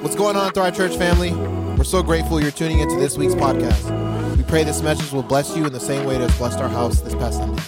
What's 0.00 0.14
going 0.14 0.36
on, 0.36 0.52
Thrive 0.52 0.76
Church 0.76 0.96
family? 0.96 1.32
We're 1.76 1.84
so 1.84 2.02
grateful 2.02 2.40
you're 2.40 2.50
tuning 2.50 2.80
into 2.80 2.96
this 2.96 3.16
week's 3.16 3.34
podcast. 3.34 4.36
We 4.36 4.42
pray 4.44 4.62
this 4.64 4.82
message 4.82 5.10
will 5.12 5.22
bless 5.22 5.56
you 5.56 5.64
in 5.64 5.72
the 5.72 5.80
same 5.80 6.06
way 6.06 6.16
it 6.16 6.20
has 6.20 6.36
blessed 6.36 6.58
our 6.58 6.68
house 6.68 7.00
this 7.00 7.14
past 7.14 7.38
Sunday. 7.38 7.62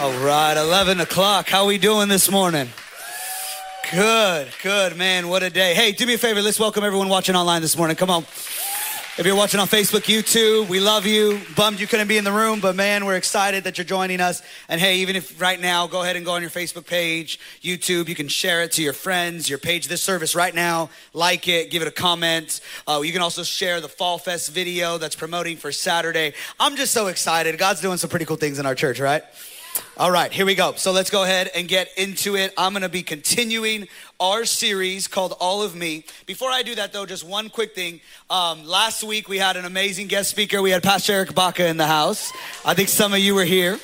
All 0.00 0.12
right, 0.24 0.56
11 0.56 1.00
o'clock. 1.00 1.48
How 1.48 1.66
we 1.66 1.78
doing 1.78 2.08
this 2.08 2.30
morning? 2.30 2.68
Good, 3.90 4.48
good, 4.62 4.96
man. 4.96 5.28
What 5.28 5.42
a 5.42 5.50
day. 5.50 5.74
Hey, 5.74 5.92
do 5.92 6.06
me 6.06 6.14
a 6.14 6.18
favor. 6.18 6.42
Let's 6.42 6.60
welcome 6.60 6.84
everyone 6.84 7.08
watching 7.08 7.34
online 7.34 7.62
this 7.62 7.76
morning. 7.76 7.96
Come 7.96 8.10
on. 8.10 8.24
If 9.18 9.26
you're 9.26 9.36
watching 9.36 9.60
on 9.60 9.66
Facebook, 9.66 10.04
YouTube, 10.04 10.70
we 10.70 10.80
love 10.80 11.04
you. 11.04 11.38
Bummed 11.54 11.78
you 11.78 11.86
couldn't 11.86 12.08
be 12.08 12.16
in 12.16 12.24
the 12.24 12.32
room, 12.32 12.60
but 12.60 12.74
man, 12.74 13.04
we're 13.04 13.16
excited 13.16 13.64
that 13.64 13.76
you're 13.76 13.84
joining 13.84 14.22
us. 14.22 14.40
And 14.70 14.80
hey, 14.80 15.00
even 15.00 15.16
if 15.16 15.38
right 15.38 15.60
now, 15.60 15.86
go 15.86 16.00
ahead 16.00 16.16
and 16.16 16.24
go 16.24 16.32
on 16.32 16.40
your 16.40 16.50
Facebook 16.50 16.86
page, 16.86 17.38
YouTube. 17.60 18.08
You 18.08 18.14
can 18.14 18.28
share 18.28 18.62
it 18.62 18.72
to 18.72 18.82
your 18.82 18.94
friends, 18.94 19.50
your 19.50 19.58
page, 19.58 19.88
this 19.88 20.02
service 20.02 20.34
right 20.34 20.54
now. 20.54 20.88
Like 21.12 21.46
it, 21.46 21.70
give 21.70 21.82
it 21.82 21.88
a 21.88 21.90
comment. 21.90 22.62
Uh, 22.86 23.02
you 23.04 23.12
can 23.12 23.20
also 23.20 23.42
share 23.42 23.82
the 23.82 23.88
Fall 23.88 24.16
Fest 24.16 24.50
video 24.50 24.96
that's 24.96 25.14
promoting 25.14 25.58
for 25.58 25.72
Saturday. 25.72 26.32
I'm 26.58 26.74
just 26.76 26.94
so 26.94 27.08
excited. 27.08 27.58
God's 27.58 27.82
doing 27.82 27.98
some 27.98 28.08
pretty 28.08 28.24
cool 28.24 28.36
things 28.36 28.58
in 28.58 28.64
our 28.64 28.74
church, 28.74 28.98
right? 28.98 29.22
All 29.96 30.10
right, 30.10 30.32
here 30.32 30.46
we 30.46 30.54
go. 30.54 30.72
So 30.76 30.90
let's 30.90 31.10
go 31.10 31.22
ahead 31.22 31.50
and 31.54 31.68
get 31.68 31.88
into 31.96 32.36
it. 32.36 32.52
I'm 32.56 32.72
going 32.72 32.82
to 32.82 32.88
be 32.88 33.02
continuing 33.02 33.88
our 34.22 34.44
series 34.44 35.08
called 35.08 35.34
All 35.40 35.62
of 35.62 35.74
Me. 35.74 36.04
Before 36.26 36.48
I 36.48 36.62
do 36.62 36.76
that, 36.76 36.92
though, 36.92 37.04
just 37.04 37.24
one 37.24 37.50
quick 37.50 37.74
thing. 37.74 38.00
Um, 38.30 38.64
last 38.64 39.02
week 39.02 39.28
we 39.28 39.36
had 39.36 39.56
an 39.56 39.64
amazing 39.64 40.06
guest 40.06 40.30
speaker. 40.30 40.62
We 40.62 40.70
had 40.70 40.80
Pastor 40.80 41.12
Eric 41.12 41.34
Baca 41.34 41.66
in 41.66 41.76
the 41.76 41.88
house. 41.88 42.30
I 42.64 42.74
think 42.74 42.88
some 42.88 43.12
of 43.12 43.18
you 43.18 43.34
were 43.34 43.44
here. 43.44 43.80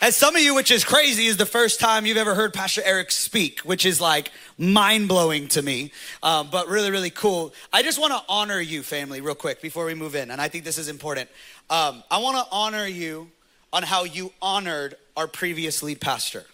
And 0.00 0.12
some 0.14 0.34
of 0.34 0.40
you, 0.40 0.54
which 0.54 0.70
is 0.70 0.84
crazy, 0.84 1.26
is 1.26 1.36
the 1.36 1.44
first 1.44 1.80
time 1.80 2.06
you've 2.06 2.16
ever 2.16 2.34
heard 2.34 2.54
Pastor 2.54 2.80
Eric 2.82 3.10
speak, 3.10 3.60
which 3.60 3.84
is 3.84 4.00
like 4.00 4.32
mind 4.56 5.06
blowing 5.06 5.48
to 5.48 5.60
me, 5.60 5.92
um, 6.22 6.48
but 6.50 6.68
really, 6.68 6.90
really 6.90 7.10
cool. 7.10 7.52
I 7.74 7.82
just 7.82 8.00
want 8.00 8.14
to 8.14 8.22
honor 8.30 8.58
you, 8.58 8.82
family, 8.82 9.20
real 9.20 9.34
quick 9.34 9.60
before 9.60 9.84
we 9.84 9.92
move 9.94 10.16
in. 10.16 10.30
And 10.30 10.40
I 10.40 10.48
think 10.48 10.64
this 10.64 10.78
is 10.78 10.88
important. 10.88 11.28
Um, 11.68 12.02
I 12.10 12.18
want 12.18 12.38
to 12.38 12.46
honor 12.50 12.86
you 12.86 13.30
on 13.70 13.82
how 13.82 14.04
you 14.04 14.32
honored 14.40 14.94
our 15.14 15.28
previous 15.28 15.82
lead 15.82 16.00
pastor. 16.00 16.46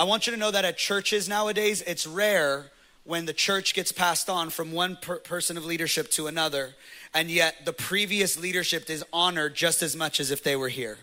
I 0.00 0.04
want 0.04 0.26
you 0.26 0.32
to 0.32 0.38
know 0.38 0.50
that 0.50 0.64
at 0.64 0.78
churches 0.78 1.28
nowadays, 1.28 1.82
it's 1.82 2.06
rare 2.06 2.70
when 3.04 3.26
the 3.26 3.34
church 3.34 3.74
gets 3.74 3.92
passed 3.92 4.30
on 4.30 4.48
from 4.48 4.72
one 4.72 4.96
per- 4.96 5.18
person 5.18 5.58
of 5.58 5.66
leadership 5.66 6.10
to 6.12 6.26
another, 6.26 6.70
and 7.12 7.30
yet 7.30 7.66
the 7.66 7.74
previous 7.74 8.40
leadership 8.40 8.88
is 8.88 9.04
honored 9.12 9.54
just 9.54 9.82
as 9.82 9.94
much 9.94 10.18
as 10.18 10.30
if 10.30 10.42
they 10.42 10.56
were 10.56 10.70
here. 10.70 10.96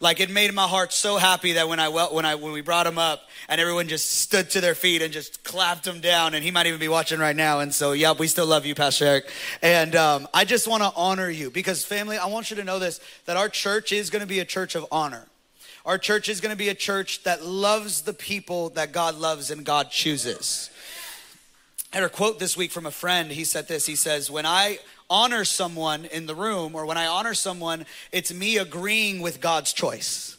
Like 0.00 0.18
it 0.18 0.30
made 0.30 0.52
my 0.52 0.66
heart 0.66 0.92
so 0.92 1.16
happy 1.16 1.52
that 1.52 1.68
when 1.68 1.78
I 1.78 1.90
when 1.90 2.24
I 2.24 2.34
when 2.34 2.50
we 2.50 2.60
brought 2.60 2.88
him 2.88 2.98
up 2.98 3.20
and 3.48 3.60
everyone 3.60 3.86
just 3.86 4.10
stood 4.10 4.50
to 4.50 4.60
their 4.60 4.74
feet 4.74 5.00
and 5.00 5.12
just 5.12 5.44
clapped 5.44 5.86
him 5.86 6.00
down 6.00 6.34
and 6.34 6.42
he 6.42 6.50
might 6.50 6.66
even 6.66 6.80
be 6.80 6.88
watching 6.88 7.20
right 7.20 7.36
now 7.36 7.60
and 7.60 7.72
so 7.72 7.92
yep 7.92 8.18
we 8.18 8.26
still 8.26 8.46
love 8.46 8.64
you 8.64 8.76
Pastor 8.76 9.06
Eric 9.06 9.30
and 9.60 9.96
um, 9.96 10.28
I 10.32 10.44
just 10.44 10.68
want 10.68 10.84
to 10.84 10.92
honor 10.94 11.28
you 11.28 11.50
because 11.50 11.84
family 11.84 12.16
I 12.16 12.26
want 12.26 12.50
you 12.50 12.56
to 12.58 12.64
know 12.64 12.78
this 12.78 13.00
that 13.26 13.36
our 13.36 13.48
church 13.48 13.90
is 13.90 14.08
going 14.08 14.22
to 14.22 14.28
be 14.28 14.38
a 14.38 14.44
church 14.44 14.76
of 14.76 14.86
honor. 14.92 15.26
Our 15.84 15.98
church 15.98 16.28
is 16.28 16.40
going 16.40 16.52
to 16.52 16.58
be 16.58 16.68
a 16.68 16.74
church 16.74 17.22
that 17.24 17.44
loves 17.44 18.02
the 18.02 18.12
people 18.12 18.70
that 18.70 18.92
God 18.92 19.16
loves 19.16 19.50
and 19.50 19.64
God 19.64 19.90
chooses. 19.90 20.70
I 21.92 21.96
had 21.96 22.04
a 22.04 22.08
quote 22.08 22.38
this 22.38 22.56
week 22.56 22.70
from 22.70 22.86
a 22.86 22.90
friend. 22.90 23.30
He 23.30 23.44
said 23.44 23.68
this. 23.68 23.86
He 23.86 23.96
says, 23.96 24.30
"When 24.30 24.44
I 24.44 24.78
honor 25.10 25.44
someone 25.44 26.04
in 26.04 26.26
the 26.26 26.34
room 26.34 26.74
or 26.74 26.86
when 26.86 26.98
I 26.98 27.06
honor 27.06 27.34
someone, 27.34 27.86
it's 28.12 28.32
me 28.32 28.58
agreeing 28.58 29.20
with 29.20 29.40
God's 29.40 29.72
choice. 29.72 30.36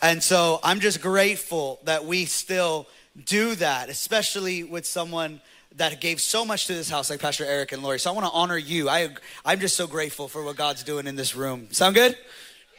And 0.00 0.22
so 0.22 0.60
I'm 0.62 0.80
just 0.80 1.00
grateful 1.00 1.80
that 1.84 2.04
we 2.04 2.24
still 2.24 2.86
do 3.26 3.54
that, 3.56 3.88
especially 3.88 4.62
with 4.62 4.86
someone 4.86 5.40
that 5.76 6.00
gave 6.00 6.20
so 6.20 6.44
much 6.44 6.66
to 6.66 6.74
this 6.74 6.88
house, 6.88 7.10
like 7.10 7.20
Pastor 7.20 7.44
Eric 7.44 7.72
and 7.72 7.82
Lori. 7.82 7.98
So 7.98 8.10
I 8.10 8.14
want 8.14 8.26
to 8.26 8.32
honor 8.32 8.56
you. 8.56 8.88
I, 8.88 9.10
I'm 9.44 9.60
just 9.60 9.76
so 9.76 9.86
grateful 9.86 10.28
for 10.28 10.42
what 10.42 10.56
God's 10.56 10.82
doing 10.82 11.06
in 11.06 11.16
this 11.16 11.36
room. 11.36 11.68
Sound 11.72 11.94
good? 11.94 12.16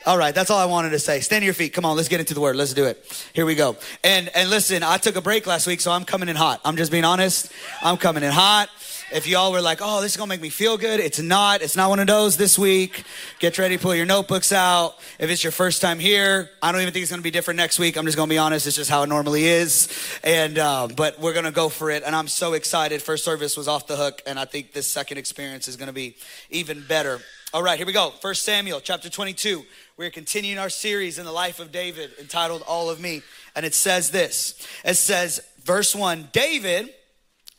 All 0.06 0.18
right, 0.18 0.34
that's 0.34 0.50
all 0.50 0.58
I 0.58 0.66
wanted 0.66 0.92
to 0.92 1.00
say. 1.00 1.20
Stand 1.20 1.42
to 1.42 1.46
your 1.46 1.54
feet. 1.54 1.74
Come 1.74 1.84
on, 1.84 1.98
let's 1.98 2.08
get 2.08 2.22
into 2.22 2.34
the 2.34 2.40
word. 2.40 2.56
Let's 2.56 2.74
do 2.74 2.86
it. 2.86 3.30
Here 3.34 3.46
we 3.46 3.54
go. 3.54 3.76
And 4.02 4.30
and 4.34 4.50
listen, 4.50 4.82
I 4.82 4.98
took 4.98 5.18
a 5.18 5.22
break 5.22 5.46
last 5.46 5.68
week, 5.68 5.82
so 5.82 5.92
I'm 5.92 6.06
coming 6.06 6.30
in 6.30 6.38
hot. 6.38 6.62
I'm 6.64 6.78
just 6.78 6.92
being 6.92 7.04
honest. 7.04 7.52
I'm 7.82 7.98
coming 7.98 8.24
in 8.24 8.32
hot. 8.32 8.70
If 9.12 9.28
y'all 9.28 9.52
were 9.52 9.62
like, 9.62 9.80
oh, 9.82 10.02
this 10.02 10.12
is 10.12 10.18
gonna 10.18 10.30
make 10.30 10.42
me 10.42 10.50
feel 10.50 10.78
good, 10.78 11.00
it's 11.00 11.20
not. 11.20 11.62
It's 11.62 11.76
not 11.76 11.90
one 11.90 12.00
of 12.00 12.08
those 12.08 12.38
this 12.38 12.58
week. 12.58 13.04
Get 13.40 13.58
ready, 13.58 13.78
pull 13.78 13.94
your 13.94 14.06
notebooks 14.06 14.54
out. 14.54 14.96
If 15.18 15.30
it's 15.30 15.44
your 15.44 15.52
first 15.52 15.82
time 15.82 16.00
here, 16.00 16.50
I 16.62 16.72
don't 16.72 16.80
even 16.82 16.94
think 16.94 17.04
it's 17.04 17.12
gonna 17.12 17.22
be 17.22 17.32
different 17.32 17.58
next 17.58 17.78
week. 17.78 17.98
I'm 17.98 18.06
just 18.06 18.18
gonna 18.18 18.30
be 18.30 18.38
honest, 18.38 18.68
it's 18.68 18.78
just 18.78 18.90
how 18.90 19.04
it 19.04 19.08
normally 19.08 19.46
is. 19.46 19.90
And 20.24 20.58
uh, 20.58 20.88
but 20.96 21.20
we're 21.20 21.34
gonna 21.34 21.52
go 21.52 21.68
for 21.68 21.90
it, 21.90 22.04
and 22.06 22.16
I'm 22.16 22.28
so 22.28 22.54
excited. 22.54 23.02
First 23.02 23.26
service 23.26 23.58
was 23.58 23.68
off 23.68 23.88
the 23.88 23.98
hook, 23.98 24.22
and 24.26 24.40
I 24.40 24.46
think 24.46 24.72
this 24.72 24.88
second 24.88 25.18
experience 25.18 25.68
is 25.68 25.76
gonna 25.76 25.92
be 25.92 26.16
even 26.52 26.86
better. 26.88 27.20
All 27.52 27.64
right, 27.64 27.78
here 27.78 27.88
we 27.88 27.94
go. 27.94 28.12
First 28.12 28.44
Samuel 28.44 28.80
chapter 28.80 29.10
22. 29.10 29.66
We're 30.00 30.12
continuing 30.12 30.60
our 30.60 30.70
series 30.70 31.20
in 31.20 31.26
the 31.26 31.32
life 31.34 31.60
of 31.60 31.74
David 31.74 32.12
entitled 32.22 32.62
All 32.62 32.90
of 32.90 33.02
Me. 33.02 33.22
And 33.54 33.66
it 33.66 33.74
says 33.74 34.12
this. 34.12 34.56
It 34.86 34.94
says, 34.94 35.42
verse 35.66 35.94
1, 35.94 36.30
David 36.32 36.94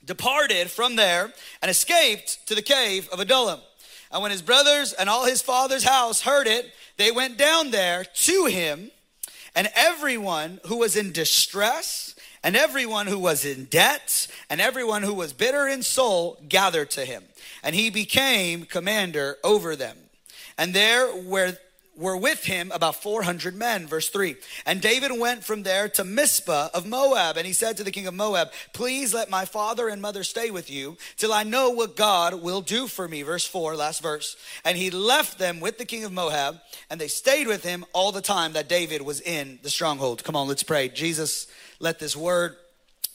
departed 0.07 0.71
from 0.71 0.97
there 0.97 1.35
and 1.61 1.71
escaped 1.71 2.47
to 2.47 2.55
the 2.55 2.63
cave 2.63 3.11
of 3.13 3.21
Adullam. 3.21 3.61
And 4.11 4.23
when 4.23 4.31
his 4.31 4.41
brothers 4.41 4.95
and 4.95 5.11
all 5.11 5.27
his 5.27 5.43
father's 5.43 5.85
house 5.85 6.23
heard 6.23 6.47
it, 6.47 6.73
they 6.97 7.13
went 7.13 7.37
down 7.37 7.73
there 7.73 8.05
to 8.05 8.47
him, 8.47 8.91
and 9.55 9.69
everyone 9.77 10.61
who 10.65 10.79
was 10.79 10.97
in 10.97 11.13
distress, 11.13 12.15
and 12.43 12.57
everyone 12.57 13.07
who 13.07 13.19
was 13.19 13.45
in 13.45 13.67
debt, 13.67 14.29
and 14.49 14.63
everyone 14.63 15.03
who 15.03 15.13
was 15.13 15.35
bitter 15.35 15.69
in 15.69 15.83
soul 15.83 16.43
gathered 16.49 16.89
to 16.93 17.05
him. 17.05 17.23
And 17.63 17.75
he 17.75 17.91
became 17.91 18.65
commander 18.65 19.37
over 19.45 19.77
them. 19.77 19.99
And 20.57 20.73
there 20.73 21.07
where 21.09 21.59
were 22.01 22.17
with 22.17 22.45
him 22.45 22.73
about 22.73 22.97
400 22.97 23.55
men. 23.55 23.87
Verse 23.87 24.09
3. 24.09 24.35
And 24.65 24.81
David 24.81 25.13
went 25.17 25.45
from 25.45 25.63
there 25.63 25.89
to 25.91 26.03
Mizpah 26.03 26.71
of 26.73 26.87
Moab, 26.87 27.37
and 27.37 27.47
he 27.47 27.53
said 27.53 27.77
to 27.77 27.85
the 27.85 27.91
king 27.91 28.07
of 28.07 28.15
Moab, 28.15 28.49
Please 28.73 29.13
let 29.13 29.31
my 29.31 29.45
father 29.45 29.87
and 29.89 30.01
mother 30.01 30.25
stay 30.25 30.51
with 30.51 30.71
you 30.71 30.97
till 31.17 31.33
I 31.33 31.43
know 31.43 31.71
what 31.71 31.97
God 31.97 32.43
will 32.43 32.63
do 32.63 32.87
for 32.87 33.07
me. 33.07 33.23
Verse 33.23 33.47
4, 33.47 33.77
last 33.77 34.03
verse. 34.03 34.37
And 34.65 34.79
he 34.79 34.91
left 34.91 35.39
them 35.39 35.61
with 35.61 35.79
the 35.79 35.85
king 35.85 36.05
of 36.05 36.13
Moab, 36.13 36.57
and 36.89 37.01
they 37.01 37.09
stayed 37.09 37.47
with 37.47 37.63
him 37.63 37.85
all 37.93 38.13
the 38.13 38.23
time 38.23 38.55
that 38.55 38.69
David 38.69 39.03
was 39.03 39.21
in 39.21 39.59
the 39.63 39.71
stronghold. 39.71 40.25
Come 40.25 40.37
on, 40.37 40.49
let's 40.49 40.63
pray. 40.63 40.89
Jesus, 40.89 41.47
let 41.79 41.99
this 41.99 42.17
word 42.17 42.57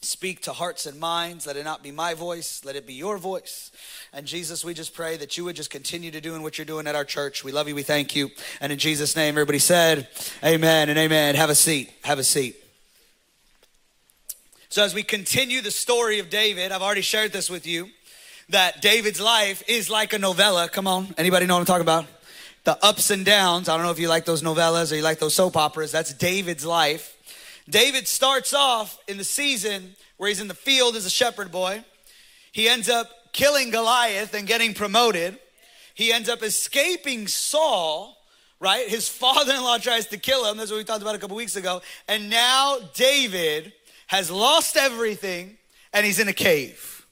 speak 0.06 0.42
to 0.44 0.54
hearts 0.54 0.86
and 0.86 1.00
minds. 1.00 1.48
Let 1.48 1.58
it 1.58 1.64
not 1.64 1.84
be 1.84 1.92
my 1.92 2.14
voice, 2.14 2.64
let 2.64 2.76
it 2.76 2.88
be 2.88 2.94
your 2.94 3.18
voice. 3.18 3.72
And 4.16 4.26
Jesus, 4.26 4.64
we 4.64 4.74
just 4.74 4.94
pray 4.94 5.18
that 5.18 5.36
you 5.36 5.44
would 5.44 5.58
just 5.58 5.70
continue 5.70 6.10
to 6.10 6.22
doing 6.22 6.42
what 6.42 6.58
you're 6.58 6.64
doing 6.64 6.88
at 6.88 6.96
our 6.96 7.04
church. 7.04 7.44
We 7.44 7.52
love 7.52 7.68
you. 7.68 7.76
We 7.76 7.84
thank 7.84 8.16
you. 8.16 8.32
And 8.62 8.72
in 8.72 8.80
Jesus' 8.80 9.14
name, 9.14 9.34
everybody 9.34 9.60
said, 9.60 10.08
Amen 10.42 10.88
and 10.88 10.98
amen. 10.98 11.36
Have 11.36 11.50
a 11.50 11.56
seat. 11.56 11.92
Have 12.06 12.18
a 12.18 12.24
seat. 12.24 12.56
So, 14.70 14.86
as 14.86 14.94
we 14.94 15.04
continue 15.04 15.60
the 15.60 15.70
story 15.70 16.20
of 16.20 16.30
David, 16.30 16.72
I've 16.72 16.82
already 16.82 17.02
shared 17.02 17.34
this 17.34 17.50
with 17.50 17.68
you 17.68 17.90
that 18.48 18.82
David's 18.82 19.20
life 19.20 19.64
is 19.68 19.90
like 19.90 20.14
a 20.14 20.18
novella. 20.18 20.70
Come 20.70 20.88
on, 20.88 21.14
anybody 21.18 21.46
know 21.46 21.56
what 21.56 21.60
I'm 21.60 21.66
talking 21.66 21.82
about? 21.82 22.06
The 22.64 22.82
ups 22.86 23.10
and 23.10 23.26
downs. 23.26 23.68
I 23.68 23.76
don't 23.76 23.86
know 23.86 23.92
if 23.92 24.00
you 24.00 24.08
like 24.08 24.24
those 24.24 24.42
novellas 24.42 24.94
or 24.94 24.96
you 24.96 25.02
like 25.02 25.20
those 25.20 25.36
soap 25.36 25.58
operas. 25.58 25.92
That's 25.92 26.14
David's 26.14 26.66
life. 26.66 27.18
David 27.70 28.08
starts 28.08 28.54
off 28.54 28.98
in 29.10 29.18
the 29.18 29.26
season 29.26 29.98
where 30.16 30.30
he's 30.30 30.40
in 30.40 30.48
the 30.48 30.54
field 30.54 30.96
as 30.96 31.06
a 31.06 31.10
shepherd 31.10 31.52
boy. 31.52 31.84
He 32.54 32.70
ends 32.70 32.88
up 32.88 33.10
killing 33.36 33.70
Goliath 33.70 34.34
and 34.34 34.48
getting 34.48 34.74
promoted. 34.74 35.38
He 35.94 36.14
ends 36.14 36.30
up 36.30 36.42
escaping 36.42 37.28
Saul, 37.28 38.18
right? 38.62 38.88
His 38.88 39.08
father 39.24 39.54
in 39.54 39.62
law 39.62 39.78
tries 39.78 40.08
to 40.08 40.18
kill 40.18 40.50
him. 40.50 40.58
That's 40.58 40.72
what 40.72 40.78
we 40.78 40.84
talked 40.86 41.02
about 41.02 41.16
a 41.16 41.20
couple 41.20 41.36
weeks 41.36 41.58
ago. 41.58 41.82
And 42.08 42.30
now 42.30 42.78
David 42.94 43.74
has 44.08 44.32
lost 44.32 44.78
everything 44.78 45.58
and 45.94 46.06
he's 46.06 46.18
in 46.18 46.30
a 46.30 46.34
cave. 46.34 47.06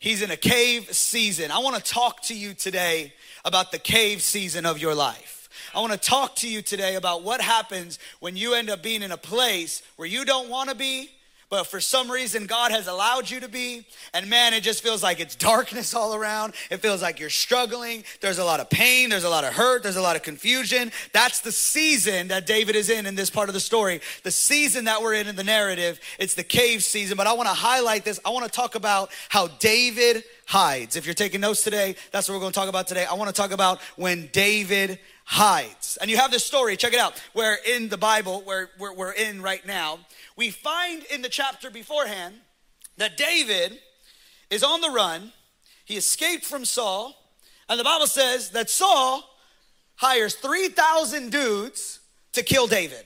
He's 0.00 0.22
in 0.22 0.30
a 0.30 0.36
cave 0.36 0.92
season. 0.94 1.50
I 1.50 1.58
want 1.58 1.76
to 1.76 1.82
talk 1.82 2.22
to 2.22 2.34
you 2.34 2.54
today 2.54 3.12
about 3.44 3.70
the 3.70 3.78
cave 3.78 4.22
season 4.22 4.64
of 4.64 4.78
your 4.78 4.94
life. 4.94 5.50
I 5.74 5.80
want 5.80 5.92
to 5.92 5.98
talk 5.98 6.36
to 6.36 6.48
you 6.48 6.62
today 6.62 6.94
about 6.94 7.22
what 7.22 7.40
happens 7.42 7.98
when 8.20 8.36
you 8.36 8.54
end 8.54 8.70
up 8.70 8.82
being 8.82 9.02
in 9.02 9.12
a 9.12 9.16
place 9.18 9.82
where 9.96 10.08
you 10.08 10.24
don't 10.24 10.48
want 10.48 10.70
to 10.70 10.74
be, 10.74 11.10
but 11.50 11.64
for 11.64 11.80
some 11.80 12.10
reason 12.10 12.46
God 12.46 12.70
has 12.72 12.86
allowed 12.86 13.30
you 13.30 13.40
to 13.40 13.48
be. 13.48 13.86
And 14.12 14.28
man, 14.28 14.52
it 14.54 14.62
just 14.62 14.82
feels 14.82 15.02
like 15.02 15.20
it's 15.20 15.34
darkness 15.36 15.94
all 15.94 16.14
around. 16.14 16.54
It 16.70 16.78
feels 16.78 17.02
like 17.02 17.20
you're 17.20 17.30
struggling. 17.30 18.04
There's 18.20 18.38
a 18.38 18.44
lot 18.44 18.60
of 18.60 18.68
pain, 18.70 19.10
there's 19.10 19.24
a 19.24 19.30
lot 19.30 19.44
of 19.44 19.54
hurt, 19.54 19.82
there's 19.82 19.96
a 19.96 20.02
lot 20.02 20.16
of 20.16 20.22
confusion. 20.22 20.92
That's 21.12 21.40
the 21.40 21.52
season 21.52 22.28
that 22.28 22.46
David 22.46 22.76
is 22.76 22.90
in 22.90 23.06
in 23.06 23.14
this 23.14 23.30
part 23.30 23.48
of 23.48 23.54
the 23.54 23.60
story. 23.60 24.00
The 24.22 24.30
season 24.30 24.84
that 24.84 25.02
we're 25.02 25.14
in 25.14 25.26
in 25.26 25.36
the 25.36 25.44
narrative, 25.44 26.00
it's 26.18 26.34
the 26.34 26.44
cave 26.44 26.82
season. 26.82 27.16
But 27.16 27.26
I 27.26 27.32
want 27.32 27.48
to 27.48 27.54
highlight 27.54 28.04
this. 28.04 28.20
I 28.24 28.30
want 28.30 28.44
to 28.44 28.50
talk 28.50 28.74
about 28.74 29.10
how 29.28 29.48
David 29.58 30.24
hides. 30.46 30.96
If 30.96 31.04
you're 31.04 31.14
taking 31.14 31.40
notes 31.40 31.62
today, 31.62 31.94
that's 32.10 32.28
what 32.28 32.34
we're 32.34 32.40
going 32.40 32.52
to 32.52 32.58
talk 32.58 32.68
about 32.68 32.86
today. 32.86 33.04
I 33.04 33.14
want 33.14 33.28
to 33.28 33.34
talk 33.34 33.52
about 33.52 33.80
when 33.96 34.28
David 34.32 34.98
hides. 35.30 35.98
And 36.00 36.10
you 36.10 36.16
have 36.16 36.30
this 36.30 36.44
story, 36.44 36.74
check 36.74 36.94
it 36.94 36.98
out, 36.98 37.22
where 37.34 37.58
in 37.68 37.90
the 37.90 37.98
Bible, 37.98 38.40
where 38.40 38.70
we're 38.78 39.12
in 39.12 39.42
right 39.42 39.64
now, 39.66 39.98
we 40.36 40.48
find 40.48 41.02
in 41.12 41.20
the 41.20 41.28
chapter 41.28 41.70
beforehand 41.70 42.34
that 42.96 43.18
David 43.18 43.78
is 44.48 44.64
on 44.64 44.80
the 44.80 44.88
run. 44.88 45.32
He 45.84 45.98
escaped 45.98 46.46
from 46.46 46.64
Saul. 46.64 47.14
And 47.68 47.78
the 47.78 47.84
Bible 47.84 48.06
says 48.06 48.50
that 48.52 48.70
Saul 48.70 49.22
hires 49.96 50.34
3,000 50.34 51.30
dudes 51.30 52.00
to 52.32 52.42
kill 52.42 52.66
David. 52.66 53.04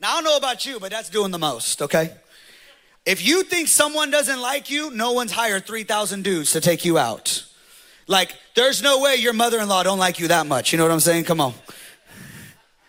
Now, 0.00 0.12
I 0.12 0.14
don't 0.14 0.24
know 0.24 0.36
about 0.38 0.64
you, 0.64 0.80
but 0.80 0.90
that's 0.90 1.10
doing 1.10 1.32
the 1.32 1.38
most, 1.38 1.82
okay? 1.82 2.14
If 3.04 3.26
you 3.26 3.42
think 3.42 3.68
someone 3.68 4.10
doesn't 4.10 4.40
like 4.40 4.70
you, 4.70 4.90
no 4.90 5.12
one's 5.12 5.32
hired 5.32 5.66
3,000 5.66 6.24
dudes 6.24 6.52
to 6.52 6.62
take 6.62 6.86
you 6.86 6.96
out. 6.96 7.44
Like, 8.06 8.34
there's 8.58 8.82
no 8.82 9.00
way 9.00 9.16
your 9.16 9.32
mother-in-law 9.32 9.84
don't 9.84 9.98
like 9.98 10.18
you 10.18 10.28
that 10.28 10.46
much. 10.46 10.72
You 10.72 10.78
know 10.78 10.84
what 10.84 10.92
I'm 10.92 11.00
saying? 11.00 11.24
Come 11.24 11.40
on. 11.40 11.54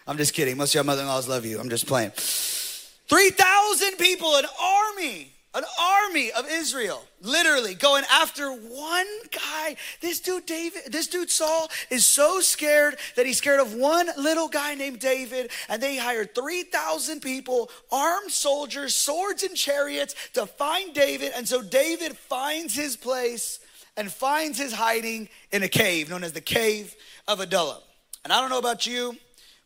I'm 0.07 0.17
just 0.17 0.33
kidding. 0.33 0.57
Most 0.57 0.71
of 0.71 0.75
your 0.75 0.83
mother-in-laws 0.83 1.27
love 1.27 1.45
you. 1.45 1.59
I'm 1.59 1.69
just 1.69 1.85
playing. 1.85 2.11
3,000 2.11 3.97
people, 3.97 4.35
an 4.35 4.45
army 4.61 5.33
an 5.55 5.63
army 5.81 6.31
of 6.31 6.45
Israel, 6.47 7.03
literally 7.21 7.73
going 7.73 8.03
after 8.11 8.51
one 8.51 9.07
guy. 9.31 9.75
This 9.99 10.19
dude, 10.19 10.45
David, 10.45 10.83
this 10.91 11.07
dude, 11.07 11.31
Saul, 11.31 11.69
is 11.89 12.05
so 12.05 12.39
scared 12.39 12.97
that 13.15 13.25
he's 13.25 13.39
scared 13.39 13.59
of 13.59 13.73
one 13.73 14.09
little 14.15 14.47
guy 14.47 14.75
named 14.75 14.99
David. 14.99 15.49
And 15.67 15.81
they 15.81 15.97
hired 15.97 16.35
3,000 16.35 17.21
people, 17.21 17.71
armed 17.91 18.31
soldiers, 18.31 18.93
swords, 18.93 19.41
and 19.41 19.55
chariots 19.55 20.13
to 20.33 20.45
find 20.45 20.93
David. 20.93 21.31
And 21.35 21.47
so 21.47 21.63
David 21.63 22.15
finds 22.15 22.75
his 22.75 22.95
place 22.95 23.59
and 23.99 24.09
finds 24.09 24.57
his 24.57 24.71
hiding 24.71 25.27
in 25.51 25.61
a 25.61 25.67
cave 25.67 26.09
known 26.09 26.23
as 26.23 26.31
the 26.31 26.39
Cave 26.39 26.95
of 27.27 27.41
Adullam. 27.41 27.81
And 28.23 28.31
I 28.31 28.39
don't 28.39 28.49
know 28.49 28.57
about 28.57 28.87
you, 28.87 29.17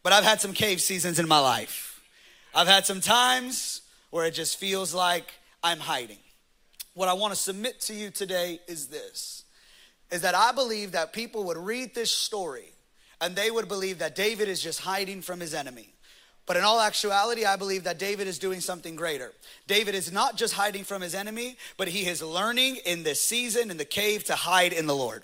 but 0.02 0.12
I've 0.12 0.24
had 0.24 0.42
some 0.42 0.54
cave 0.54 0.82
seasons 0.82 1.20
in 1.20 1.28
my 1.28 1.38
life. 1.38 2.02
I've 2.56 2.68
had 2.68 2.84
some 2.84 3.00
times 3.00 3.84
where 4.10 4.26
it 4.26 4.34
just 4.34 4.58
feels 4.58 4.92
like 4.92 5.32
I'm 5.64 5.78
hiding. 5.78 6.18
What 6.96 7.10
I 7.10 7.14
want 7.14 7.32
to 7.32 7.40
submit 7.40 7.80
to 7.82 7.94
you 7.94 8.10
today 8.10 8.60
is 8.68 8.88
this 8.88 9.46
is 10.12 10.22
that 10.22 10.36
I 10.36 10.52
believe 10.52 10.92
that 10.94 11.14
people 11.14 11.44
would 11.46 11.58
read 11.58 11.94
this 11.94 12.12
story 12.12 12.72
and 13.22 13.36
they 13.36 13.52
would 13.52 13.68
believe 13.68 14.00
that 14.00 14.16
David 14.16 14.48
is 14.48 14.62
just 14.62 14.80
hiding 14.80 15.22
from 15.22 15.40
his 15.40 15.54
enemy. 15.54 15.94
But 16.46 16.58
in 16.58 16.64
all 16.64 16.82
actuality, 16.82 17.46
I 17.46 17.56
believe 17.56 17.86
that 17.86 18.00
David 18.00 18.28
is 18.28 18.38
doing 18.38 18.60
something 18.60 18.96
greater. 18.96 19.32
David 19.66 19.96
is 19.96 20.12
not 20.12 20.36
just 20.36 20.54
hiding 20.54 20.84
from 20.84 21.02
his 21.02 21.16
enemy, 21.16 21.58
but 21.78 21.88
he 21.88 22.06
is 22.06 22.22
learning 22.22 22.78
in 22.86 23.04
this 23.04 23.22
season 23.22 23.72
in 23.72 23.78
the 23.78 23.86
cave 23.86 24.26
to 24.26 24.36
hide 24.36 24.74
in 24.74 24.86
the 24.86 24.96
Lord. 24.96 25.24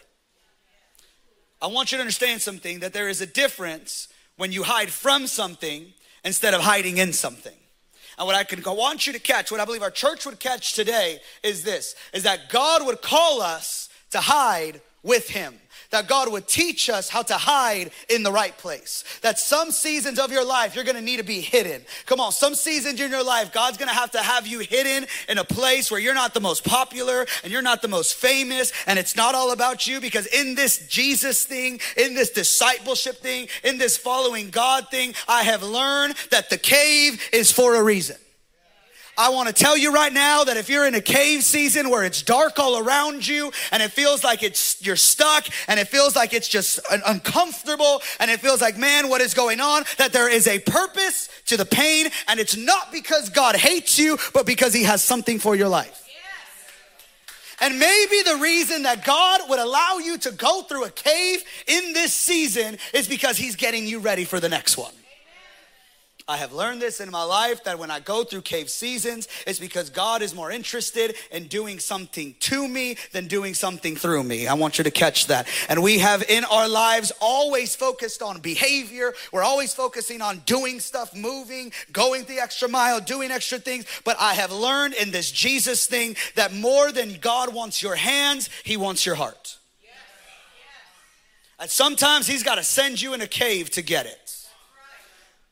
I 1.62 1.68
want 1.68 1.92
you 1.92 1.98
to 1.98 2.02
understand 2.02 2.42
something 2.42 2.80
that 2.80 2.94
there 2.94 3.10
is 3.10 3.20
a 3.20 3.26
difference 3.26 4.08
when 4.38 4.54
you 4.54 4.64
hide 4.64 4.90
from 4.90 5.28
something 5.28 5.88
instead 6.24 6.54
of 6.54 6.62
hiding 6.62 6.98
in 6.98 7.12
something. 7.12 7.56
And 8.18 8.26
what 8.26 8.36
I 8.36 8.46
can 8.46 8.62
want 8.64 9.06
you 9.06 9.14
to 9.14 9.20
catch, 9.20 9.52
what 9.52 9.60
I 9.60 9.66
believe 9.66 9.82
our 9.82 9.92
church 9.92 10.26
would 10.26 10.40
catch 10.40 10.74
today 10.74 11.20
is 11.44 11.64
this, 11.64 11.96
is 12.14 12.24
that 12.24 12.50
God 12.50 12.86
would 12.86 13.02
call 13.02 13.42
us 13.42 13.90
to 14.12 14.20
hide 14.20 14.82
with 15.04 15.30
him 15.30 15.56
that 15.92 16.08
God 16.08 16.32
would 16.32 16.48
teach 16.48 16.90
us 16.90 17.10
how 17.10 17.22
to 17.24 17.36
hide 17.36 17.92
in 18.10 18.24
the 18.24 18.32
right 18.32 18.58
place. 18.58 19.04
That 19.22 19.40
some 19.40 19.72
seasons 19.72 20.20
of 20.20 20.32
your 20.32 20.46
life, 20.46 20.76
you're 20.76 20.84
gonna 20.84 21.02
need 21.02 21.18
to 21.18 21.24
be 21.24 21.42
hidden. 21.42 21.82
Come 22.06 22.20
on, 22.20 22.32
some 22.32 22.56
seasons 22.56 23.00
in 23.00 23.10
your 23.10 23.24
life, 23.24 23.52
God's 23.52 23.78
gonna 23.78 23.94
have 23.94 24.12
to 24.12 24.20
have 24.20 24.46
you 24.46 24.60
hidden 24.60 25.08
in 25.28 25.38
a 25.38 25.44
place 25.44 25.90
where 25.90 26.00
you're 26.00 26.14
not 26.14 26.34
the 26.34 26.40
most 26.40 26.64
popular 26.64 27.26
and 27.44 27.52
you're 27.52 27.62
not 27.62 27.82
the 27.82 27.88
most 27.88 28.16
famous, 28.16 28.72
and 28.88 29.00
it's 29.00 29.16
not 29.16 29.36
all 29.36 29.52
about 29.52 29.88
you 29.88 30.00
because 30.00 30.28
in 30.28 30.56
this 30.56 30.88
Jesus 30.88 31.44
thing, 31.46 31.80
in 31.98 32.14
this 32.14 32.30
discipleship 32.30 33.18
thing, 33.18 33.48
in 33.64 33.78
this 33.78 33.98
following 33.98 34.50
God 34.50 34.90
thing, 34.90 35.14
I 35.28 35.44
have 35.44 35.64
learned 35.64 36.16
that 36.32 36.50
the 36.50 36.58
cave 36.58 37.22
is 37.34 37.52
for 37.52 37.76
a 37.76 37.84
reason. 37.84 38.18
I 39.20 39.28
want 39.28 39.50
to 39.50 39.54
tell 39.54 39.78
you 39.78 39.94
right 39.94 40.14
now 40.14 40.46
that 40.46 40.56
if 40.56 40.70
you're 40.70 40.88
in 40.88 40.96
a 40.96 41.02
cave 41.02 41.44
season 41.44 41.90
where 41.90 42.06
it's 42.06 42.22
dark 42.22 42.58
all 42.58 42.78
around 42.78 43.28
you 43.28 43.52
and 43.74 43.84
it 43.84 43.92
feels 43.92 44.24
like 44.24 44.44
it's 44.44 44.82
you're 44.82 44.96
stuck 44.96 45.46
and 45.68 45.78
it 45.78 45.90
feels 45.90 46.16
like 46.16 46.34
it's 46.34 46.48
just 46.48 46.80
uncomfortable 47.06 48.02
and 48.22 48.32
it 48.32 48.40
feels 48.40 48.62
like 48.62 48.78
man 48.78 49.10
what 49.10 49.20
is 49.20 49.34
going 49.34 49.60
on 49.60 49.84
that 49.98 50.14
there 50.14 50.30
is 50.30 50.48
a 50.48 50.60
purpose 50.60 51.28
to 51.48 51.58
the 51.58 51.66
pain 51.66 52.08
and 52.30 52.40
it's 52.40 52.56
not 52.56 52.94
because 52.94 53.28
God 53.30 53.58
hates 53.58 54.00
you 54.00 54.18
but 54.34 54.46
because 54.46 54.74
he 54.74 54.84
has 54.84 55.04
something 55.04 55.38
for 55.38 55.54
your 55.54 55.68
life. 55.68 56.06
And 57.60 57.78
maybe 57.78 58.22
the 58.24 58.38
reason 58.38 58.84
that 58.84 59.04
God 59.04 59.42
would 59.50 59.60
allow 59.60 59.98
you 59.98 60.18
to 60.20 60.32
go 60.32 60.62
through 60.62 60.86
a 60.86 60.92
cave 60.92 61.44
in 61.68 61.92
this 61.92 62.14
season 62.14 62.78
is 62.94 63.06
because 63.10 63.36
He's 63.36 63.58
getting 63.58 63.86
you 63.86 64.00
ready 64.00 64.24
for 64.24 64.40
the 64.40 64.48
next 64.48 64.78
one. 64.78 64.94
I 66.30 66.38
have 66.38 66.54
learned 66.54 66.80
this 66.80 67.02
in 67.02 67.10
my 67.10 67.24
life 67.24 67.64
that 67.64 67.80
when 67.80 67.90
I 67.90 68.00
go 68.02 68.24
through 68.24 68.42
cave 68.42 68.70
seasons, 68.70 69.28
it's 69.48 69.58
because 69.58 69.90
God 69.90 70.22
is 70.22 70.36
more 70.36 70.52
interested 70.52 71.16
in 71.32 71.48
doing 71.48 71.80
something 71.80 72.36
to 72.42 72.68
me 72.68 72.98
than 73.14 73.26
doing 73.26 73.56
something 73.56 73.96
through 73.96 74.24
me. 74.26 74.46
I 74.46 74.54
want 74.54 74.78
you 74.78 74.84
to 74.84 74.92
catch 74.92 75.26
that. 75.26 75.48
And 75.70 75.82
we 75.82 75.98
have 75.98 76.22
in 76.30 76.46
our 76.46 76.68
lives 76.68 77.12
always 77.20 77.76
focused 77.76 78.22
on 78.22 78.42
behavior. 78.42 79.16
We're 79.32 79.42
always 79.42 79.74
focusing 79.74 80.22
on 80.22 80.44
doing 80.46 80.80
stuff, 80.80 81.16
moving, 81.16 81.72
going 81.92 82.26
the 82.26 82.40
extra 82.40 82.70
mile, 82.70 83.00
doing 83.00 83.32
extra 83.32 83.58
things. 83.58 83.88
But 84.06 84.16
I 84.20 84.36
have 84.36 84.52
learned 84.52 84.94
in 84.94 85.10
this 85.10 85.32
Jesus 85.32 85.88
thing 85.88 86.16
that 86.36 86.54
more 86.54 86.92
than 86.92 87.18
God 87.20 87.56
wants 87.56 87.82
your 87.82 87.96
hands, 87.96 88.52
He 88.64 88.78
wants 88.78 89.04
your 89.04 89.16
heart. 89.16 89.58
And 91.60 91.72
sometimes 91.72 92.28
He's 92.28 92.44
got 92.44 92.56
to 92.56 92.64
send 92.64 93.02
you 93.02 93.16
in 93.16 93.22
a 93.22 93.28
cave 93.28 93.72
to 93.72 93.82
get 93.82 94.06
it 94.06 94.29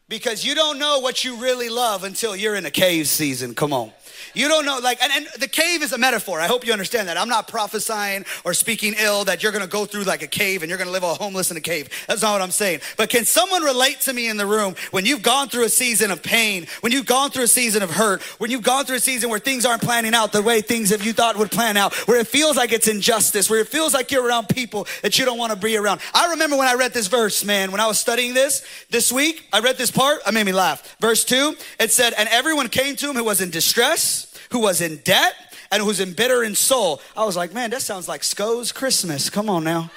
because 0.10 0.46
you 0.46 0.56
don't 0.56 0.80
know 0.80 1.00
what 1.00 1.26
you 1.26 1.36
really 1.38 1.70
love 1.70 2.04
until 2.04 2.36
you're 2.36 2.56
in 2.56 2.66
a 2.66 2.72
cave 2.72 3.08
season. 3.08 3.54
Come 3.54 3.74
on. 3.74 3.92
You 4.34 4.48
don't 4.48 4.66
know, 4.66 4.80
like, 4.84 5.02
and, 5.02 5.12
and 5.12 5.28
the 5.40 5.48
cave 5.48 5.82
is 5.82 5.94
a 5.94 5.98
metaphor. 5.98 6.40
I 6.40 6.48
hope 6.48 6.66
you 6.66 6.72
understand 6.72 7.08
that. 7.08 7.18
I'm 7.18 7.30
not 7.30 7.48
prophesying 7.48 8.26
or 8.44 8.54
speaking 8.54 8.94
ill 9.00 9.26
that 9.26 9.42
you're 9.42 9.52
gonna 9.52 9.68
go 9.68 9.86
through 9.86 10.04
like 10.04 10.22
a 10.22 10.28
cave 10.28 10.62
and 10.62 10.70
you're 10.70 10.78
gonna 10.78 10.92
live 10.92 11.04
all 11.04 11.16
homeless 11.16 11.50
in 11.50 11.58
a 11.58 11.62
cave. 11.62 11.90
That's 12.08 12.22
not 12.22 12.34
what 12.34 12.42
I'm 12.42 12.52
saying. 12.52 12.82
But 12.98 13.10
can 13.10 13.26
someone 13.26 13.64
relate 13.64 14.02
to 14.02 14.14
me 14.14 14.30
in 14.30 14.38
the 14.38 14.46
room 14.46 14.76
when 14.92 15.06
you've 15.06 15.24
gone 15.24 15.50
through 15.50 15.66
a 15.66 15.70
season 15.70 16.12
of 16.12 16.22
pain, 16.22 16.68
when 16.82 16.92
you've 16.92 17.06
gone 17.06 17.32
through 17.32 17.44
a 17.44 17.48
season 17.48 17.82
of 17.82 17.90
hurt, 17.90 18.22
when 18.40 18.52
you've 18.52 18.64
gone 18.64 18.86
through 18.86 18.98
a 18.98 19.02
season 19.02 19.30
where 19.30 19.40
things 19.40 19.66
aren't 19.66 19.82
planning 19.82 20.14
out 20.14 20.32
the 20.32 20.42
way 20.42 20.62
things 20.62 20.90
that 20.90 21.04
you 21.04 21.14
thought 21.14 21.38
would 21.38 21.52
plan 21.52 21.76
out, 21.76 21.94
where 22.08 22.20
it 22.20 22.28
feels 22.28 22.58
like 22.58 22.72
it's 22.72 22.88
injustice, 22.88 23.50
where 23.50 23.60
it 23.60 23.68
feels 23.68 23.94
like 23.94 24.12
you're 24.12 24.26
around 24.26 24.50
people 24.50 24.88
that 25.02 25.18
you 25.18 25.26
don't 25.26 25.38
wanna 25.38 25.56
be 25.56 25.78
around. 25.78 26.00
I 26.14 26.30
remember 26.32 26.58
when 26.58 26.68
I 26.68 26.76
read 26.76 26.94
this 26.94 27.08
verse, 27.08 27.44
man, 27.44 27.72
when 27.72 27.82
I 27.82 27.88
was 27.88 28.00
studying 28.00 28.34
this 28.34 28.64
this 28.90 29.12
week, 29.12 29.48
I 29.52 29.62
read 29.62 29.78
this 29.78 29.92
part, 29.98 30.20
it 30.28 30.34
made 30.34 30.46
me 30.46 30.54
laugh. 30.54 30.96
Verse 31.02 31.26
two, 31.26 31.56
it 31.80 31.92
said, 31.92 32.14
and 32.18 32.30
everyone 32.30 32.70
came 32.70 32.96
to 32.98 33.10
him 33.10 33.16
who 33.16 33.24
was 33.24 33.42
in 33.42 33.50
distress 33.50 34.28
who 34.52 34.60
was 34.60 34.82
in 34.82 34.98
debt 34.98 35.34
and 35.72 35.84
who's 35.84 36.00
in 36.00 36.14
bitter 36.14 36.44
in 36.44 36.56
soul. 36.56 37.02
I 37.16 37.26
was 37.26 37.36
like, 37.36 37.54
man, 37.54 37.70
that 37.72 37.82
sounds 37.82 38.08
like 38.08 38.24
Sco's 38.24 38.72
Christmas. 38.72 39.30
Come 39.30 39.50
on 39.50 39.64
now. 39.64 39.92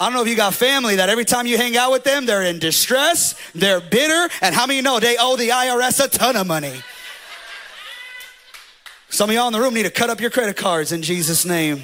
I 0.00 0.06
don't 0.06 0.14
know 0.14 0.22
if 0.22 0.28
you 0.28 0.36
got 0.36 0.54
family 0.54 0.96
that 0.96 1.08
every 1.08 1.24
time 1.24 1.46
you 1.46 1.56
hang 1.56 1.76
out 1.76 1.92
with 1.92 2.02
them, 2.02 2.26
they're 2.26 2.42
in 2.42 2.58
distress, 2.58 3.38
they're 3.54 3.80
bitter, 3.80 4.28
and 4.40 4.54
how 4.54 4.66
many 4.66 4.80
know 4.80 4.98
they 4.98 5.16
owe 5.18 5.36
the 5.36 5.50
IRS 5.50 6.04
a 6.04 6.08
ton 6.08 6.34
of 6.34 6.46
money? 6.46 6.74
Some 9.10 9.30
of 9.30 9.36
y'all 9.36 9.46
in 9.46 9.52
the 9.52 9.60
room 9.60 9.74
need 9.74 9.84
to 9.84 9.90
cut 9.90 10.10
up 10.10 10.20
your 10.20 10.30
credit 10.30 10.56
cards 10.56 10.90
in 10.90 11.02
Jesus' 11.02 11.44
name. 11.44 11.82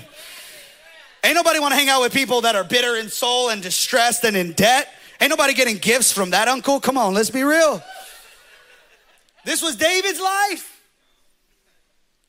Ain't 1.22 1.34
nobody 1.34 1.60
want 1.60 1.72
to 1.72 1.76
hang 1.76 1.88
out 1.88 2.00
with 2.00 2.12
people 2.12 2.40
that 2.40 2.56
are 2.56 2.64
bitter 2.64 2.96
in 2.96 3.08
soul 3.08 3.50
and 3.50 3.62
distressed 3.62 4.24
and 4.24 4.36
in 4.36 4.52
debt. 4.52 4.88
Ain't 5.20 5.30
nobody 5.30 5.54
getting 5.54 5.76
gifts 5.78 6.12
from 6.12 6.30
that 6.30 6.48
uncle. 6.48 6.80
Come 6.80 6.96
on, 6.96 7.14
let's 7.14 7.30
be 7.30 7.42
real. 7.42 7.82
This 9.44 9.62
was 9.62 9.76
David's 9.76 10.20
life. 10.20 10.82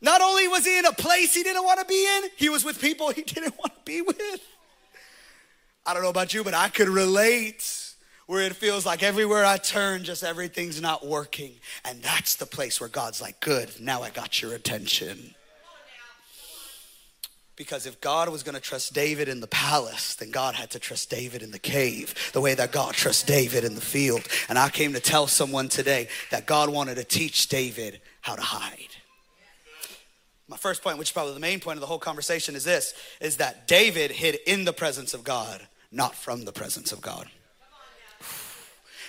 Not 0.01 0.22
only 0.22 0.48
was 0.48 0.65
he 0.65 0.77
in 0.77 0.86
a 0.86 0.93
place 0.93 1.34
he 1.34 1.43
didn't 1.43 1.63
want 1.63 1.79
to 1.79 1.86
be 1.86 2.08
in, 2.17 2.29
he 2.38 2.50
was 2.50 2.63
with 2.63 2.79
people 2.79 3.12
he 3.12 3.22
didn't 3.22 3.58
want 3.58 3.75
to 3.75 3.81
be 3.84 4.01
with. 4.01 4.41
I 5.86 5.93
don't 5.93 6.03
know 6.03 6.10
about 6.10 6.34
you, 6.34 6.43
but 6.43 6.53
I 6.53 6.69
could 6.69 6.88
relate 6.88 7.93
where 8.27 8.41
it 8.41 8.55
feels 8.55 8.86
like 8.86 9.01
everywhere 9.01 9.43
I 9.43 9.58
turn, 9.58 10.03
just 10.03 10.24
everything's 10.24 10.79
not 10.79 11.05
working. 11.05 11.53
And 11.84 12.01
that's 12.01 12.36
the 12.36 12.46
place 12.46 12.79
where 12.79 12.88
God's 12.88 13.22
like, 13.22 13.39
good, 13.39 13.69
now 13.79 14.03
I 14.03 14.12
got 14.12 14.41
your 14.41 14.53
attention. 14.53 15.34
Because 17.59 17.85
if 17.85 18.01
God 18.01 18.29
was 18.29 18.41
going 18.41 18.55
to 18.55 18.61
trust 18.61 18.93
David 18.93 19.27
in 19.27 19.41
the 19.41 19.47
palace, 19.47 20.15
then 20.15 20.31
God 20.31 20.55
had 20.55 20.71
to 20.71 20.79
trust 20.79 21.11
David 21.11 21.43
in 21.43 21.51
the 21.51 21.59
cave, 21.59 22.15
the 22.33 22.41
way 22.41 22.55
that 22.55 22.71
God 22.71 22.95
trusts 22.95 23.21
David 23.21 23.63
in 23.63 23.75
the 23.75 23.81
field. 23.81 24.25
And 24.47 24.57
I 24.57 24.69
came 24.69 24.93
to 24.93 24.99
tell 24.99 25.27
someone 25.27 25.69
today 25.69 26.07
that 26.31 26.47
God 26.47 26.69
wanted 26.69 26.95
to 26.95 27.03
teach 27.03 27.49
David 27.49 28.01
how 28.21 28.35
to 28.35 28.41
hide 28.41 28.89
my 30.49 30.57
first 30.57 30.81
point, 30.81 30.97
which 30.97 31.09
is 31.09 31.11
probably 31.13 31.35
the 31.35 31.39
main 31.39 31.59
point 31.59 31.77
of 31.77 31.81
the 31.81 31.87
whole 31.87 31.99
conversation, 31.99 32.55
is 32.55 32.63
this 32.63 32.93
is 33.21 33.37
that 33.37 33.67
David 33.67 34.11
hid 34.11 34.39
in 34.47 34.65
the 34.65 34.73
presence 34.73 35.13
of 35.13 35.23
God, 35.23 35.61
not 35.91 36.15
from 36.15 36.43
the 36.43 36.51
presence 36.51 36.91
of 36.91 37.01
God. 37.01 37.29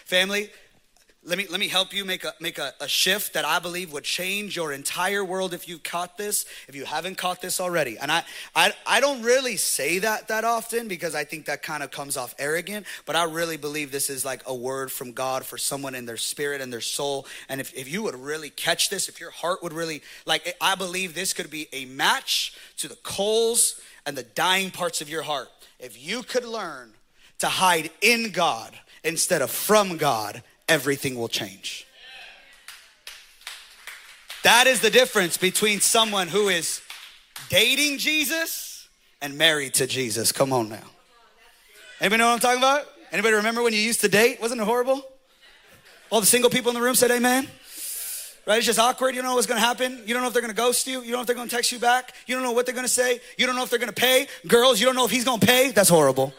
Family, 0.04 0.50
let 1.22 1.36
me 1.36 1.46
let 1.50 1.60
me 1.60 1.68
help 1.68 1.92
you 1.92 2.06
make 2.06 2.24
a 2.24 2.32
make 2.40 2.56
a, 2.56 2.72
a, 2.80 2.88
shift 2.88 3.34
that 3.34 3.44
I 3.44 3.58
believe 3.58 3.92
would 3.92 4.04
change 4.04 4.56
your 4.56 4.72
entire 4.72 5.22
world 5.22 5.52
if 5.52 5.68
you've 5.68 5.82
caught 5.82 6.16
this, 6.16 6.46
if 6.66 6.74
you 6.74 6.86
haven't 6.86 7.18
caught 7.18 7.42
this 7.42 7.60
already. 7.60 7.98
And 7.98 8.10
I 8.10 8.24
I, 8.56 8.72
I 8.86 9.00
don't 9.00 9.22
really 9.22 9.58
say 9.58 9.98
that 9.98 10.28
that 10.28 10.44
often 10.44 10.88
because 10.88 11.14
I 11.14 11.24
think 11.24 11.44
that 11.44 11.62
kind 11.62 11.82
of 11.82 11.90
comes 11.90 12.16
off 12.16 12.34
arrogant, 12.38 12.86
but 13.04 13.16
I 13.16 13.24
really 13.24 13.58
believe 13.58 13.92
this 13.92 14.08
is 14.08 14.24
like 14.24 14.42
a 14.46 14.54
word 14.54 14.90
from 14.90 15.12
God 15.12 15.44
for 15.44 15.58
someone 15.58 15.94
in 15.94 16.06
their 16.06 16.16
spirit 16.16 16.62
and 16.62 16.72
their 16.72 16.80
soul. 16.80 17.26
And 17.50 17.60
if, 17.60 17.74
if 17.74 17.92
you 17.92 18.02
would 18.02 18.16
really 18.16 18.48
catch 18.48 18.88
this, 18.88 19.06
if 19.06 19.20
your 19.20 19.30
heart 19.30 19.62
would 19.62 19.74
really 19.74 20.02
like 20.24 20.56
I 20.58 20.74
believe 20.74 21.14
this 21.14 21.34
could 21.34 21.50
be 21.50 21.68
a 21.74 21.84
match 21.84 22.54
to 22.78 22.88
the 22.88 22.96
coals 22.96 23.78
and 24.06 24.16
the 24.16 24.22
dying 24.22 24.70
parts 24.70 25.02
of 25.02 25.10
your 25.10 25.22
heart. 25.22 25.48
If 25.78 26.02
you 26.02 26.22
could 26.22 26.46
learn 26.46 26.94
to 27.40 27.48
hide 27.48 27.90
in 28.00 28.30
God 28.30 28.78
instead 29.04 29.42
of 29.42 29.50
from 29.50 29.98
God 29.98 30.42
everything 30.70 31.16
will 31.16 31.28
change. 31.28 31.86
That 34.42 34.66
is 34.66 34.80
the 34.80 34.88
difference 34.88 35.36
between 35.36 35.80
someone 35.80 36.28
who 36.28 36.48
is 36.48 36.80
dating 37.50 37.98
Jesus 37.98 38.88
and 39.20 39.36
married 39.36 39.74
to 39.74 39.86
Jesus. 39.86 40.32
Come 40.32 40.52
on 40.52 40.70
now. 40.70 40.78
Anybody 42.00 42.20
know 42.20 42.28
what 42.28 42.34
I'm 42.34 42.40
talking 42.40 42.58
about? 42.58 42.86
Anybody 43.12 43.34
remember 43.34 43.62
when 43.62 43.74
you 43.74 43.80
used 43.80 44.00
to 44.00 44.08
date? 44.08 44.40
Wasn't 44.40 44.58
it 44.58 44.64
horrible? 44.64 45.02
All 46.08 46.20
the 46.20 46.26
single 46.26 46.48
people 46.48 46.70
in 46.70 46.74
the 46.74 46.80
room 46.80 46.94
said 46.94 47.10
amen. 47.10 47.48
Right? 48.46 48.56
It's 48.56 48.66
just 48.66 48.78
awkward. 48.78 49.14
You 49.14 49.20
don't 49.20 49.30
know 49.30 49.34
what's 49.34 49.46
going 49.46 49.60
to 49.60 49.66
happen. 49.66 50.02
You 50.06 50.14
don't 50.14 50.22
know 50.22 50.28
if 50.28 50.32
they're 50.32 50.40
going 50.40 50.54
to 50.54 50.56
ghost 50.56 50.86
you. 50.86 51.02
You 51.02 51.10
don't 51.10 51.18
know 51.18 51.20
if 51.20 51.26
they're 51.26 51.36
going 51.36 51.48
to 51.48 51.54
text 51.54 51.72
you 51.72 51.78
back. 51.78 52.14
You 52.26 52.34
don't 52.34 52.42
know 52.42 52.52
what 52.52 52.64
they're 52.64 52.74
going 52.74 52.86
to 52.86 52.92
say. 52.92 53.20
You 53.36 53.46
don't 53.46 53.56
know 53.56 53.62
if 53.62 53.70
they're 53.70 53.78
going 53.78 53.92
to 53.92 54.00
pay. 54.00 54.26
Girls, 54.48 54.80
you 54.80 54.86
don't 54.86 54.96
know 54.96 55.04
if 55.04 55.10
he's 55.10 55.24
going 55.24 55.40
to 55.40 55.46
pay. 55.46 55.72
That's 55.72 55.90
horrible. 55.90 56.32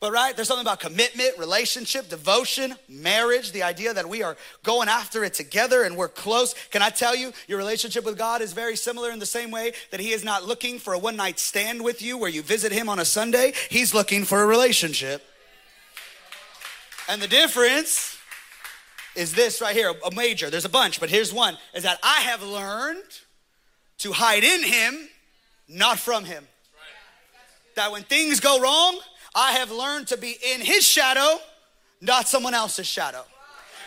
But 0.00 0.12
right, 0.12 0.36
there's 0.36 0.46
something 0.46 0.64
about 0.64 0.78
commitment, 0.78 1.36
relationship, 1.38 2.08
devotion, 2.08 2.76
marriage, 2.88 3.50
the 3.50 3.64
idea 3.64 3.92
that 3.92 4.08
we 4.08 4.22
are 4.22 4.36
going 4.62 4.88
after 4.88 5.24
it 5.24 5.34
together 5.34 5.82
and 5.82 5.96
we're 5.96 6.08
close. 6.08 6.54
Can 6.70 6.82
I 6.82 6.90
tell 6.90 7.16
you, 7.16 7.32
your 7.48 7.58
relationship 7.58 8.04
with 8.04 8.16
God 8.16 8.40
is 8.40 8.52
very 8.52 8.76
similar 8.76 9.10
in 9.10 9.18
the 9.18 9.26
same 9.26 9.50
way 9.50 9.72
that 9.90 9.98
He 9.98 10.12
is 10.12 10.22
not 10.22 10.44
looking 10.44 10.78
for 10.78 10.92
a 10.92 10.98
one 10.98 11.16
night 11.16 11.40
stand 11.40 11.82
with 11.82 12.00
you 12.00 12.16
where 12.16 12.30
you 12.30 12.42
visit 12.42 12.70
Him 12.70 12.88
on 12.88 13.00
a 13.00 13.04
Sunday. 13.04 13.52
He's 13.70 13.92
looking 13.92 14.24
for 14.24 14.40
a 14.40 14.46
relationship. 14.46 15.24
And 17.08 17.20
the 17.20 17.26
difference 17.26 18.18
is 19.16 19.34
this 19.34 19.60
right 19.60 19.74
here, 19.74 19.92
a 20.06 20.14
major. 20.14 20.48
There's 20.48 20.64
a 20.64 20.68
bunch, 20.68 21.00
but 21.00 21.10
here's 21.10 21.32
one 21.32 21.58
is 21.74 21.82
that 21.82 21.98
I 22.04 22.20
have 22.20 22.42
learned 22.44 23.02
to 23.98 24.12
hide 24.12 24.44
in 24.44 24.62
Him, 24.62 25.08
not 25.68 25.98
from 25.98 26.24
Him. 26.24 26.46
That 27.74 27.90
when 27.90 28.04
things 28.04 28.38
go 28.38 28.60
wrong, 28.60 29.00
I 29.34 29.52
have 29.52 29.70
learned 29.70 30.08
to 30.08 30.16
be 30.16 30.36
in 30.54 30.60
his 30.60 30.84
shadow, 30.84 31.38
not 32.00 32.28
someone 32.28 32.54
else's 32.54 32.86
shadow. 32.86 33.24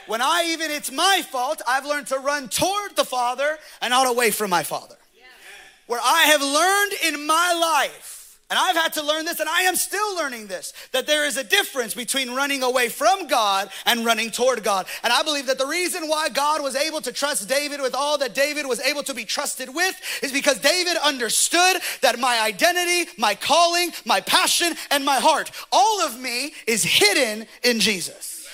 When 0.07 0.21
I 0.21 0.45
even 0.49 0.71
it's 0.71 0.91
my 0.91 1.21
fault, 1.29 1.61
I've 1.67 1.85
learned 1.85 2.07
to 2.07 2.17
run 2.17 2.49
toward 2.49 2.95
the 2.95 3.05
Father 3.05 3.57
and 3.81 3.91
not 3.91 4.07
away 4.07 4.31
from 4.31 4.49
my 4.49 4.63
Father. 4.63 4.95
Where 5.87 6.01
I 6.03 6.23
have 6.23 6.41
learned 6.41 6.93
in 7.13 7.27
my 7.27 7.53
life 7.53 8.20
and 8.51 8.59
I've 8.59 8.75
had 8.75 8.91
to 8.93 9.03
learn 9.03 9.23
this, 9.23 9.39
and 9.39 9.47
I 9.47 9.61
am 9.61 9.77
still 9.77 10.13
learning 10.17 10.47
this 10.47 10.73
that 10.91 11.07
there 11.07 11.25
is 11.25 11.37
a 11.37 11.43
difference 11.43 11.93
between 11.93 12.35
running 12.35 12.63
away 12.63 12.89
from 12.89 13.27
God 13.27 13.69
and 13.85 14.05
running 14.05 14.29
toward 14.29 14.61
God. 14.61 14.87
And 15.03 15.13
I 15.13 15.23
believe 15.23 15.45
that 15.47 15.57
the 15.57 15.65
reason 15.65 16.09
why 16.09 16.27
God 16.27 16.61
was 16.61 16.75
able 16.75 16.99
to 17.01 17.13
trust 17.13 17.47
David 17.47 17.79
with 17.79 17.95
all 17.95 18.17
that 18.17 18.35
David 18.35 18.67
was 18.67 18.81
able 18.81 19.03
to 19.03 19.13
be 19.13 19.23
trusted 19.23 19.73
with 19.73 19.95
is 20.21 20.33
because 20.33 20.59
David 20.59 20.97
understood 20.97 21.77
that 22.01 22.19
my 22.19 22.41
identity, 22.41 23.09
my 23.17 23.35
calling, 23.35 23.93
my 24.05 24.19
passion, 24.19 24.73
and 24.91 25.05
my 25.05 25.21
heart, 25.21 25.49
all 25.71 26.01
of 26.01 26.19
me 26.19 26.53
is 26.67 26.83
hidden 26.83 27.47
in 27.63 27.79
Jesus. 27.79 28.49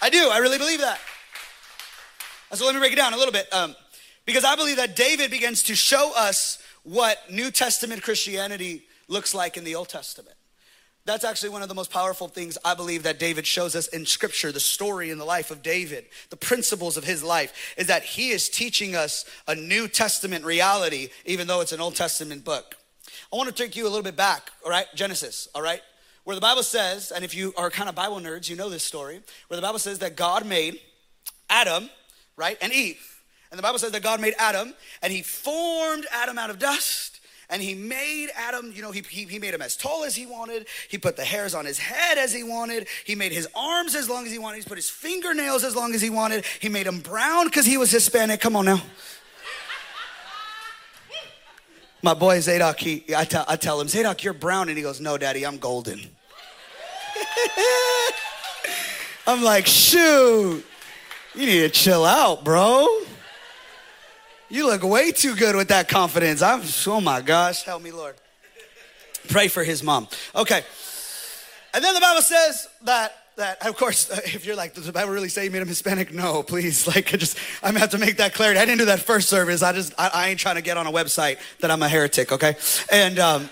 I 0.00 0.08
do, 0.08 0.30
I 0.32 0.38
really 0.38 0.58
believe 0.58 0.80
that. 0.80 0.98
So 2.54 2.64
let 2.64 2.74
me 2.74 2.80
break 2.80 2.94
it 2.94 2.96
down 2.96 3.12
a 3.12 3.18
little 3.18 3.32
bit. 3.32 3.52
Um, 3.52 3.76
because 4.24 4.44
I 4.44 4.56
believe 4.56 4.76
that 4.76 4.96
David 4.96 5.30
begins 5.30 5.64
to 5.64 5.74
show 5.74 6.12
us 6.16 6.61
what 6.82 7.18
New 7.30 7.50
Testament 7.50 8.02
Christianity 8.02 8.84
looks 9.08 9.34
like 9.34 9.56
in 9.56 9.64
the 9.64 9.74
Old 9.74 9.88
Testament. 9.88 10.36
That's 11.04 11.24
actually 11.24 11.48
one 11.48 11.62
of 11.62 11.68
the 11.68 11.74
most 11.74 11.90
powerful 11.90 12.28
things 12.28 12.56
I 12.64 12.74
believe 12.74 13.02
that 13.02 13.18
David 13.18 13.44
shows 13.44 13.74
us 13.74 13.88
in 13.88 14.06
scripture, 14.06 14.52
the 14.52 14.60
story 14.60 15.10
in 15.10 15.18
the 15.18 15.24
life 15.24 15.50
of 15.50 15.62
David, 15.62 16.04
the 16.30 16.36
principles 16.36 16.96
of 16.96 17.02
his 17.02 17.24
life, 17.24 17.74
is 17.76 17.88
that 17.88 18.04
he 18.04 18.30
is 18.30 18.48
teaching 18.48 18.94
us 18.94 19.24
a 19.48 19.54
New 19.56 19.88
Testament 19.88 20.44
reality, 20.44 21.08
even 21.24 21.48
though 21.48 21.60
it's 21.60 21.72
an 21.72 21.80
Old 21.80 21.96
Testament 21.96 22.44
book. 22.44 22.76
I 23.32 23.36
want 23.36 23.48
to 23.48 23.54
take 23.54 23.74
you 23.74 23.84
a 23.84 23.90
little 23.90 24.04
bit 24.04 24.16
back, 24.16 24.50
all 24.64 24.70
right? 24.70 24.86
Genesis, 24.94 25.48
all 25.56 25.62
right? 25.62 25.82
Where 26.22 26.36
the 26.36 26.40
Bible 26.40 26.62
says, 26.62 27.10
and 27.10 27.24
if 27.24 27.34
you 27.34 27.52
are 27.56 27.68
kind 27.68 27.88
of 27.88 27.96
Bible 27.96 28.20
nerds, 28.20 28.48
you 28.48 28.54
know 28.54 28.68
this 28.68 28.84
story, 28.84 29.20
where 29.48 29.56
the 29.56 29.66
Bible 29.66 29.80
says 29.80 29.98
that 29.98 30.14
God 30.14 30.46
made 30.46 30.78
Adam, 31.50 31.90
right, 32.36 32.56
and 32.62 32.72
Eve. 32.72 33.11
And 33.52 33.58
the 33.58 33.62
Bible 33.62 33.78
says 33.78 33.92
that 33.92 34.02
God 34.02 34.18
made 34.18 34.34
Adam 34.38 34.72
and 35.02 35.12
he 35.12 35.20
formed 35.20 36.06
Adam 36.10 36.38
out 36.38 36.48
of 36.48 36.58
dust. 36.58 37.20
And 37.50 37.60
he 37.60 37.74
made 37.74 38.30
Adam, 38.34 38.72
you 38.74 38.80
know, 38.80 38.92
he, 38.92 39.02
he, 39.02 39.24
he, 39.24 39.38
made 39.38 39.52
him 39.52 39.60
as 39.60 39.76
tall 39.76 40.04
as 40.04 40.14
he 40.16 40.24
wanted. 40.24 40.66
He 40.88 40.96
put 40.96 41.16
the 41.16 41.24
hairs 41.24 41.54
on 41.54 41.66
his 41.66 41.78
head 41.78 42.16
as 42.16 42.32
he 42.32 42.42
wanted. 42.42 42.86
He 43.04 43.14
made 43.14 43.30
his 43.30 43.46
arms 43.54 43.94
as 43.94 44.08
long 44.08 44.24
as 44.24 44.32
he 44.32 44.38
wanted. 44.38 44.62
He 44.62 44.68
put 44.68 44.78
his 44.78 44.88
fingernails 44.88 45.64
as 45.64 45.76
long 45.76 45.94
as 45.94 46.00
he 46.00 46.08
wanted. 46.08 46.46
He 46.60 46.70
made 46.70 46.86
him 46.86 47.00
brown 47.00 47.44
because 47.44 47.66
he 47.66 47.76
was 47.76 47.90
Hispanic. 47.90 48.40
Come 48.40 48.56
on 48.56 48.64
now. 48.64 48.80
My 52.00 52.14
boy 52.14 52.40
Zadok, 52.40 52.80
he, 52.80 53.04
I, 53.14 53.26
t- 53.26 53.36
I 53.46 53.56
tell 53.56 53.78
him, 53.78 53.86
Zadok, 53.86 54.24
you're 54.24 54.32
brown. 54.32 54.70
And 54.70 54.78
he 54.78 54.82
goes, 54.82 54.98
No, 54.98 55.18
daddy, 55.18 55.44
I'm 55.44 55.58
golden. 55.58 56.00
I'm 59.26 59.42
like, 59.42 59.66
Shoot, 59.66 60.64
you 61.34 61.46
need 61.46 61.60
to 61.60 61.68
chill 61.68 62.06
out, 62.06 62.44
bro. 62.44 62.88
You 64.52 64.66
look 64.66 64.82
way 64.82 65.12
too 65.12 65.34
good 65.34 65.56
with 65.56 65.68
that 65.68 65.88
confidence. 65.88 66.42
I'm, 66.42 66.60
oh 66.86 67.00
my 67.00 67.22
gosh, 67.22 67.62
help 67.62 67.82
me, 67.82 67.90
Lord. 67.90 68.16
Pray 69.28 69.48
for 69.48 69.64
his 69.64 69.82
mom. 69.82 70.08
Okay. 70.36 70.62
And 71.72 71.82
then 71.82 71.94
the 71.94 72.00
Bible 72.02 72.20
says 72.20 72.68
that 72.82 73.16
that 73.36 73.66
of 73.66 73.78
course 73.78 74.10
if 74.26 74.44
you're 74.44 74.54
like 74.54 74.74
does 74.74 74.84
the 74.84 74.92
bible 74.92 75.10
really 75.10 75.30
say 75.30 75.44
he 75.44 75.48
made 75.48 75.62
him 75.62 75.68
hispanic? 75.68 76.12
No 76.12 76.42
please. 76.42 76.86
Like 76.94 77.14
i 77.14 77.16
just 77.16 77.38
i'm 77.62 77.70
gonna 77.70 77.80
have 77.80 77.90
to 77.92 77.98
make 77.98 78.18
that 78.18 78.34
clarity. 78.34 78.60
I 78.60 78.66
didn't 78.66 78.80
do 78.80 78.84
that 78.84 79.00
first 79.00 79.30
service. 79.30 79.62
I 79.62 79.72
just 79.72 79.94
i, 79.96 80.10
I 80.12 80.28
ain't 80.28 80.38
trying 80.38 80.56
to 80.56 80.62
get 80.62 80.76
on 80.76 80.86
a 80.86 80.92
website 80.92 81.38
that 81.60 81.70
i'm 81.70 81.82
a 81.82 81.88
heretic 81.88 82.30
okay? 82.30 82.56
And 82.90 83.18
um 83.18 83.48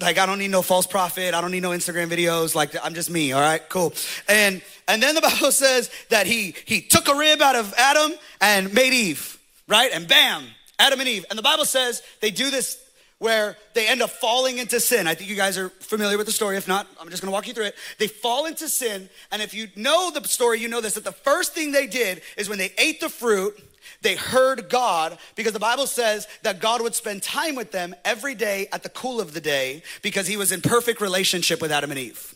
like 0.00 0.18
i 0.18 0.26
don't 0.26 0.40
need 0.40 0.50
no 0.50 0.62
false 0.62 0.88
prophet. 0.88 1.32
I 1.32 1.40
don't 1.40 1.52
need 1.52 1.62
no 1.62 1.70
instagram 1.70 2.08
videos. 2.08 2.56
Like 2.56 2.74
i'm 2.84 2.94
just 2.94 3.08
me 3.08 3.30
all 3.30 3.40
right? 3.40 3.62
Cool. 3.68 3.94
And 4.28 4.62
and 4.88 5.00
then 5.00 5.14
the 5.14 5.20
bible 5.30 5.52
says 5.52 5.92
that 6.08 6.26
he 6.26 6.56
he 6.64 6.80
took 6.80 7.06
a 7.06 7.14
rib 7.14 7.40
out 7.40 7.54
of 7.54 7.72
adam 7.74 8.14
and 8.40 8.74
made 8.74 8.92
eve 8.92 9.39
right? 9.70 9.90
And 9.94 10.06
bam, 10.06 10.44
Adam 10.78 11.00
and 11.00 11.08
Eve. 11.08 11.24
And 11.30 11.38
the 11.38 11.42
Bible 11.42 11.64
says 11.64 12.02
they 12.20 12.30
do 12.30 12.50
this 12.50 12.82
where 13.18 13.56
they 13.74 13.86
end 13.86 14.02
up 14.02 14.10
falling 14.10 14.58
into 14.58 14.80
sin. 14.80 15.06
I 15.06 15.14
think 15.14 15.30
you 15.30 15.36
guys 15.36 15.56
are 15.56 15.68
familiar 15.68 16.16
with 16.16 16.26
the 16.26 16.32
story. 16.32 16.56
If 16.56 16.66
not, 16.66 16.86
I'm 17.00 17.08
just 17.10 17.22
gonna 17.22 17.32
walk 17.32 17.46
you 17.46 17.54
through 17.54 17.66
it. 17.66 17.76
They 17.98 18.08
fall 18.08 18.46
into 18.46 18.68
sin, 18.68 19.08
and 19.30 19.40
if 19.40 19.54
you 19.54 19.68
know 19.76 20.10
the 20.10 20.26
story, 20.26 20.58
you 20.58 20.68
know 20.68 20.80
this 20.80 20.94
that 20.94 21.04
the 21.04 21.12
first 21.12 21.54
thing 21.54 21.70
they 21.70 21.86
did 21.86 22.22
is 22.36 22.48
when 22.48 22.58
they 22.58 22.72
ate 22.78 23.00
the 23.00 23.08
fruit, 23.08 23.58
they 24.02 24.16
heard 24.16 24.70
God 24.70 25.18
because 25.36 25.52
the 25.52 25.58
Bible 25.58 25.86
says 25.86 26.26
that 26.42 26.60
God 26.60 26.80
would 26.80 26.94
spend 26.94 27.22
time 27.22 27.54
with 27.54 27.72
them 27.72 27.94
every 28.04 28.34
day 28.34 28.68
at 28.72 28.82
the 28.82 28.88
cool 28.88 29.20
of 29.20 29.34
the 29.34 29.40
day 29.40 29.82
because 30.02 30.26
he 30.26 30.38
was 30.38 30.50
in 30.50 30.62
perfect 30.62 31.00
relationship 31.00 31.60
with 31.60 31.70
Adam 31.70 31.90
and 31.90 32.00
Eve. 32.00 32.34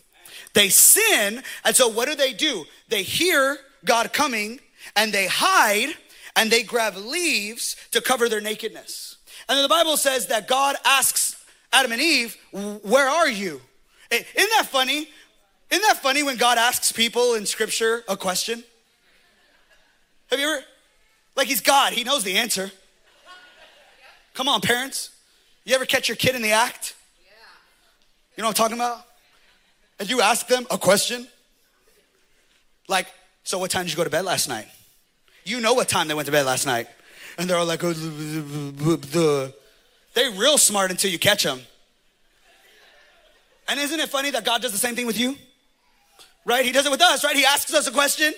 They 0.53 0.69
sin, 0.69 1.41
and 1.65 1.75
so 1.75 1.87
what 1.87 2.07
do 2.07 2.15
they 2.15 2.31
do? 2.31 2.65
They 2.89 3.01
hear 3.01 3.57
God 3.83 4.13
coming 4.13 4.59
and 4.95 5.11
they 5.11 5.27
hide 5.27 5.95
and 6.35 6.51
they 6.51 6.63
grab 6.63 6.95
leaves 6.97 7.75
to 7.91 8.01
cover 8.01 8.29
their 8.29 8.41
nakedness. 8.41 9.17
And 9.47 9.57
then 9.57 9.63
the 9.63 9.69
Bible 9.69 9.97
says 9.97 10.27
that 10.27 10.47
God 10.47 10.75
asks 10.85 11.43
Adam 11.71 11.91
and 11.91 12.01
Eve, 12.01 12.37
Where 12.51 13.07
are 13.07 13.29
you? 13.29 13.61
Eh, 14.11 14.23
isn't 14.35 14.51
that 14.57 14.67
funny? 14.67 15.09
Isn't 15.69 15.83
that 15.83 16.01
funny 16.01 16.23
when 16.23 16.37
God 16.37 16.57
asks 16.57 16.91
people 16.91 17.33
in 17.35 17.45
scripture 17.45 18.03
a 18.07 18.15
question? 18.15 18.63
Have 20.29 20.39
you 20.39 20.47
ever, 20.47 20.63
like 21.35 21.47
he's 21.47 21.61
God, 21.61 21.93
he 21.93 22.03
knows 22.03 22.23
the 22.23 22.37
answer. 22.37 22.71
Come 24.33 24.47
on, 24.47 24.61
parents. 24.61 25.11
You 25.63 25.75
ever 25.75 25.85
catch 25.85 26.07
your 26.07 26.17
kid 26.17 26.35
in 26.35 26.41
the 26.41 26.51
act? 26.51 26.95
You 28.35 28.41
know 28.41 28.49
what 28.49 28.59
I'm 28.59 28.69
talking 28.69 28.77
about? 28.77 29.05
And 29.99 30.09
you 30.09 30.21
ask 30.21 30.47
them 30.47 30.67
a 30.69 30.77
question? 30.77 31.27
Like, 32.87 33.07
so 33.43 33.57
what 33.57 33.71
time 33.71 33.85
did 33.85 33.91
you 33.91 33.97
go 33.97 34.03
to 34.03 34.09
bed 34.09 34.25
last 34.25 34.49
night? 34.49 34.67
You 35.45 35.61
know 35.61 35.73
what 35.75 35.87
time 35.87 36.07
they 36.07 36.13
went 36.13 36.25
to 36.25 36.31
bed 36.31 36.45
last 36.45 36.65
night. 36.65 36.87
And 37.37 37.49
they're 37.49 37.57
all 37.57 37.65
like, 37.65 37.83
oh, 37.83 37.93
they 40.13 40.29
real 40.29 40.57
smart 40.57 40.91
until 40.91 41.11
you 41.11 41.19
catch 41.19 41.43
them. 41.43 41.61
And 43.67 43.79
isn't 43.79 43.99
it 43.99 44.09
funny 44.09 44.31
that 44.31 44.43
God 44.43 44.61
does 44.61 44.71
the 44.71 44.77
same 44.77 44.95
thing 44.95 45.05
with 45.05 45.19
you? 45.19 45.35
Right? 46.45 46.65
He 46.65 46.71
does 46.71 46.85
it 46.85 46.91
with 46.91 47.01
us, 47.01 47.23
right? 47.23 47.35
He 47.35 47.45
asks 47.45 47.73
us 47.73 47.87
a 47.87 47.91
question 47.91 48.33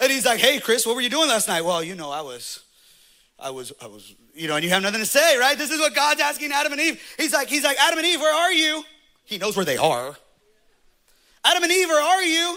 and 0.00 0.10
he's 0.10 0.24
like, 0.24 0.40
hey, 0.40 0.58
Chris, 0.58 0.86
what 0.86 0.94
were 0.94 1.00
you 1.00 1.10
doing 1.10 1.28
last 1.28 1.48
night? 1.48 1.64
Well, 1.64 1.82
you 1.82 1.94
know, 1.94 2.10
I 2.10 2.22
was, 2.22 2.60
I 3.38 3.50
was, 3.50 3.72
I 3.80 3.86
was, 3.86 4.14
you 4.34 4.48
know, 4.48 4.56
and 4.56 4.64
you 4.64 4.70
have 4.70 4.82
nothing 4.82 5.00
to 5.00 5.06
say, 5.06 5.38
right? 5.38 5.56
This 5.56 5.70
is 5.70 5.78
what 5.78 5.94
God's 5.94 6.20
asking 6.20 6.52
Adam 6.52 6.72
and 6.72 6.80
Eve. 6.80 7.02
He's 7.18 7.32
like, 7.32 7.48
he's 7.48 7.64
like, 7.64 7.78
Adam 7.78 7.98
and 7.98 8.06
Eve, 8.06 8.20
where 8.20 8.34
are 8.34 8.52
you? 8.52 8.82
He 9.24 9.38
knows 9.38 9.56
where 9.56 9.64
they 9.64 9.76
are. 9.76 10.16
Adam 11.44 11.62
and 11.62 11.72
Eve, 11.72 11.88
where 11.88 12.02
are 12.02 12.22
you? 12.22 12.56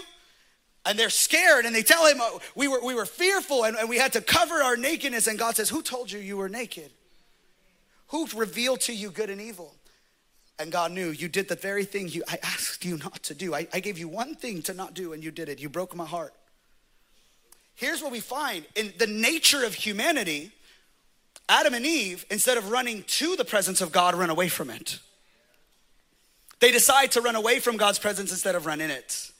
And 0.86 0.98
they're 0.98 1.10
scared 1.10 1.66
and 1.66 1.74
they 1.74 1.82
tell 1.82 2.06
him, 2.06 2.18
oh, 2.20 2.40
we, 2.54 2.68
were, 2.68 2.80
we 2.82 2.94
were 2.94 3.06
fearful 3.06 3.64
and, 3.64 3.76
and 3.76 3.88
we 3.88 3.98
had 3.98 4.12
to 4.12 4.20
cover 4.20 4.62
our 4.62 4.76
nakedness. 4.76 5.26
And 5.26 5.38
God 5.38 5.56
says, 5.56 5.68
Who 5.68 5.82
told 5.82 6.12
you 6.12 6.20
you 6.20 6.36
were 6.36 6.48
naked? 6.48 6.92
Who 8.08 8.26
revealed 8.36 8.80
to 8.82 8.94
you 8.94 9.10
good 9.10 9.30
and 9.30 9.40
evil? 9.40 9.74
And 10.58 10.72
God 10.72 10.92
knew 10.92 11.10
you 11.10 11.28
did 11.28 11.48
the 11.48 11.56
very 11.56 11.84
thing 11.84 12.08
you, 12.08 12.22
I 12.28 12.38
asked 12.42 12.84
you 12.84 12.96
not 12.98 13.22
to 13.24 13.34
do. 13.34 13.54
I, 13.54 13.66
I 13.72 13.80
gave 13.80 13.98
you 13.98 14.08
one 14.08 14.34
thing 14.34 14.62
to 14.62 14.74
not 14.74 14.94
do 14.94 15.12
and 15.12 15.22
you 15.22 15.30
did 15.30 15.48
it. 15.48 15.60
You 15.60 15.68
broke 15.68 15.94
my 15.94 16.06
heart. 16.06 16.32
Here's 17.74 18.00
what 18.00 18.12
we 18.12 18.20
find 18.20 18.64
in 18.74 18.94
the 18.98 19.06
nature 19.06 19.64
of 19.64 19.74
humanity 19.74 20.52
Adam 21.48 21.74
and 21.74 21.86
Eve, 21.86 22.26
instead 22.30 22.58
of 22.58 22.70
running 22.70 23.04
to 23.04 23.36
the 23.36 23.44
presence 23.44 23.80
of 23.80 23.92
God, 23.92 24.16
run 24.16 24.30
away 24.30 24.48
from 24.48 24.68
it. 24.68 24.98
They 26.58 26.72
decide 26.72 27.12
to 27.12 27.20
run 27.20 27.36
away 27.36 27.60
from 27.60 27.76
God's 27.76 27.98
presence 27.98 28.30
instead 28.30 28.54
of 28.54 28.66
run 28.66 28.80
in 28.80 28.90
it. 28.90 29.30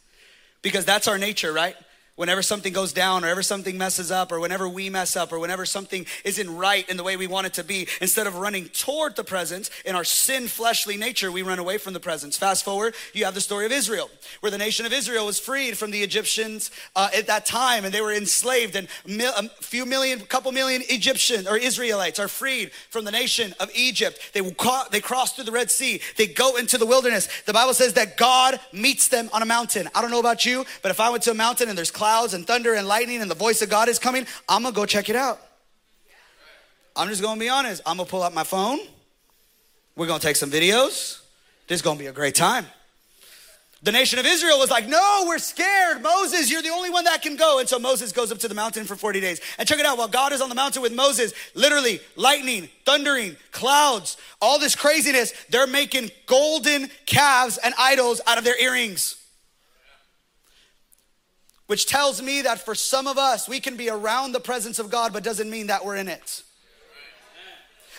Because 0.67 0.85
that's 0.85 1.07
our 1.07 1.17
nature, 1.17 1.53
right? 1.53 1.77
Whenever 2.17 2.43
something 2.43 2.73
goes 2.73 2.93
down 2.93 3.25
or 3.25 3.29
ever 3.29 3.43
something 3.43 3.79
messes 3.79 4.11
up 4.11 4.33
or 4.33 4.41
whenever 4.41 4.69
we 4.69 4.91
mess 4.91 5.17
up 5.17 5.33
or 5.33 5.39
whenever 5.39 5.65
something 5.65 6.07
isn't 6.25 6.57
right 6.57 6.89
in 6.89 6.97
the 6.97 7.05
way 7.05 7.17
we 7.17 7.27
want 7.27 7.47
it 7.47 7.53
to 7.55 7.63
be 7.63 7.87
instead 8.01 8.27
of 8.27 8.37
running 8.37 8.69
toward 8.71 9.15
the 9.17 9.25
presence 9.25 9.71
in 9.85 9.95
our 9.95 10.05
sin 10.05 10.49
fleshly 10.49 10.97
nature 10.97 11.31
we 11.31 11.43
run 11.43 11.59
away 11.59 11.77
from 11.79 11.93
the 11.93 12.01
presence. 12.01 12.37
Fast 12.37 12.65
forward 12.65 12.95
you 13.13 13.25
have 13.27 13.35
the 13.35 13.41
story 13.41 13.67
of 13.67 13.73
israel 13.73 14.11
where 14.41 14.51
the 14.51 14.59
nation 14.59 14.87
of 14.87 14.93
israel 14.93 15.27
was 15.27 15.39
freed 15.39 15.77
from 15.77 15.91
the 15.91 16.03
egyptians 16.03 16.71
uh, 16.97 17.09
at 17.15 17.27
that 17.27 17.45
time 17.45 17.85
and 17.85 17.93
they 17.93 18.01
were 18.01 18.13
enslaved 18.13 18.77
and 18.77 18.89
a 19.07 19.49
few 19.61 19.85
million 19.85 20.19
couple 20.21 20.51
million 20.53 20.83
egyptians 20.89 21.47
or 21.47 21.57
israelites 21.57 22.19
are 22.19 22.29
freed 22.29 22.73
from 22.91 23.05
the 23.05 23.11
nation 23.11 23.55
of 23.61 23.71
egypt. 23.75 24.19
They, 24.33 24.41
they 24.91 25.01
cross 25.01 25.33
through 25.33 25.45
the 25.45 25.53
red 25.53 25.71
sea. 25.71 26.01
They 26.17 26.27
go 26.27 26.57
into 26.57 26.79
the 26.79 26.87
wilderness. 26.87 27.29
The 27.45 27.53
bible 27.53 27.75
says 27.75 27.93
that 27.93 28.17
god 28.17 28.59
meets 28.73 29.09
them 29.09 29.29
on 29.35 29.43
a 29.43 29.47
mountain. 29.47 29.89
I 29.95 30.01
don't 30.01 30.11
know 30.11 30.21
about 30.21 30.47
you 30.47 30.65
but 30.81 30.91
if 30.91 30.99
i 30.99 31.11
went 31.11 31.23
to 31.25 31.31
a 31.31 31.35
mountain 31.35 31.69
and 31.69 31.77
there's 31.77 31.91
clouds 31.91 32.06
clouds 32.07 32.35
and 32.35 32.47
thunder 32.47 32.73
and 32.75 32.87
lightning 32.87 33.21
and 33.21 33.29
the 33.29 33.35
voice 33.35 33.63
of 33.63 33.69
God 33.69 33.89
is 33.89 33.99
coming, 33.99 34.29
I'm 34.49 34.63
gonna 34.63 34.73
go 34.73 34.87
check 34.87 35.09
it 35.09 35.17
out. 35.17 35.41
I'm 36.95 37.09
just 37.09 37.21
gonna 37.21 37.41
be 37.41 37.49
honest. 37.49 37.83
I'm 37.85 37.97
gonna 37.97 38.09
pull 38.09 38.23
out 38.23 38.33
my 38.33 38.45
phone. 38.45 38.79
We're 39.97 40.07
gonna 40.07 40.21
take 40.21 40.37
some 40.37 40.49
videos. 40.49 41.21
This 41.67 41.81
is 41.81 41.83
gonna 41.83 41.99
be 41.99 42.07
a 42.07 42.13
great 42.13 42.37
time. 42.37 42.65
The 43.83 43.91
nation 43.91 44.21
of 44.21 44.25
Israel 44.25 44.57
was 44.61 44.71
like, 44.71 44.87
No, 44.87 45.25
we're 45.27 45.39
scared. 45.39 46.01
Moses, 46.01 46.49
you're 46.49 46.63
the 46.63 46.69
only 46.69 46.91
one 46.91 47.03
that 47.05 47.23
can 47.23 47.35
go. 47.35 47.59
And 47.59 47.69
so 47.69 47.77
Moses 47.81 48.13
goes 48.13 48.31
up 48.31 48.39
to 48.39 48.47
the 48.47 48.55
mountain 48.55 48.85
for 48.85 48.95
40 48.95 49.21
days. 49.21 49.41
And 49.59 49.67
check 49.67 49.81
it 49.81 49.85
out 49.85 49.99
while 49.99 50.07
God 50.07 50.33
is 50.33 50.41
on 50.41 50.49
the 50.49 50.55
mountain 50.55 50.83
with 50.83 50.95
Moses, 50.95 51.33
literally 51.57 51.99
lightning, 52.15 52.69
thundering, 52.85 53.37
clouds, 53.51 54.17
all 54.41 54.61
this 54.61 54.77
craziness, 54.77 55.33
they're 55.51 55.67
making 55.67 56.13
golden 56.27 56.89
calves 57.05 57.59
and 57.59 57.75
idols 57.77 58.21
out 58.29 58.39
of 58.39 58.45
their 58.45 58.59
earrings 58.61 59.26
which 61.67 61.87
tells 61.87 62.23
me 62.23 62.43
that 62.43 62.65
for 62.65 62.75
some 62.75 63.07
of 63.07 63.19
us, 63.19 63.49
we 63.49 63.61
can 63.61 63.77
be 63.77 63.91
around 63.91 64.33
the 64.33 64.41
presence 64.41 64.79
of 64.79 64.91
God, 64.91 65.13
but 65.13 65.23
doesn't 65.23 65.51
mean 65.51 65.67
that 65.69 65.85
we're 65.85 65.97
in 65.97 66.09
it. 66.09 66.43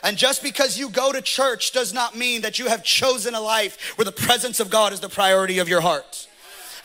And 0.04 0.16
just 0.18 0.44
because 0.44 0.78
you 0.78 0.90
go 0.90 1.12
to 1.12 1.22
church 1.22 1.72
does 1.72 1.94
not 1.94 2.16
mean 2.16 2.42
that 2.42 2.60
you 2.60 2.68
have 2.68 2.84
chosen 2.84 3.34
a 3.34 3.42
life 3.42 3.98
where 3.98 4.06
the 4.06 4.12
presence 4.12 4.60
of 4.60 4.70
God 4.70 4.94
is 4.94 5.00
the 5.00 5.10
priority 5.10 5.60
of 5.60 5.68
your 5.68 5.82
heart. 5.82 6.27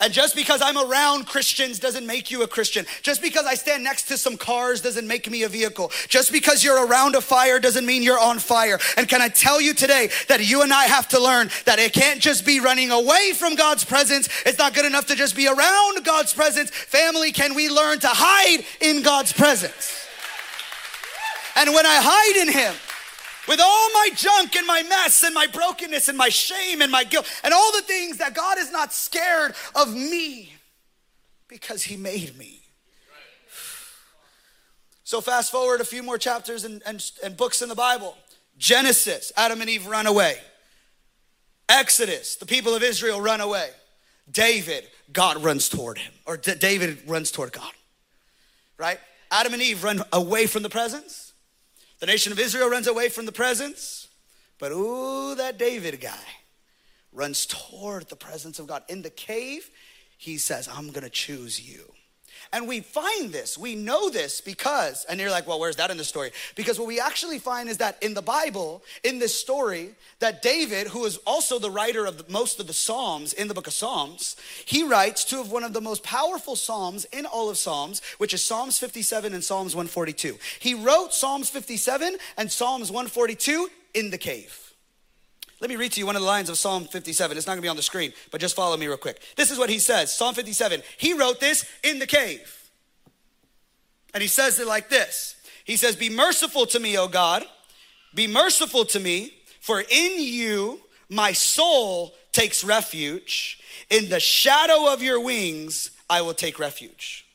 And 0.03 0.11
just 0.11 0.35
because 0.35 0.61
I'm 0.61 0.77
around 0.77 1.27
Christians 1.27 1.79
doesn't 1.79 2.05
make 2.05 2.29
you 2.29 2.43
a 2.43 2.47
Christian. 2.47 2.85
Just 3.03 3.21
because 3.21 3.45
I 3.45 3.53
stand 3.53 3.85
next 3.85 4.09
to 4.09 4.17
some 4.17 4.35
cars 4.35 4.81
doesn't 4.81 5.07
make 5.07 5.31
me 5.31 5.43
a 5.43 5.47
vehicle. 5.47 5.93
Just 6.09 6.29
because 6.33 6.61
you're 6.61 6.85
around 6.85 7.15
a 7.15 7.21
fire 7.21 7.57
doesn't 7.57 7.85
mean 7.85 8.03
you're 8.03 8.19
on 8.19 8.39
fire. 8.39 8.77
And 8.97 9.07
can 9.07 9.21
I 9.21 9.29
tell 9.29 9.61
you 9.61 9.73
today 9.73 10.09
that 10.27 10.45
you 10.45 10.61
and 10.61 10.73
I 10.73 10.87
have 10.87 11.07
to 11.09 11.23
learn 11.23 11.49
that 11.63 11.79
it 11.79 11.93
can't 11.93 12.19
just 12.19 12.45
be 12.45 12.59
running 12.59 12.91
away 12.91 13.31
from 13.33 13.55
God's 13.55 13.85
presence. 13.85 14.27
It's 14.45 14.57
not 14.57 14.73
good 14.73 14.83
enough 14.83 15.05
to 15.05 15.15
just 15.15 15.37
be 15.37 15.47
around 15.47 16.03
God's 16.03 16.33
presence. 16.33 16.69
Family, 16.69 17.31
can 17.31 17.55
we 17.55 17.69
learn 17.69 17.99
to 17.99 18.09
hide 18.09 18.65
in 18.81 19.03
God's 19.03 19.31
presence? 19.31 20.05
And 21.55 21.73
when 21.73 21.85
I 21.85 21.99
hide 22.01 22.45
in 22.45 22.51
Him, 22.51 22.73
with 23.47 23.59
all 23.59 23.89
my 23.93 24.09
junk 24.15 24.55
and 24.55 24.65
my 24.67 24.83
mess 24.83 25.23
and 25.23 25.33
my 25.33 25.47
brokenness 25.47 26.07
and 26.07 26.17
my 26.17 26.29
shame 26.29 26.81
and 26.81 26.91
my 26.91 27.03
guilt 27.03 27.29
and 27.43 27.53
all 27.53 27.71
the 27.73 27.81
things 27.81 28.17
that 28.17 28.33
God 28.33 28.57
is 28.57 28.71
not 28.71 28.93
scared 28.93 29.53
of 29.75 29.93
me 29.93 30.53
because 31.47 31.83
He 31.83 31.97
made 31.97 32.37
me. 32.37 32.61
So, 35.03 35.21
fast 35.21 35.51
forward 35.51 35.81
a 35.81 35.85
few 35.85 36.01
more 36.01 36.17
chapters 36.17 36.63
and, 36.63 36.81
and, 36.85 37.03
and 37.23 37.37
books 37.37 37.61
in 37.61 37.69
the 37.69 37.75
Bible 37.75 38.15
Genesis, 38.57 39.31
Adam 39.35 39.61
and 39.61 39.69
Eve 39.69 39.87
run 39.87 40.07
away. 40.07 40.37
Exodus, 41.69 42.35
the 42.35 42.45
people 42.45 42.75
of 42.75 42.83
Israel 42.83 43.21
run 43.21 43.41
away. 43.41 43.69
David, 44.29 44.87
God 45.11 45.43
runs 45.43 45.69
toward 45.69 45.97
him, 45.97 46.13
or 46.25 46.37
D- 46.37 46.55
David 46.55 46.99
runs 47.07 47.31
toward 47.31 47.51
God, 47.51 47.71
right? 48.77 48.99
Adam 49.31 49.53
and 49.53 49.61
Eve 49.61 49.83
run 49.83 50.01
away 50.11 50.47
from 50.47 50.63
the 50.63 50.69
presence. 50.69 51.22
The 52.03 52.07
nation 52.07 52.33
of 52.33 52.39
Israel 52.39 52.69
runs 52.69 52.87
away 52.87 53.07
from 53.07 53.25
the 53.25 53.31
presence, 53.31 54.09
but 54.59 54.73
ooh, 54.73 55.35
that 55.35 55.57
David 55.57 56.01
guy 56.01 56.25
runs 57.13 57.45
toward 57.45 58.09
the 58.09 58.17
presence 58.17 58.59
of 58.59 58.67
God. 58.67 58.83
In 58.89 59.03
the 59.03 59.09
cave, 59.09 59.69
he 60.17 60.37
says, 60.37 60.67
I'm 60.67 60.91
gonna 60.91 61.09
choose 61.09 61.61
you. 61.61 61.93
And 62.51 62.67
we 62.67 62.81
find 62.81 63.31
this, 63.31 63.57
we 63.57 63.75
know 63.75 64.09
this 64.09 64.41
because, 64.41 65.05
and 65.05 65.19
you're 65.19 65.31
like, 65.31 65.47
well, 65.47 65.59
where's 65.59 65.77
that 65.77 65.91
in 65.91 65.97
the 65.97 66.03
story? 66.03 66.31
Because 66.55 66.77
what 66.77 66.87
we 66.87 66.99
actually 66.99 67.39
find 67.39 67.69
is 67.69 67.77
that 67.77 68.01
in 68.01 68.13
the 68.13 68.21
Bible, 68.21 68.83
in 69.03 69.19
this 69.19 69.33
story, 69.33 69.91
that 70.19 70.41
David, 70.41 70.87
who 70.87 71.05
is 71.05 71.17
also 71.25 71.59
the 71.59 71.71
writer 71.71 72.05
of 72.05 72.17
the, 72.17 72.31
most 72.31 72.59
of 72.59 72.67
the 72.67 72.73
Psalms 72.73 73.33
in 73.33 73.47
the 73.47 73.53
book 73.53 73.67
of 73.67 73.73
Psalms, 73.73 74.35
he 74.65 74.83
writes 74.83 75.23
two 75.23 75.39
of 75.39 75.51
one 75.51 75.63
of 75.63 75.73
the 75.73 75.81
most 75.81 76.03
powerful 76.03 76.55
Psalms 76.55 77.05
in 77.05 77.25
all 77.25 77.49
of 77.49 77.57
Psalms, 77.57 78.01
which 78.17 78.33
is 78.33 78.43
Psalms 78.43 78.77
57 78.79 79.33
and 79.33 79.43
Psalms 79.43 79.75
142. 79.75 80.37
He 80.59 80.73
wrote 80.73 81.13
Psalms 81.13 81.49
57 81.49 82.17
and 82.37 82.51
Psalms 82.51 82.91
142 82.91 83.69
in 83.93 84.09
the 84.09 84.17
cave. 84.17 84.62
Let 85.63 85.69
me 85.69 85.77
read 85.77 85.93
to 85.93 86.01
you 86.01 86.05
one 86.05 86.17
of 86.17 86.21
the 86.21 86.27
lines 86.27 86.49
of 86.49 86.57
Psalm 86.57 86.83
57. 86.83 87.37
It's 87.37 87.47
not 87.47 87.53
gonna 87.53 87.61
be 87.61 87.69
on 87.69 87.77
the 87.77 87.81
screen, 87.81 88.11
but 88.31 88.41
just 88.41 88.53
follow 88.53 88.75
me 88.75 88.85
real 88.85 88.97
quick. 88.97 89.21
This 89.37 89.49
is 89.49 89.57
what 89.57 89.69
he 89.69 89.79
says 89.79 90.13
Psalm 90.13 90.35
57. 90.35 90.83
He 90.97 91.13
wrote 91.13 91.39
this 91.39 91.65
in 91.83 91.99
the 91.99 92.05
cave. 92.05 92.69
And 94.13 94.21
he 94.21 94.27
says 94.27 94.59
it 94.59 94.67
like 94.67 94.89
this 94.89 95.37
He 95.63 95.77
says, 95.77 95.95
Be 95.95 96.09
merciful 96.09 96.65
to 96.65 96.81
me, 96.81 96.97
O 96.97 97.07
God. 97.07 97.45
Be 98.13 98.27
merciful 98.27 98.83
to 98.83 98.99
me, 98.99 99.35
for 99.61 99.79
in 99.79 100.21
you 100.21 100.81
my 101.07 101.31
soul 101.31 102.13
takes 102.33 102.65
refuge. 102.65 103.61
In 103.89 104.09
the 104.09 104.19
shadow 104.19 104.91
of 104.91 105.01
your 105.01 105.21
wings, 105.21 105.91
I 106.09 106.23
will 106.23 106.33
take 106.33 106.59
refuge. 106.59 107.25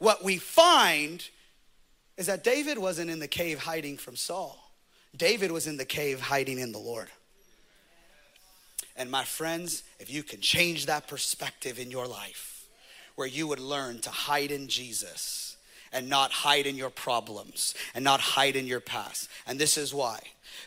What 0.00 0.24
we 0.24 0.38
find 0.38 1.24
is 2.16 2.26
that 2.26 2.42
David 2.42 2.78
wasn't 2.78 3.08
in 3.08 3.20
the 3.20 3.28
cave 3.28 3.60
hiding 3.60 3.98
from 3.98 4.16
Saul. 4.16 4.58
David 5.16 5.52
was 5.52 5.68
in 5.68 5.76
the 5.76 5.84
cave 5.84 6.22
hiding 6.22 6.58
in 6.58 6.72
the 6.72 6.78
Lord. 6.78 7.08
And 9.02 9.10
my 9.10 9.24
friends, 9.24 9.82
if 9.98 10.12
you 10.12 10.22
can 10.22 10.40
change 10.40 10.86
that 10.86 11.08
perspective 11.08 11.80
in 11.80 11.90
your 11.90 12.06
life, 12.06 12.68
where 13.16 13.26
you 13.26 13.48
would 13.48 13.58
learn 13.58 13.98
to 14.02 14.10
hide 14.10 14.52
in 14.52 14.68
Jesus 14.68 15.56
and 15.92 16.08
not 16.08 16.30
hide 16.30 16.68
in 16.68 16.76
your 16.76 16.88
problems 16.88 17.74
and 17.96 18.04
not 18.04 18.20
hide 18.20 18.54
in 18.54 18.64
your 18.64 18.78
past. 18.78 19.28
And 19.44 19.58
this 19.58 19.76
is 19.76 19.92
why. 19.92 20.20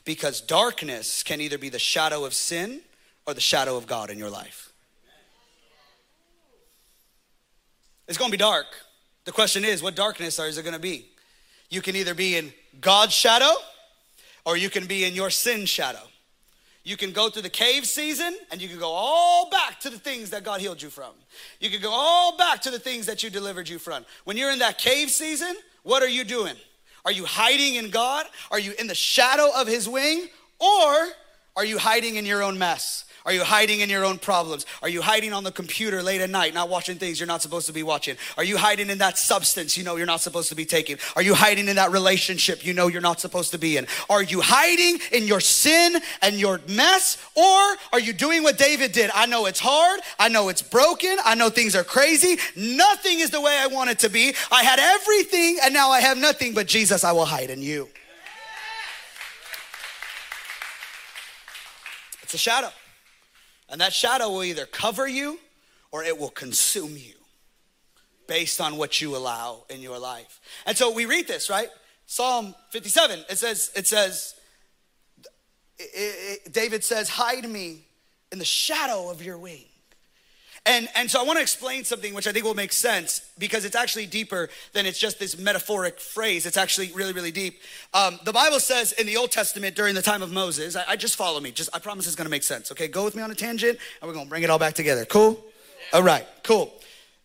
Because 0.04 0.42
darkness 0.42 1.24
can 1.24 1.40
either 1.40 1.58
be 1.58 1.70
the 1.70 1.80
shadow 1.80 2.26
of 2.26 2.34
sin 2.34 2.82
or 3.26 3.34
the 3.34 3.40
shadow 3.40 3.78
of 3.78 3.88
God 3.88 4.10
in 4.10 4.20
your 4.20 4.30
life. 4.30 4.74
It's 8.10 8.18
gonna 8.18 8.32
be 8.32 8.36
dark. 8.38 8.66
The 9.24 9.32
question 9.32 9.64
is, 9.64 9.82
what 9.82 9.96
darkness 9.96 10.40
is 10.40 10.58
it 10.58 10.66
gonna 10.66 10.78
be? 10.78 11.06
You 11.70 11.82
can 11.82 11.96
either 11.96 12.14
be 12.14 12.36
in 12.36 12.52
God's 12.82 13.14
shadow 13.14 13.54
or 14.44 14.58
you 14.58 14.70
can 14.70 14.88
be 14.88 15.06
in 15.06 15.14
your 15.14 15.30
sin 15.30 15.66
shadow. 15.66 16.06
You 16.86 16.96
can 16.96 17.12
go 17.12 17.32
through 17.32 17.42
the 17.42 17.50
cave 17.50 17.88
season 17.88 18.38
and 18.52 18.62
you 18.62 18.70
can 18.70 18.78
go 18.78 18.92
all 18.92 19.50
back 19.50 19.80
to 19.82 19.90
the 19.90 19.98
things 19.98 20.30
that 20.30 20.44
God 20.44 20.62
healed 20.62 20.80
you 20.80 20.92
from. 20.92 21.14
You 21.60 21.72
can 21.72 21.82
go 21.82 21.90
all 21.92 22.38
back 22.38 22.62
to 22.62 22.70
the 22.70 22.78
things 22.78 23.08
that 23.08 23.24
you 23.24 23.32
delivered 23.32 23.68
you 23.68 23.80
from. 23.80 24.06
When 24.24 24.38
you're 24.38 24.52
in 24.52 24.60
that 24.60 24.78
cave 24.78 25.10
season, 25.10 25.56
what 25.82 26.04
are 26.04 26.08
you 26.08 26.24
doing? 26.24 26.54
Are 27.04 27.12
you 27.12 27.26
hiding 27.26 27.76
in 27.76 27.90
God? 27.90 28.28
Are 28.52 28.60
you 28.60 28.74
in 28.78 28.86
the 28.86 28.96
shadow 28.96 29.50
of 29.56 29.68
his 29.68 29.90
wing? 29.90 30.28
Or 30.60 31.08
are 31.56 31.66
you 31.66 31.78
hiding 31.78 32.16
in 32.16 32.26
your 32.26 32.44
own 32.44 32.58
mess? 32.58 33.06
Are 33.26 33.34
you 33.34 33.44
hiding 33.44 33.80
in 33.80 33.90
your 33.90 34.06
own 34.06 34.20
problems? 34.20 34.68
Are 34.84 34.90
you 34.90 35.02
hiding 35.02 35.34
on 35.34 35.44
the 35.44 35.52
computer 35.52 36.04
late 36.04 36.22
at 36.22 36.30
night, 36.30 36.54
not 36.54 36.70
watching 36.70 36.98
things 36.98 37.20
you're 37.20 37.26
not 37.26 37.42
supposed 37.42 37.66
to 37.66 37.74
be 37.74 37.82
watching? 37.82 38.18
Are 38.38 38.44
you 38.44 38.56
hiding 38.56 38.92
in 38.92 39.00
that 39.00 39.18
substance 39.18 39.76
you 39.76 39.84
know 39.84 39.96
you're 39.96 40.06
not 40.06 40.22
supposed 40.22 40.50
to 40.50 40.56
be 40.56 40.66
taking? 40.66 40.98
Are 41.16 41.24
you 41.24 41.34
hiding 41.34 41.68
in 41.68 41.78
that 41.78 41.92
relationship 41.92 42.64
you 42.64 42.74
know 42.74 42.88
you're 42.88 43.02
not 43.02 43.20
supposed 43.20 43.50
to 43.52 43.58
be 43.58 43.78
in? 43.78 43.88
Are 44.12 44.22
you 44.22 44.42
hiding 44.42 45.00
in 45.12 45.26
your 45.26 45.40
sin 45.40 46.00
and 46.22 46.36
your 46.36 46.62
mess? 46.68 47.18
Or 47.36 47.78
are 47.94 48.00
you 48.00 48.14
doing 48.14 48.44
what 48.44 48.60
David 48.60 48.92
did? 48.92 49.10
I 49.16 49.26
know 49.26 49.48
it's 49.48 49.60
hard. 49.60 50.02
I 50.20 50.30
know 50.30 50.50
it's 50.50 50.62
broken. 50.62 51.18
I 51.26 51.34
know 51.34 51.50
things 51.50 51.76
are 51.76 51.84
crazy. 51.84 52.38
Nothing 52.56 53.22
is 53.22 53.32
the 53.32 53.42
way 53.42 53.58
I 53.60 53.66
want 53.68 53.90
it 53.90 54.00
to 54.00 54.10
be. 54.10 54.36
I 54.52 54.64
had 54.64 54.78
everything 54.78 55.58
and 55.64 55.74
now 55.74 55.90
I 55.90 56.02
have 56.02 56.18
nothing, 56.20 56.54
but 56.54 56.68
Jesus, 56.68 57.04
I 57.04 57.12
will 57.12 57.26
hide 57.26 57.50
in 57.50 57.64
you. 57.64 57.90
It's 62.26 62.34
a 62.34 62.40
shadow. 62.40 62.72
And 63.70 63.80
that 63.82 63.94
shadow 63.94 64.32
will 64.32 64.44
either 64.44 64.66
cover 64.66 65.08
you 65.08 65.38
or 65.92 66.04
it 66.04 66.18
will 66.18 66.32
consume 66.32 66.98
you 66.98 67.14
based 68.26 68.60
on 68.60 68.78
what 68.78 69.00
you 69.00 69.16
allow 69.16 69.64
in 69.70 69.80
your 69.80 70.00
life. 70.00 70.42
And 70.66 70.76
so 70.76 70.92
we 70.92 71.06
read 71.06 71.28
this, 71.28 71.52
right? 71.52 71.70
Psalm 72.08 72.56
57, 72.72 73.26
it 73.30 73.38
says, 73.38 73.70
it 73.76 73.86
says, 73.86 74.34
it, 75.78 76.42
it, 76.46 76.52
David 76.52 76.84
says, 76.84 77.10
hide 77.10 77.48
me 77.48 77.86
in 78.32 78.40
the 78.40 78.46
shadow 78.46 79.12
of 79.12 79.24
your 79.24 79.38
wing. 79.38 79.66
And, 80.68 80.90
and 80.96 81.12
so 81.12 81.22
I 81.22 81.24
want 81.24 81.38
to 81.38 81.44
explain 81.44 81.84
something 81.84 82.16
which 82.16 82.26
I 82.26 82.32
think 82.32 82.44
will 82.44 82.56
make 82.56 82.74
sense 82.74 83.22
because 83.38 83.66
it's 83.66 83.76
actually 83.76 84.08
deeper 84.08 84.50
than 84.74 84.88
it's 84.88 84.98
just 84.98 85.20
this 85.20 85.38
metaphoric 85.38 86.00
phrase. 86.00 86.48
It's 86.48 86.58
actually 86.58 86.92
really, 86.94 87.14
really 87.14 87.32
deep. 87.32 87.60
Um, 87.94 88.20
the 88.24 88.34
Bible 88.34 88.60
says 88.60 88.92
in 88.94 89.06
the 89.06 89.16
Old 89.16 89.32
Testament 89.32 89.76
during 89.76 89.94
the 89.94 90.02
time 90.02 90.24
of 90.24 90.32
Moses, 90.32 90.76
I, 90.76 90.84
I 90.90 90.96
just 90.96 91.18
follow 91.18 91.40
me. 91.40 91.52
Just 91.52 91.70
I 91.74 91.80
promise 91.80 92.08
it's 92.08 92.16
going 92.16 92.26
to 92.26 92.32
make 92.32 92.44
sense. 92.44 92.72
Okay, 92.72 92.88
go 92.88 93.04
with 93.04 93.16
me 93.16 93.22
on 93.22 93.30
a 93.30 93.36
tangent, 93.36 93.78
and 94.02 94.08
we're 94.08 94.14
going 94.14 94.26
to 94.26 94.30
bring 94.30 94.42
it 94.42 94.50
all 94.50 94.58
back 94.58 94.74
together. 94.74 95.06
Cool. 95.06 95.40
All 95.94 96.02
right. 96.02 96.26
Cool. 96.42 96.74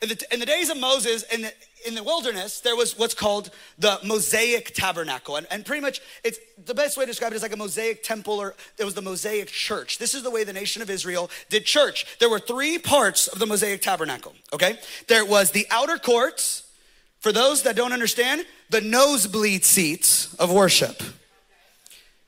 In 0.03 0.09
the, 0.09 0.27
in 0.33 0.41
the 0.41 0.47
days 0.47 0.71
of 0.71 0.79
Moses, 0.79 1.25
in 1.25 1.43
the, 1.43 1.53
in 1.87 1.95
the 1.95 2.03
wilderness, 2.03 2.61
there 2.61 2.75
was 2.75 2.99
what's 2.99 3.13
called 3.13 3.51
the 3.79 3.99
Mosaic 4.03 4.75
Tabernacle. 4.75 5.37
And, 5.37 5.47
and 5.51 5.65
pretty 5.65 5.83
much, 5.83 6.01
it's 6.25 6.39
the 6.65 6.75
best 6.75 6.97
way 6.97 7.05
to 7.05 7.11
describe 7.11 7.33
it 7.33 7.37
is 7.37 7.43
like 7.43 7.53
a 7.53 7.57
Mosaic 7.57 8.03
temple, 8.03 8.35
or 8.41 8.55
there 8.79 8.87
was 8.87 8.95
the 8.95 9.03
Mosaic 9.03 9.49
church. 9.49 9.99
This 9.99 10.15
is 10.15 10.23
the 10.23 10.31
way 10.31 10.43
the 10.43 10.55
nation 10.55 10.81
of 10.81 10.89
Israel 10.89 11.31
did 11.51 11.67
church. 11.67 12.19
There 12.19 12.31
were 12.31 12.39
three 12.39 12.79
parts 12.79 13.29
of 13.29 13.39
the 13.39 13.47
Mosaic 13.47 13.83
Tabernacle, 13.83 14.35
okay? 14.55 14.79
There 15.09 15.25
was 15.25 15.51
the 15.51 15.67
outer 15.71 15.99
courts, 15.99 16.71
for 17.19 17.31
those 17.33 17.63
that 17.65 17.77
don't 17.77 17.93
understand, 17.93 18.47
the 18.71 18.81
nosebleed 18.81 19.67
seats 19.67 20.33
of 20.35 20.51
worship, 20.51 21.03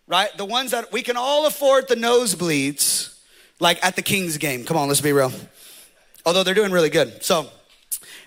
right? 0.07 0.29
The 0.37 0.45
ones 0.45 0.73
that 0.73 0.93
we 0.93 1.03
can 1.03 1.17
all 1.17 1.47
afford 1.47 1.89
the 1.89 1.95
nosebleeds, 1.97 3.19
like 3.61 3.83
at 3.83 3.97
the 3.97 4.03
Kings 4.03 4.37
game. 4.37 4.65
Come 4.65 4.77
on, 4.77 4.89
let's 4.89 5.01
be 5.01 5.13
real. 5.13 5.33
Although 6.27 6.43
they're 6.43 6.55
doing 6.55 6.73
really 6.73 6.91
good. 6.91 7.25
So, 7.25 7.49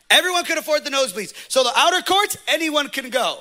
Everyone 0.09 0.45
could 0.45 0.57
afford 0.57 0.83
the 0.83 0.89
nosebleeds. 0.89 1.33
So 1.49 1.63
the 1.63 1.71
outer 1.75 2.01
courts, 2.01 2.37
anyone 2.47 2.89
can 2.89 3.09
go. 3.09 3.39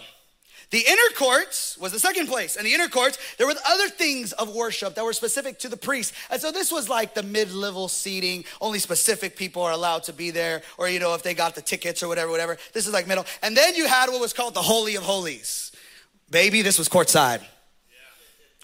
The 0.71 0.83
inner 0.89 1.15
courts 1.17 1.79
was 1.79 1.93
the 1.93 2.01
second 2.01 2.27
place. 2.27 2.57
And 2.57 2.67
the 2.67 2.73
inner 2.75 2.89
courts, 2.89 3.19
there 3.39 3.47
were 3.47 3.55
other 3.67 3.89
things 3.89 4.33
of 4.33 4.55
worship 4.55 4.95
that 4.95 5.05
were 5.05 5.13
specific 5.13 5.59
to 5.61 5.69
the 5.69 5.77
priest. 5.77 6.15
And 6.31 6.41
so 6.41 6.51
this 6.51 6.73
was 6.73 6.89
like 6.89 7.15
the 7.15 7.23
mid-level 7.23 7.87
seating. 7.89 8.45
Only 8.61 8.81
specific 8.81 9.37
people 9.37 9.63
are 9.63 9.73
allowed 9.73 10.05
to 10.05 10.13
be 10.13 10.31
there. 10.31 10.63
Or, 10.77 10.89
you 10.89 10.99
know, 10.99 11.15
if 11.15 11.23
they 11.23 11.35
got 11.35 11.55
the 11.55 11.63
tickets 11.63 12.03
or 12.03 12.09
whatever, 12.09 12.31
whatever. 12.31 12.57
This 12.73 12.87
is 12.87 12.93
like 12.93 13.07
middle. 13.07 13.27
And 13.43 13.57
then 13.57 13.77
you 13.77 13.87
had 13.87 14.09
what 14.09 14.21
was 14.21 14.33
called 14.33 14.55
the 14.55 14.63
Holy 14.63 14.97
of 14.97 15.05
Holies. 15.05 15.71
Baby, 16.31 16.63
this 16.63 16.79
was 16.79 16.89
courtside. 16.89 17.43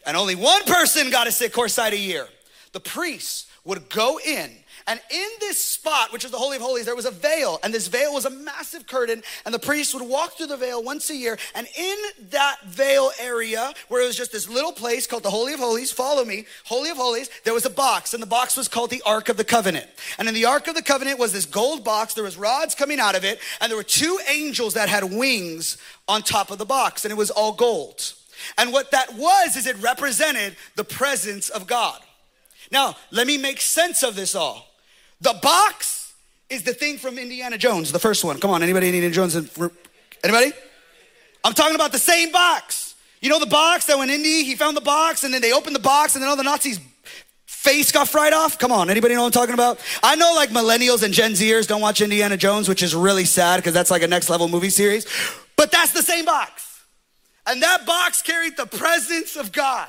And 0.05 0.17
only 0.17 0.35
one 0.35 0.65
person 0.65 1.11
got 1.11 1.25
to 1.25 1.33
sit 1.33 1.53
courtside 1.53 1.93
a 1.93 1.99
year. 1.99 2.27
The 2.73 2.81
priests 2.81 3.47
would 3.65 3.89
go 3.91 4.19
in 4.19 4.51
and 4.91 5.01
in 5.09 5.29
this 5.39 5.63
spot, 5.63 6.13
which 6.13 6.25
is 6.25 6.33
the 6.33 6.37
Holy 6.37 6.57
of 6.57 6.63
Holies, 6.63 6.85
there 6.85 6.97
was 6.97 7.07
a 7.07 7.13
veil, 7.13 7.61
and 7.63 7.73
this 7.73 7.87
veil 7.87 8.13
was 8.13 8.25
a 8.25 8.31
massive 8.31 8.89
curtain, 8.89 9.23
and 9.45 9.55
the 9.55 9.61
priest 9.61 9.95
would 9.95 10.03
walk 10.03 10.33
through 10.33 10.49
the 10.49 10.57
veil 10.57 10.83
once 10.83 11.11
a 11.11 11.15
year. 11.15 11.39
And 11.55 11.69
in 11.79 11.97
that 12.31 12.57
veil 12.67 13.13
area, 13.21 13.73
where 13.87 14.03
it 14.03 14.07
was 14.09 14.17
just 14.17 14.33
this 14.33 14.49
little 14.49 14.73
place 14.73 15.07
called 15.07 15.23
the 15.23 15.31
Holy 15.31 15.53
of 15.53 15.61
Holies, 15.61 15.93
follow 15.93 16.25
me, 16.25 16.45
Holy 16.65 16.91
of 16.91 16.97
Holies, 16.97 17.31
there 17.45 17.55
was 17.55 17.65
a 17.65 17.71
box, 17.71 18.15
and 18.15 18.21
the 18.21 18.27
box 18.27 18.57
was 18.57 18.67
called 18.67 18.91
the 18.91 19.01
Ark 19.07 19.29
of 19.29 19.37
the 19.37 19.45
Covenant. 19.45 19.87
And 20.19 20.27
in 20.27 20.35
the 20.35 20.47
Ark 20.47 20.67
of 20.67 20.75
the 20.75 20.83
Covenant 20.83 21.21
was 21.21 21.33
this 21.33 21.47
gold 21.47 21.85
box, 21.85 22.15
there 22.15 22.25
was 22.25 22.37
rods 22.37 22.75
coming 22.75 22.99
out 22.99 23.15
of 23.15 23.23
it, 23.23 23.39
and 23.61 23.71
there 23.71 23.77
were 23.77 23.85
two 23.85 24.19
angels 24.29 24.75
that 24.75 24.89
had 24.89 25.05
wings 25.05 25.79
on 26.09 26.23
top 26.23 26.51
of 26.51 26.59
the 26.59 26.67
box, 26.67 27.05
and 27.05 27.13
it 27.13 27.17
was 27.17 27.31
all 27.31 27.53
gold. 27.53 28.13
And 28.59 28.73
what 28.73 28.91
that 28.91 29.15
was 29.15 29.55
is 29.55 29.69
it 29.69 29.81
represented 29.81 30.57
the 30.75 30.83
presence 30.83 31.49
of 31.49 31.69
God. 31.69 32.01
Now, 32.73 32.97
let 33.13 33.29
me 33.29 33.39
make 33.39 33.61
sense 33.61 34.03
of 34.03 34.17
this 34.17 34.35
all. 34.35 34.70
The 35.21 35.39
box 35.43 36.15
is 36.49 36.63
the 36.63 36.75
thing 36.75 36.99
from 36.99 37.19
Indiana 37.19 37.59
Jones, 37.59 37.93
the 37.93 37.99
first 37.99 38.25
one. 38.25 38.41
Come 38.41 38.51
on, 38.51 38.63
anybody 38.63 38.89
in 38.89 38.95
Indiana 38.95 39.15
Jones? 39.15 39.37
Anybody? 40.25 40.53
I'm 41.45 41.53
talking 41.53 41.75
about 41.75 41.93
the 41.93 41.99
same 41.99 42.33
box. 42.33 42.95
You 43.21 43.29
know 43.29 43.39
the 43.39 43.47
box 43.47 43.87
that 43.87 43.99
when 43.99 44.09
Indy, 44.09 44.45
he 44.45 44.57
found 44.57 44.77
the 44.77 44.83
box 44.83 45.25
and 45.25 45.33
then 45.33 45.43
they 45.43 45.53
opened 45.53 45.77
the 45.77 45.81
box 45.81 46.15
and 46.15 46.23
then 46.23 46.31
all 46.31 46.37
the 46.37 46.43
Nazis 46.43 46.81
face 47.47 47.93
got 47.93 48.09
fried 48.09 48.33
off? 48.33 48.59
Come 48.59 48.73
on, 48.73 48.89
anybody 48.89 49.15
know 49.15 49.21
what 49.21 49.27
I'm 49.27 49.33
talking 49.33 49.55
about? 49.55 49.79
I 50.03 50.17
know 50.17 50.33
like 50.35 50.49
millennials 50.49 51.03
and 51.03 51.13
Gen 51.13 51.33
Zers 51.33 51.67
don't 51.67 51.83
watch 51.83 52.01
Indiana 52.01 52.39
Jones, 52.39 52.69
which 52.69 52.83
is 52.83 52.95
really 52.95 53.27
sad 53.27 53.57
because 53.57 53.75
that's 53.75 53.91
like 53.91 54.03
a 54.03 54.09
next 54.09 54.31
level 54.31 54.49
movie 54.49 54.71
series. 54.71 55.07
But 55.57 55.71
that's 55.71 55.93
the 55.93 56.03
same 56.03 56.25
box. 56.25 56.83
And 57.47 57.63
that 57.63 57.85
box 57.85 58.23
carried 58.23 58.57
the 58.57 58.67
presence 58.67 59.37
of 59.37 59.53
God. 59.53 59.89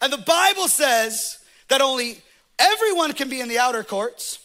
And 0.00 0.12
the 0.12 0.18
Bible 0.18 0.68
says 0.68 1.38
that 1.68 1.80
only 1.80 2.18
Everyone 2.58 3.12
can 3.12 3.28
be 3.28 3.40
in 3.40 3.48
the 3.48 3.58
outer 3.58 3.84
courts. 3.84 4.38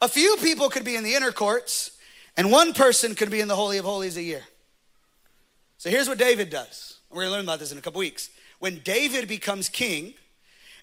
A 0.00 0.08
few 0.08 0.36
people 0.42 0.68
could 0.68 0.84
be 0.84 0.96
in 0.96 1.04
the 1.04 1.14
inner 1.14 1.32
courts, 1.32 1.92
and 2.36 2.50
one 2.50 2.72
person 2.72 3.14
could 3.14 3.30
be 3.30 3.40
in 3.40 3.48
the 3.48 3.56
Holy 3.56 3.78
of 3.78 3.84
Holies 3.84 4.16
a 4.16 4.22
year. 4.22 4.42
So 5.78 5.90
here's 5.90 6.08
what 6.08 6.18
David 6.18 6.50
does. 6.50 6.98
We're 7.10 7.22
gonna 7.22 7.32
learn 7.32 7.44
about 7.44 7.58
this 7.58 7.72
in 7.72 7.78
a 7.78 7.80
couple 7.80 8.00
weeks. 8.00 8.30
When 8.58 8.80
David 8.80 9.28
becomes 9.28 9.68
king, 9.68 10.14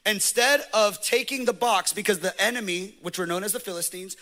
instead 0.05 0.63
of 0.73 1.01
taking 1.01 1.45
the 1.45 1.53
box, 1.53 1.93
because 1.93 2.19
the 2.19 2.39
enemy, 2.41 2.95
which 3.01 3.19
were 3.19 3.27
known 3.27 3.43
as 3.43 3.53
the 3.53 3.59
Philistines, 3.59 4.15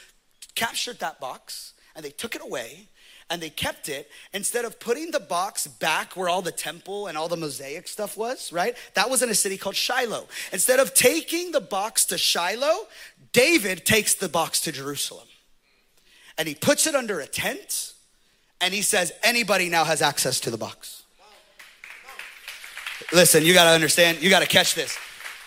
captured 0.55 0.99
that 0.99 1.19
box 1.19 1.73
and 1.95 2.03
they 2.03 2.09
took 2.09 2.35
it 2.35 2.41
away 2.41 2.87
and 3.29 3.41
they 3.41 3.49
kept 3.49 3.89
it 3.89 4.09
instead 4.33 4.65
of 4.65 4.79
putting 4.79 5.11
the 5.11 5.19
box 5.19 5.67
back 5.67 6.15
where 6.15 6.29
all 6.29 6.41
the 6.41 6.51
temple 6.51 7.07
and 7.07 7.17
all 7.17 7.27
the 7.27 7.37
mosaic 7.37 7.87
stuff 7.87 8.17
was, 8.17 8.51
right? 8.51 8.75
That 8.95 9.09
was 9.09 9.21
in 9.21 9.29
a 9.29 9.35
city 9.35 9.57
called 9.57 9.75
Shiloh. 9.75 10.27
Instead 10.51 10.79
of 10.79 10.93
taking 10.93 11.51
the 11.51 11.61
box 11.61 12.05
to 12.05 12.17
Shiloh, 12.17 12.87
David 13.31 13.85
takes 13.85 14.15
the 14.15 14.29
box 14.29 14.61
to 14.61 14.71
Jerusalem 14.71 15.27
and 16.37 16.47
he 16.47 16.55
puts 16.55 16.87
it 16.87 16.95
under 16.95 17.19
a 17.19 17.27
tent 17.27 17.93
and 18.61 18.73
he 18.73 18.81
says, 18.81 19.11
anybody 19.23 19.69
now 19.69 19.83
has 19.83 20.01
access 20.01 20.39
to 20.41 20.49
the 20.49 20.57
box. 20.57 21.03
Listen, 23.13 23.43
you 23.43 23.53
gotta 23.53 23.71
understand, 23.71 24.21
you 24.21 24.29
gotta 24.29 24.47
catch 24.47 24.75
this. 24.75 24.97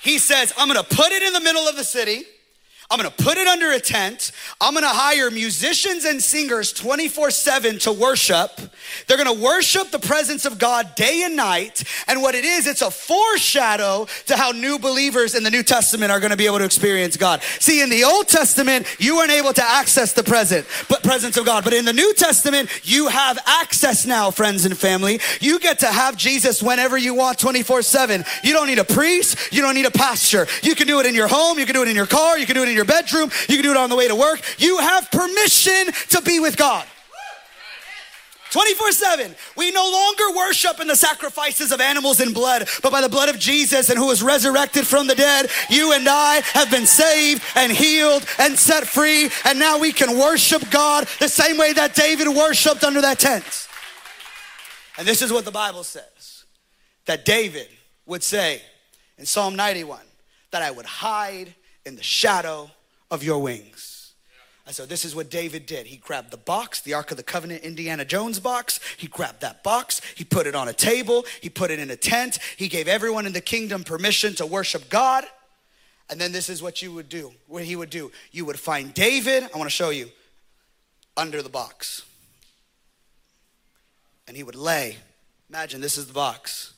He 0.00 0.18
says, 0.18 0.52
I'm 0.56 0.68
gonna 0.68 0.82
put 0.82 1.12
it 1.12 1.22
in 1.22 1.32
the 1.32 1.40
middle 1.40 1.68
of 1.68 1.76
the 1.76 1.84
city. 1.84 2.24
I'm 2.92 2.98
gonna 2.98 3.10
put 3.10 3.38
it 3.38 3.46
under 3.48 3.72
a 3.72 3.80
tent. 3.80 4.32
I'm 4.60 4.74
gonna 4.74 4.86
hire 4.86 5.30
musicians 5.30 6.04
and 6.04 6.22
singers 6.22 6.74
24 6.74 7.30
7 7.30 7.78
to 7.78 7.92
worship. 7.92 8.50
They're 9.06 9.16
gonna 9.16 9.32
worship 9.32 9.90
the 9.90 9.98
presence 9.98 10.44
of 10.44 10.58
God 10.58 10.94
day 10.94 11.22
and 11.24 11.34
night. 11.34 11.84
And 12.06 12.20
what 12.20 12.34
it 12.34 12.44
is, 12.44 12.66
it's 12.66 12.82
a 12.82 12.90
foreshadow 12.90 14.08
to 14.26 14.36
how 14.36 14.50
new 14.50 14.78
believers 14.78 15.34
in 15.34 15.42
the 15.42 15.50
New 15.50 15.62
Testament 15.62 16.12
are 16.12 16.20
gonna 16.20 16.36
be 16.36 16.44
able 16.44 16.58
to 16.58 16.66
experience 16.66 17.16
God. 17.16 17.42
See, 17.60 17.80
in 17.80 17.88
the 17.88 18.04
Old 18.04 18.28
Testament, 18.28 18.86
you 18.98 19.16
weren't 19.16 19.32
able 19.32 19.54
to 19.54 19.64
access 19.64 20.12
the 20.12 20.22
present, 20.22 20.66
but 20.90 21.02
presence 21.02 21.38
of 21.38 21.46
God. 21.46 21.64
But 21.64 21.72
in 21.72 21.86
the 21.86 21.94
New 21.94 22.12
Testament, 22.12 22.68
you 22.84 23.08
have 23.08 23.38
access 23.46 24.04
now, 24.04 24.30
friends 24.30 24.66
and 24.66 24.76
family. 24.76 25.18
You 25.40 25.58
get 25.60 25.78
to 25.78 25.86
have 25.86 26.18
Jesus 26.18 26.62
whenever 26.62 26.98
you 26.98 27.14
want 27.14 27.38
24 27.38 27.80
7. 27.80 28.22
You 28.42 28.52
don't 28.52 28.66
need 28.66 28.80
a 28.80 28.84
priest, 28.84 29.50
you 29.50 29.62
don't 29.62 29.74
need 29.74 29.86
a 29.86 29.90
pastor. 29.90 30.46
You 30.62 30.74
can 30.74 30.86
do 30.86 31.00
it 31.00 31.06
in 31.06 31.14
your 31.14 31.28
home, 31.28 31.58
you 31.58 31.64
can 31.64 31.74
do 31.74 31.82
it 31.82 31.88
in 31.88 31.96
your 31.96 32.06
car, 32.06 32.38
you 32.38 32.44
can 32.44 32.54
do 32.54 32.62
it 32.62 32.68
in 32.68 32.74
your 32.74 32.81
your 32.82 33.02
bedroom, 33.02 33.30
you 33.48 33.56
can 33.56 33.62
do 33.62 33.70
it 33.70 33.76
on 33.76 33.90
the 33.90 33.96
way 33.96 34.08
to 34.08 34.16
work. 34.16 34.40
You 34.58 34.78
have 34.78 35.10
permission 35.10 35.92
to 36.10 36.22
be 36.22 36.40
with 36.40 36.56
God. 36.56 36.86
24 38.50 38.92
7. 38.92 39.34
We 39.56 39.70
no 39.70 39.90
longer 39.90 40.36
worship 40.36 40.78
in 40.78 40.86
the 40.86 40.96
sacrifices 40.96 41.72
of 41.72 41.80
animals 41.80 42.20
and 42.20 42.34
blood, 42.34 42.68
but 42.82 42.92
by 42.92 43.00
the 43.00 43.08
blood 43.08 43.30
of 43.30 43.38
Jesus 43.38 43.88
and 43.88 43.98
who 43.98 44.08
was 44.08 44.22
resurrected 44.22 44.86
from 44.86 45.06
the 45.06 45.14
dead, 45.14 45.50
you 45.70 45.92
and 45.92 46.06
I 46.06 46.42
have 46.52 46.70
been 46.70 46.84
saved 46.84 47.42
and 47.54 47.72
healed 47.72 48.26
and 48.38 48.58
set 48.58 48.86
free. 48.86 49.30
And 49.46 49.58
now 49.58 49.78
we 49.78 49.90
can 49.90 50.18
worship 50.18 50.70
God 50.70 51.08
the 51.18 51.28
same 51.28 51.56
way 51.56 51.72
that 51.72 51.94
David 51.94 52.28
worshiped 52.28 52.84
under 52.84 53.00
that 53.00 53.18
tent. 53.18 53.68
And 54.98 55.08
this 55.08 55.22
is 55.22 55.32
what 55.32 55.46
the 55.46 55.50
Bible 55.50 55.84
says 55.84 56.44
that 57.06 57.24
David 57.24 57.68
would 58.04 58.22
say 58.22 58.60
in 59.16 59.24
Psalm 59.24 59.56
91 59.56 59.98
that 60.50 60.60
I 60.60 60.70
would 60.70 60.84
hide 60.84 61.54
in 61.84 61.96
the 61.96 62.02
shadow 62.02 62.70
of 63.10 63.22
your 63.22 63.40
wings. 63.40 64.14
And 64.64 64.74
so 64.74 64.86
this 64.86 65.04
is 65.04 65.14
what 65.14 65.28
David 65.28 65.66
did. 65.66 65.86
He 65.86 65.96
grabbed 65.96 66.30
the 66.30 66.36
box, 66.36 66.80
the 66.80 66.94
Ark 66.94 67.10
of 67.10 67.16
the 67.16 67.22
Covenant, 67.22 67.64
Indiana 67.64 68.04
Jones 68.04 68.38
box. 68.38 68.78
He 68.96 69.08
grabbed 69.08 69.40
that 69.40 69.64
box. 69.64 70.00
He 70.14 70.24
put 70.24 70.46
it 70.46 70.54
on 70.54 70.68
a 70.68 70.72
table. 70.72 71.24
He 71.40 71.48
put 71.48 71.72
it 71.72 71.80
in 71.80 71.90
a 71.90 71.96
tent. 71.96 72.38
He 72.56 72.68
gave 72.68 72.86
everyone 72.86 73.26
in 73.26 73.32
the 73.32 73.40
kingdom 73.40 73.82
permission 73.82 74.34
to 74.36 74.46
worship 74.46 74.88
God. 74.88 75.24
And 76.08 76.20
then 76.20 76.30
this 76.30 76.48
is 76.48 76.62
what 76.62 76.80
you 76.80 76.92
would 76.92 77.08
do, 77.08 77.32
what 77.48 77.64
he 77.64 77.74
would 77.74 77.90
do. 77.90 78.12
You 78.30 78.44
would 78.44 78.58
find 78.58 78.94
David, 78.94 79.42
I 79.42 79.58
want 79.58 79.68
to 79.68 79.74
show 79.74 79.90
you, 79.90 80.10
under 81.16 81.42
the 81.42 81.48
box. 81.48 82.04
And 84.28 84.36
he 84.36 84.42
would 84.42 84.54
lay, 84.54 84.98
imagine 85.50 85.80
this 85.80 85.98
is 85.98 86.06
the 86.06 86.12
box, 86.12 86.74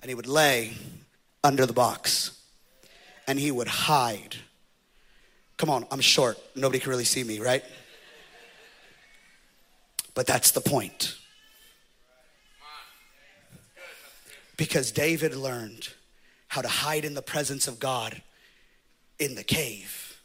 and 0.00 0.08
he 0.08 0.14
would 0.14 0.28
lay 0.28 0.74
under 1.42 1.66
the 1.66 1.72
box 1.72 2.35
and 3.26 3.38
he 3.38 3.50
would 3.50 3.68
hide. 3.68 4.36
Come 5.56 5.70
on, 5.70 5.86
I'm 5.90 6.00
short. 6.00 6.38
Nobody 6.54 6.78
can 6.78 6.90
really 6.90 7.04
see 7.04 7.24
me, 7.24 7.40
right? 7.40 7.64
But 10.14 10.26
that's 10.26 10.50
the 10.50 10.60
point. 10.60 11.16
Because 14.56 14.90
David 14.92 15.34
learned 15.34 15.88
how 16.48 16.62
to 16.62 16.68
hide 16.68 17.04
in 17.04 17.14
the 17.14 17.22
presence 17.22 17.68
of 17.68 17.78
God 17.78 18.22
in 19.18 19.34
the 19.34 19.44
cave. 19.44 20.20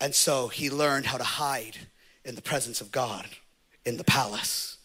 And 0.00 0.14
so 0.14 0.48
he 0.48 0.70
learned 0.70 1.06
how 1.06 1.18
to 1.18 1.24
hide 1.24 1.76
in 2.24 2.34
the 2.34 2.42
presence 2.42 2.80
of 2.80 2.92
God 2.92 3.26
in 3.84 3.96
the 3.96 4.04
palace. 4.04 4.78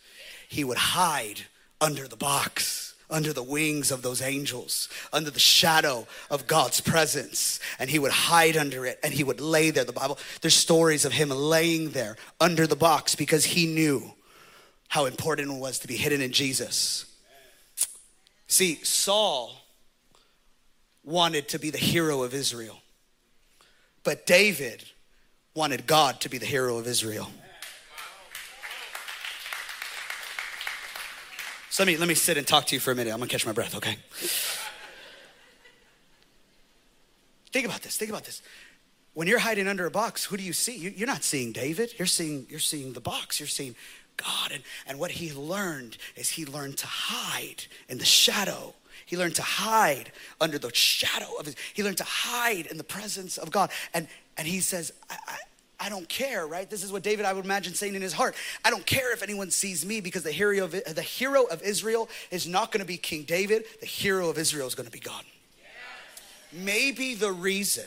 He 0.48 0.64
would 0.64 0.78
hide 0.78 1.42
under 1.80 2.08
the 2.08 2.16
box, 2.16 2.91
under 3.12 3.34
the 3.34 3.44
wings 3.44 3.92
of 3.92 4.02
those 4.02 4.22
angels, 4.22 4.90
under 5.12 5.30
the 5.30 5.40
shadow 5.40 6.08
of 6.30 6.48
God's 6.48 6.82
presence. 6.82 7.60
And 7.78 7.90
he 7.90 8.00
would 8.00 8.12
hide 8.12 8.58
under 8.58 8.86
it 8.86 9.00
and 9.04 9.14
he 9.14 9.24
would 9.24 9.42
lay 9.42 9.70
there. 9.70 9.84
The 9.84 9.92
Bible, 9.92 10.18
there's 10.42 10.56
stories 10.56 11.06
of 11.06 11.12
him 11.12 11.30
laying 11.30 11.92
there 11.92 12.16
under 12.40 12.66
the 12.66 12.76
box 12.76 13.16
because 13.16 13.46
he 13.46 13.68
knew 13.68 14.14
how 14.88 15.06
important 15.06 15.52
it 15.52 15.60
was 15.60 15.80
to 15.80 15.88
be 15.88 15.96
hidden 15.96 16.22
in 16.22 16.32
Jesus. 16.32 17.06
See, 18.48 18.76
Saul 18.84 19.56
wanted 21.04 21.48
to 21.50 21.60
be 21.60 21.70
the 21.70 21.78
hero 21.78 22.24
of 22.24 22.34
Israel, 22.34 22.78
but 24.04 24.26
David 24.26 24.84
wanted 25.56 25.88
God 25.88 26.20
to 26.22 26.30
be 26.30 26.38
the 26.38 26.46
hero 26.46 26.78
of 26.78 26.88
Israel. 26.88 27.32
So 31.72 31.84
let 31.84 31.88
me, 31.88 31.98
let 31.98 32.10
me 32.10 32.16
sit 32.16 32.38
and 32.38 32.46
talk 32.46 32.66
to 32.66 32.76
you 32.76 32.82
for 32.82 32.92
a 32.92 32.96
minute. 32.96 33.12
I'm 33.14 33.20
gonna 33.20 33.30
catch 33.30 33.46
my 33.46 33.54
breath, 33.54 33.78
okay? 33.78 33.96
Think 37.54 37.66
about 37.66 37.82
this, 37.82 37.96
think 37.96 38.12
about 38.12 38.26
this. 38.26 38.42
When 39.14 39.26
you're 39.26 39.40
hiding 39.40 39.70
under 39.70 39.86
a 39.86 39.92
box, 39.92 40.26
who 40.26 40.36
do 40.36 40.44
you 40.44 40.52
see? 40.52 40.76
You, 40.76 41.06
are 41.06 41.08
not 41.08 41.24
seeing 41.24 41.54
David, 41.54 41.94
you're 41.98 42.08
seeing, 42.08 42.46
you're 42.50 42.60
seeing 42.60 42.92
the 42.92 43.00
box, 43.00 43.40
you're 43.40 43.48
seeing 43.48 43.76
God. 44.18 44.52
And, 44.52 44.64
and 44.86 45.00
what 45.00 45.12
he 45.12 45.32
learned 45.32 45.96
is 46.18 46.30
he 46.30 46.46
learned 46.46 46.78
to 46.80 46.88
hide 46.88 47.64
in 47.88 48.00
the 48.00 48.06
shadow. 48.06 48.74
He 49.06 49.16
learned 49.16 49.36
to 49.36 49.42
hide 49.42 50.12
under 50.42 50.58
the 50.58 50.76
shadow 50.76 51.36
of 51.40 51.46
his, 51.46 51.56
he 51.74 51.84
learned 51.84 52.00
to 52.00 52.04
hide 52.04 52.66
in 52.66 52.78
the 52.78 52.84
presence 52.84 53.38
of 53.38 53.50
God. 53.50 53.72
And, 53.94 54.10
and 54.38 54.46
he 54.46 54.60
says, 54.60 54.92
I, 55.10 55.16
I 55.26 55.38
I 55.82 55.90
don't 55.90 56.08
care, 56.08 56.46
right? 56.46 56.70
This 56.70 56.84
is 56.84 56.92
what 56.92 57.02
David, 57.02 57.26
I 57.26 57.34
would 57.34 57.44
imagine, 57.44 57.74
saying 57.74 57.96
in 57.96 58.04
his 58.04 58.14
heart. 58.14 58.36
I 58.64 58.70
don't 58.70 58.86
care 58.86 59.12
if 59.14 59.24
anyone 59.24 59.50
sees 59.50 59.84
me 59.84 60.00
because 60.00 60.22
the 60.22 60.32
hero 60.32 60.64
of, 60.64 60.72
the 60.72 61.02
hero 61.02 61.46
of 61.46 61.64
Israel 61.64 62.08
is 62.30 62.48
not 62.48 62.72
going 62.72 62.82
to 62.82 62.86
be 62.86 62.98
King 62.98 63.24
David. 63.24 63.66
The 63.80 63.88
hero 63.88 64.30
of 64.30 64.38
Israel 64.38 64.68
is 64.68 64.76
going 64.76 64.86
to 64.86 64.92
be 64.92 65.00
God. 65.00 65.24
Maybe 66.54 67.16
the 67.16 67.32
reason 67.32 67.86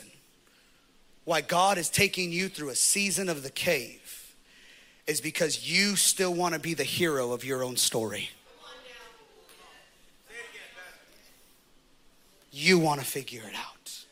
why 1.23 1.39
God 1.39 1.77
is 1.77 1.89
taking 1.89 2.33
you 2.33 2.49
through 2.49 2.69
a 2.69 2.75
season 2.75 3.29
of 3.29 3.43
the 3.43 3.49
cave 3.49 4.35
is 5.07 5.21
because 5.21 5.69
you 5.69 5.95
still 5.95 6.33
want 6.33 6.53
to 6.53 6.59
be 6.59 6.73
the 6.73 6.83
hero 6.83 7.31
of 7.31 7.45
your 7.45 7.63
own 7.63 7.77
story. 7.77 8.29
You 12.51 12.77
want 12.77 12.99
to 12.99 13.05
figure 13.05 13.43
it 13.47 13.55
out. 13.55 14.05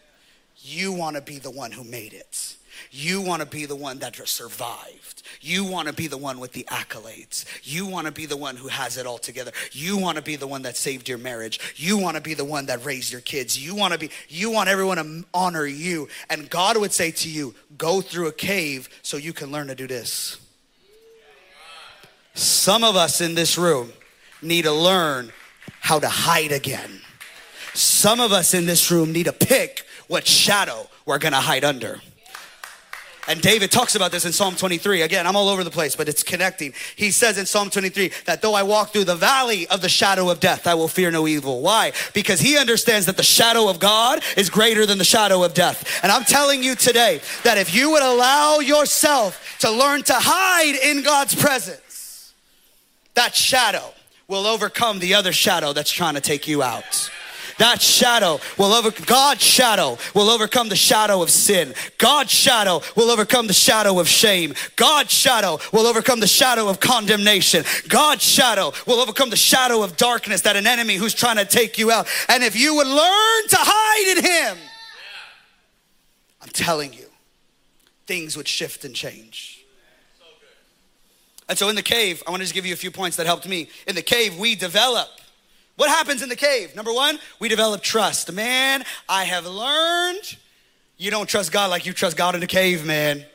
You 0.58 0.94
want 0.94 1.18
to 1.18 1.22
be 1.22 1.40
the 1.40 1.52
one 1.52 1.74
who 1.74 1.84
made 1.84 2.14
it. 2.14 2.56
You 2.92 3.22
want 3.22 3.42
to 3.42 3.48
be 3.48 3.66
the 3.66 3.76
one 3.76 4.00
that 4.00 4.16
survived. 4.28 5.24
You 5.42 5.64
want 5.66 5.88
to 5.88 5.94
be 5.94 6.08
the 6.08 6.18
one 6.18 6.40
with 6.40 6.54
the 6.54 6.66
accolades. 6.70 7.46
You 7.64 7.86
want 7.86 8.08
to 8.08 8.14
be 8.14 8.26
the 8.26 8.38
one 8.38 8.56
who 8.56 8.68
has 8.68 8.98
it 8.98 9.06
all 9.06 9.18
together. 9.18 9.52
You 9.72 9.98
want 9.98 10.18
to 10.18 10.24
be 10.24 10.36
the 10.36 10.48
one 10.48 10.62
that 10.64 10.78
saved 10.78 11.10
your 11.10 11.18
marriage. 11.18 11.60
You 11.76 11.98
want 11.98 12.16
to 12.16 12.22
be 12.22 12.34
the 12.34 12.46
one 12.46 12.68
that 12.68 12.86
raised 12.86 13.12
your 13.12 13.22
kids. 13.22 13.58
You 13.58 13.76
want 13.76 13.94
to 13.94 14.00
be 14.00 14.10
you 14.30 14.52
want 14.52 14.70
everyone 14.70 14.98
to 14.98 15.26
honor 15.34 15.66
you. 15.66 16.08
And 16.30 16.50
God 16.50 16.78
would 16.78 16.94
say 16.94 17.12
to 17.12 17.30
you, 17.30 17.56
"Go 17.78 18.02
through 18.02 18.28
a 18.28 18.32
cave 18.32 18.90
so 19.02 19.18
you 19.18 19.34
can 19.34 19.52
learn 19.52 19.68
to 19.68 19.76
do 19.76 19.88
this." 19.88 20.38
Some 22.36 22.84
of 22.84 22.96
us 22.96 23.22
in 23.22 23.36
this 23.36 23.58
room 23.58 23.94
need 24.42 24.64
to 24.64 24.72
learn 24.72 25.32
how 25.82 26.00
to 26.00 26.10
hide 26.10 26.52
again. 26.52 27.02
Some 27.74 28.20
of 28.20 28.32
us 28.32 28.54
in 28.54 28.66
this 28.66 28.90
room 28.92 29.12
need 29.12 29.26
to 29.26 29.34
pick 29.34 29.86
what 30.08 30.28
shadow 30.28 30.90
we're 31.06 31.20
going 31.20 31.34
to 31.34 31.40
hide 31.40 31.64
under. 31.64 32.02
And 33.28 33.42
David 33.42 33.72
talks 33.72 33.96
about 33.96 34.12
this 34.12 34.26
in 34.26 34.34
Psalm 34.34 34.56
23. 34.56 35.02
Again, 35.02 35.26
I'm 35.26 35.36
all 35.38 35.48
over 35.48 35.64
the 35.64 35.72
place, 35.72 35.96
but 35.96 36.10
it's 36.10 36.24
connecting. 36.24 36.74
He 36.96 37.10
says 37.12 37.38
in 37.38 37.46
Psalm 37.46 37.70
23 37.70 38.12
that 38.26 38.42
though 38.42 38.54
I 38.54 38.64
walk 38.64 38.92
through 38.92 39.06
the 39.06 39.16
valley 39.16 39.66
of 39.68 39.82
the 39.82 39.88
shadow 39.88 40.30
of 40.30 40.42
death, 40.42 40.68
I 40.68 40.74
will 40.74 40.90
fear 40.90 41.10
no 41.10 41.26
evil. 41.26 41.62
Why? 41.62 41.94
Because 42.14 42.42
he 42.42 42.58
understands 42.58 43.06
that 43.06 43.16
the 43.16 43.24
shadow 43.24 43.70
of 43.70 43.80
God 43.80 44.22
is 44.36 44.50
greater 44.50 44.86
than 44.86 44.98
the 44.98 45.06
shadow 45.06 45.44
of 45.44 45.54
death. 45.54 46.04
And 46.04 46.12
I'm 46.12 46.26
telling 46.26 46.64
you 46.64 46.76
today 46.76 47.22
that 47.44 47.58
if 47.58 47.74
you 47.74 47.92
would 47.92 48.04
allow 48.04 48.60
yourself 48.60 49.58
to 49.60 49.72
learn 49.72 50.04
to 50.04 50.16
hide 50.16 50.76
in 50.84 51.02
God's 51.02 51.34
presence, 51.34 52.34
that 53.14 53.36
shadow 53.36 53.94
will 54.28 54.46
overcome 54.46 55.00
the 55.00 55.14
other 55.14 55.32
shadow 55.32 55.72
that's 55.72 55.92
trying 55.92 56.16
to 56.16 56.22
take 56.22 56.48
you 56.48 56.62
out. 56.62 57.10
That 57.58 57.82
shadow 57.82 58.40
will 58.58 58.74
over 58.74 58.92
God's 59.06 59.42
shadow 59.42 59.98
will 60.14 60.30
overcome 60.30 60.70
the 60.70 60.76
shadow 60.76 61.22
of 61.22 61.30
sin. 61.30 61.74
God's 61.98 62.32
shadow 62.32 62.82
will 62.96 63.12
overcome 63.12 63.48
the 63.48 63.54
shadow 63.54 64.00
of 64.00 64.08
shame. 64.08 64.54
God's 64.76 65.12
shadow 65.12 65.60
will 65.72 65.86
overcome 65.86 66.20
the 66.20 66.28
shadow 66.28 66.68
of 66.68 66.80
condemnation. 66.80 67.64
God's 67.88 68.24
shadow 68.24 68.74
will 68.88 69.00
overcome 69.00 69.30
the 69.30 69.36
shadow 69.36 69.84
of 69.84 69.98
darkness 69.98 70.42
that 70.42 70.56
an 70.56 70.68
enemy 70.68 70.96
who's 70.96 71.14
trying 71.14 71.38
to 71.38 71.46
take 71.46 71.78
you 71.78 71.92
out. 71.92 72.08
And 72.30 72.44
if 72.44 72.56
you 72.56 72.76
would 72.76 72.88
learn 72.88 73.48
to 73.50 73.58
hide 73.60 74.18
in 74.18 74.24
him, 74.24 74.58
I'm 76.42 76.50
telling 76.50 76.94
you, 76.94 77.06
things 78.06 78.36
would 78.36 78.48
shift 78.48 78.84
and 78.84 78.96
change. 78.96 79.66
And 81.50 81.58
so 81.58 81.70
in 81.70 81.76
the 81.76 81.84
cave, 81.84 82.24
I 82.26 82.32
want 82.32 82.42
to 82.42 82.46
just 82.46 82.54
give 82.54 82.66
you 82.66 82.74
a 82.74 82.78
few 82.78 82.92
points 82.92 83.18
that 83.18 83.26
helped 83.26 83.48
me. 83.48 83.70
In 83.88 83.96
the 83.96 84.02
cave, 84.02 84.38
we 84.38 84.56
develop 84.56 85.10
what 85.76 85.90
happens 85.90 86.22
in 86.22 86.30
the 86.30 86.36
cave? 86.36 86.76
Number 86.76 86.94
one, 86.94 87.18
we 87.40 87.50
develop 87.50 87.82
trust. 87.82 88.32
Man, 88.32 88.84
I 89.10 89.24
have 89.24 89.46
learned 89.46 90.38
you 90.98 91.12
don't 91.12 91.28
trust 91.28 91.52
God 91.52 91.70
like 91.70 91.86
you 91.86 91.94
trust 91.94 92.16
God 92.16 92.36
in 92.36 92.42
the 92.42 92.48
cave, 92.48 92.86
man. 92.86 93.26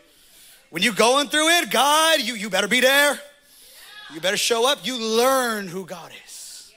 When 0.71 0.83
you're 0.83 0.95
going 0.95 1.29
through 1.29 1.49
it, 1.59 1.71
God, 1.71 2.21
you, 2.21 2.35
you 2.35 2.51
better 2.51 2.69
be 2.69 2.81
there. 2.81 3.19
You 4.15 4.21
better 4.21 4.37
show 4.37 4.71
up. 4.71 4.87
You 4.87 4.99
learn 4.99 5.67
who 5.67 5.85
God 5.85 6.13
is. 6.27 6.73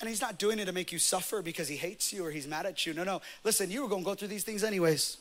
And 0.00 0.08
he's 0.08 0.20
not 0.20 0.38
doing 0.38 0.58
it 0.58 0.66
to 0.66 0.72
make 0.72 0.92
you 0.92 0.98
suffer 0.98 1.42
because 1.42 1.68
he 1.68 1.76
hates 1.76 2.12
you 2.12 2.24
or 2.24 2.30
he's 2.30 2.46
mad 2.46 2.66
at 2.66 2.86
you. 2.86 2.92
No, 2.92 3.02
no. 3.02 3.22
Listen, 3.44 3.70
you 3.70 3.82
were 3.82 3.88
going 3.88 4.02
to 4.02 4.06
go 4.06 4.14
through 4.14 4.28
these 4.28 4.44
things 4.44 4.62
anyways. 4.62 5.16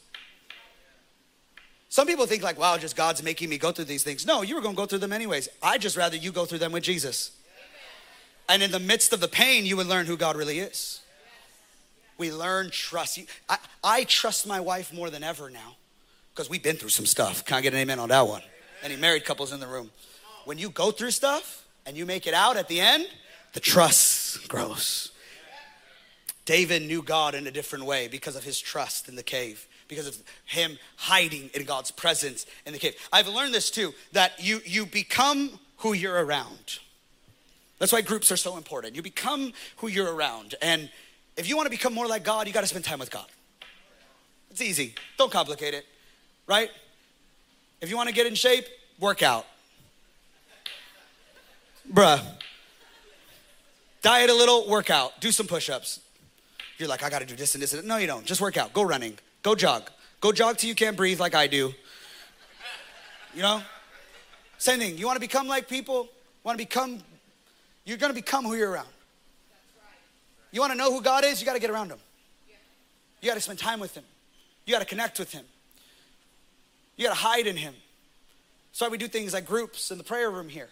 Some 1.90 2.08
people 2.08 2.26
think 2.26 2.44
like, 2.44 2.60
wow, 2.60 2.78
just 2.78 2.96
God's 2.96 3.24
making 3.24 3.50
me 3.50 3.58
go 3.58 3.72
through 3.72 3.86
these 3.86 4.04
things. 4.04 4.26
No, 4.26 4.42
you 4.42 4.56
were 4.56 4.62
going 4.62 4.76
to 4.76 4.78
go 4.78 4.86
through 4.86 5.00
them 5.00 5.14
anyways. 5.14 5.48
I 5.64 5.78
just 5.78 5.96
rather 5.96 6.18
you 6.18 6.32
go 6.32 6.46
through 6.46 6.60
them 6.60 6.74
with 6.74 6.84
Jesus. 6.84 7.32
And 8.48 8.62
in 8.62 8.72
the 8.72 8.80
midst 8.80 9.14
of 9.14 9.20
the 9.20 9.28
pain, 9.28 9.66
you 9.66 9.78
would 9.78 9.88
learn 9.88 10.06
who 10.06 10.18
God 10.18 10.36
really 10.36 10.60
is. 10.60 11.02
We 12.18 12.32
learn 12.32 12.70
trust. 12.70 13.20
I, 13.50 13.58
I 13.84 14.04
trust 14.06 14.48
my 14.48 14.60
wife 14.60 14.94
more 14.94 15.10
than 15.10 15.24
ever 15.24 15.50
now 15.50 15.76
because 16.34 16.50
we've 16.50 16.64
been 16.64 16.76
through 16.76 16.90
some 16.90 17.06
stuff. 17.06 17.44
Can 17.46 17.58
I 17.58 17.62
get 17.62 17.74
an 17.74 17.80
amen 17.80 18.00
on 18.00 18.10
that 18.10 18.28
one? 18.28 18.42
Any 18.84 18.96
married 18.96 19.26
couples 19.26 19.52
in 19.52 19.60
the 19.60 19.68
room? 19.68 19.90
When 20.46 20.58
you 20.58 20.70
go 20.70 20.92
through 20.92 21.12
stuff 21.12 21.66
and 21.86 21.98
you 21.98 22.06
make 22.06 22.28
it 22.28 22.34
out 22.34 22.56
at 22.56 22.68
the 22.68 22.80
end, 22.80 23.08
the 23.54 23.60
trust 23.60 24.48
grows. 24.48 25.12
David 26.46 26.84
knew 26.84 27.02
God 27.02 27.34
in 27.34 27.48
a 27.48 27.52
different 27.52 27.86
way 27.86 28.08
because 28.08 28.36
of 28.36 28.44
his 28.44 28.60
trust 28.60 29.10
in 29.10 29.16
the 29.16 29.24
cave, 29.24 29.68
because 29.88 30.08
of 30.08 30.18
him 30.46 30.78
hiding 30.98 31.50
in 31.54 31.66
God's 31.66 31.90
presence 31.90 32.46
in 32.66 32.74
the 32.74 32.80
cave. 32.80 32.96
I've 33.12 33.28
learned 33.28 33.54
this 33.54 33.72
too 33.72 33.94
that 34.12 34.34
you, 34.38 34.62
you 34.66 34.86
become 34.86 35.60
who 35.78 35.94
you're 35.94 36.24
around. 36.24 36.80
That's 37.80 37.92
why 37.92 38.02
groups 38.02 38.32
are 38.32 38.38
so 38.38 38.58
important. 38.58 38.96
You 38.96 39.02
become 39.02 39.54
who 39.78 39.88
you're 39.88 40.14
around. 40.14 40.56
And 40.62 40.90
if 41.36 41.50
you 41.50 41.56
want 41.56 41.66
to 41.66 41.70
become 41.70 41.94
more 41.94 42.08
like 42.08 42.24
God, 42.24 42.48
you 42.48 42.54
got 42.54 42.62
to 42.62 42.68
spend 42.68 42.86
time 42.86 43.00
with 43.00 43.12
God. 43.12 43.26
It's 44.50 44.62
easy. 44.62 44.96
Don't 45.18 45.32
complicate 45.32 45.74
it, 45.74 45.86
right? 46.48 46.70
If 47.82 47.90
you 47.90 47.98
want 47.98 48.08
to 48.08 48.16
get 48.16 48.26
in 48.26 48.36
shape, 48.36 48.66
work 49.00 49.22
out. 49.22 49.46
Bruh. 51.92 52.24
Diet 54.02 54.30
a 54.30 54.34
little, 54.34 54.68
work 54.70 54.90
out. 54.90 55.20
Do 55.20 55.32
some 55.32 55.46
push 55.46 55.70
ups. 55.70 56.00
You're 56.78 56.88
like, 56.88 57.04
I 57.04 57.10
got 57.10 57.20
to 57.20 57.26
do 57.26 57.36
this 57.36 57.56
and 57.56 57.62
this 57.62 57.74
and 57.74 57.88
No, 57.88 57.98
you 57.98 58.08
don't. 58.08 58.26
Just 58.26 58.40
work 58.40 58.58
out. 58.58 58.74
Go 58.74 58.84
running. 58.84 59.18
Go 59.44 59.56
jog. 59.56 59.90
Go 60.22 60.32
jog 60.32 60.58
till 60.58 60.70
you 60.70 60.76
can't 60.76 60.96
breathe 60.96 61.20
like 61.20 61.36
I 61.36 61.48
do. 61.48 61.74
You 63.34 63.42
know? 63.42 63.62
Same 64.58 64.80
thing. 64.80 64.98
You 64.98 65.06
want 65.06 65.18
to 65.18 65.22
become 65.22 65.48
like 65.48 65.68
people? 65.68 66.08
Want 66.44 66.58
to 66.58 66.66
become 66.66 67.04
you're 67.86 67.98
going 67.98 68.12
to 68.12 68.16
become 68.16 68.46
who 68.46 68.56
you're 68.56 68.72
around. 68.72 68.88
You 70.52 70.60
want 70.62 70.74
to 70.74 70.78
know 70.78 70.92
who 70.92 71.02
God 71.02 71.24
is? 71.24 71.40
You 71.40 71.46
got 71.46 71.54
to 71.54 71.60
get 71.60 71.70
around 71.70 71.90
Him. 71.90 72.00
You 73.22 73.30
got 73.30 73.36
to 73.36 73.42
spend 73.42 73.60
time 73.60 73.80
with 73.80 73.96
Him. 73.96 74.04
You 74.66 74.74
got 74.74 74.80
to 74.80 74.86
connect 74.86 75.20
with 75.20 75.32
Him. 75.32 75.46
You 76.98 77.06
got 77.06 77.14
to 77.14 77.20
hide 77.20 77.48
in 77.48 77.58
Him. 77.58 77.74
So 78.72 78.90
we 78.90 78.98
do 78.98 79.08
things 79.08 79.34
like 79.34 79.46
groups 79.46 79.92
in 79.92 79.98
the 79.98 80.04
prayer 80.04 80.30
room 80.30 80.50
here, 80.50 80.70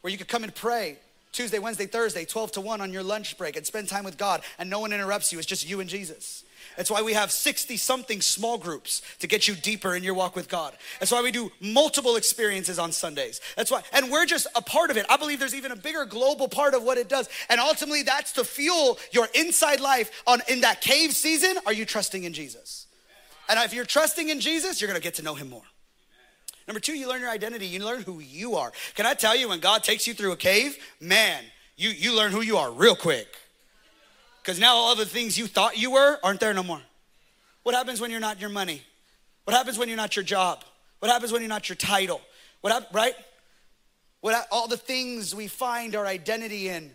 where 0.00 0.10
you 0.10 0.18
could 0.18 0.28
come 0.28 0.44
and 0.44 0.54
pray 0.54 0.98
Tuesday, 1.32 1.58
Wednesday, 1.58 1.86
Thursday, 1.86 2.24
12 2.24 2.52
to 2.52 2.60
1 2.60 2.80
on 2.80 2.92
your 2.92 3.02
lunch 3.02 3.36
break 3.38 3.56
and 3.56 3.66
spend 3.66 3.88
time 3.88 4.04
with 4.04 4.16
God, 4.16 4.42
and 4.58 4.68
no 4.68 4.80
one 4.80 4.92
interrupts 4.92 5.32
you. 5.32 5.38
It's 5.38 5.46
just 5.46 5.68
you 5.68 5.80
and 5.80 5.88
Jesus. 5.88 6.44
That's 6.76 6.90
why 6.90 7.02
we 7.02 7.12
have 7.12 7.30
60 7.30 7.76
something 7.76 8.20
small 8.20 8.58
groups 8.58 9.02
to 9.18 9.26
get 9.26 9.46
you 9.48 9.54
deeper 9.54 9.94
in 9.94 10.02
your 10.02 10.14
walk 10.14 10.36
with 10.36 10.48
God. 10.48 10.74
That's 10.98 11.12
why 11.12 11.22
we 11.22 11.30
do 11.30 11.50
multiple 11.60 12.16
experiences 12.16 12.78
on 12.78 12.92
Sundays. 12.92 13.40
That's 13.56 13.70
why, 13.70 13.82
and 13.92 14.10
we're 14.10 14.26
just 14.26 14.46
a 14.54 14.62
part 14.62 14.90
of 14.90 14.96
it. 14.96 15.06
I 15.08 15.16
believe 15.16 15.38
there's 15.38 15.54
even 15.54 15.72
a 15.72 15.76
bigger 15.76 16.04
global 16.04 16.48
part 16.48 16.74
of 16.74 16.82
what 16.82 16.98
it 16.98 17.08
does. 17.08 17.28
And 17.48 17.60
ultimately, 17.60 18.02
that's 18.02 18.32
to 18.32 18.44
fuel 18.44 18.98
your 19.12 19.28
inside 19.34 19.80
life 19.80 20.22
on 20.26 20.40
in 20.48 20.62
that 20.62 20.80
cave 20.80 21.12
season. 21.12 21.56
Are 21.66 21.72
you 21.72 21.84
trusting 21.84 22.24
in 22.24 22.32
Jesus? 22.32 22.86
And 23.48 23.58
if 23.60 23.74
you're 23.74 23.84
trusting 23.84 24.28
in 24.28 24.40
Jesus, 24.40 24.80
you're 24.80 24.88
gonna 24.88 25.00
get 25.00 25.14
to 25.14 25.22
know 25.22 25.34
him 25.34 25.50
more. 25.50 25.62
Number 26.68 26.80
two, 26.80 26.96
you 26.96 27.08
learn 27.08 27.20
your 27.20 27.30
identity. 27.30 27.66
You 27.66 27.84
learn 27.84 28.02
who 28.02 28.20
you 28.20 28.54
are. 28.54 28.72
Can 28.94 29.04
I 29.04 29.14
tell 29.14 29.34
you, 29.34 29.48
when 29.48 29.58
God 29.58 29.82
takes 29.82 30.06
you 30.06 30.14
through 30.14 30.30
a 30.32 30.36
cave, 30.36 30.78
man, 31.00 31.42
you, 31.76 31.90
you 31.90 32.14
learn 32.14 32.30
who 32.30 32.42
you 32.42 32.58
are 32.58 32.70
real 32.70 32.94
quick. 32.94 33.26
Because 34.42 34.58
now 34.58 34.74
all 34.74 34.96
the 34.96 35.06
things 35.06 35.38
you 35.38 35.46
thought 35.46 35.76
you 35.76 35.92
were 35.92 36.18
aren't 36.22 36.40
there 36.40 36.54
no 36.54 36.62
more. 36.62 36.80
What 37.62 37.74
happens 37.74 38.00
when 38.00 38.10
you're 38.10 38.20
not 38.20 38.40
your 38.40 38.50
money? 38.50 38.82
What 39.44 39.56
happens 39.56 39.78
when 39.78 39.88
you're 39.88 39.96
not 39.96 40.16
your 40.16 40.24
job? 40.24 40.64
What 41.00 41.10
happens 41.10 41.32
when 41.32 41.42
you're 41.42 41.48
not 41.48 41.68
your 41.68 41.76
title? 41.76 42.20
What 42.60 42.72
hap- 42.72 42.94
right? 42.94 43.14
What 44.20 44.46
all 44.50 44.68
the 44.68 44.76
things 44.76 45.34
we 45.34 45.46
find 45.46 45.94
our 45.94 46.06
identity 46.06 46.68
in 46.68 46.90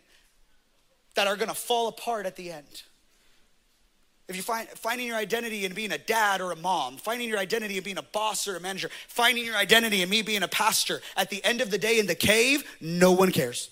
that 1.15 1.27
are 1.27 1.35
going 1.35 1.49
to 1.49 1.55
fall 1.55 1.87
apart 1.87 2.25
at 2.25 2.35
the 2.35 2.51
end. 2.51 2.83
If 4.27 4.35
you 4.35 4.41
find 4.41 4.67
finding 4.69 5.07
your 5.07 5.17
identity 5.17 5.65
in 5.65 5.73
being 5.73 5.91
a 5.91 5.97
dad 5.97 6.41
or 6.41 6.51
a 6.51 6.55
mom, 6.55 6.97
finding 6.97 7.29
your 7.29 7.37
identity 7.37 7.77
in 7.77 7.83
being 7.83 7.97
a 7.97 8.03
boss 8.03 8.47
or 8.47 8.55
a 8.55 8.59
manager, 8.59 8.89
finding 9.07 9.45
your 9.45 9.55
identity 9.55 10.01
in 10.01 10.09
me 10.09 10.23
being 10.23 10.43
a 10.43 10.47
pastor, 10.47 11.01
at 11.15 11.29
the 11.29 11.43
end 11.43 11.61
of 11.61 11.69
the 11.69 11.77
day 11.77 11.99
in 11.99 12.07
the 12.07 12.15
cave, 12.15 12.63
no 12.81 13.11
one 13.11 13.31
cares. 13.31 13.69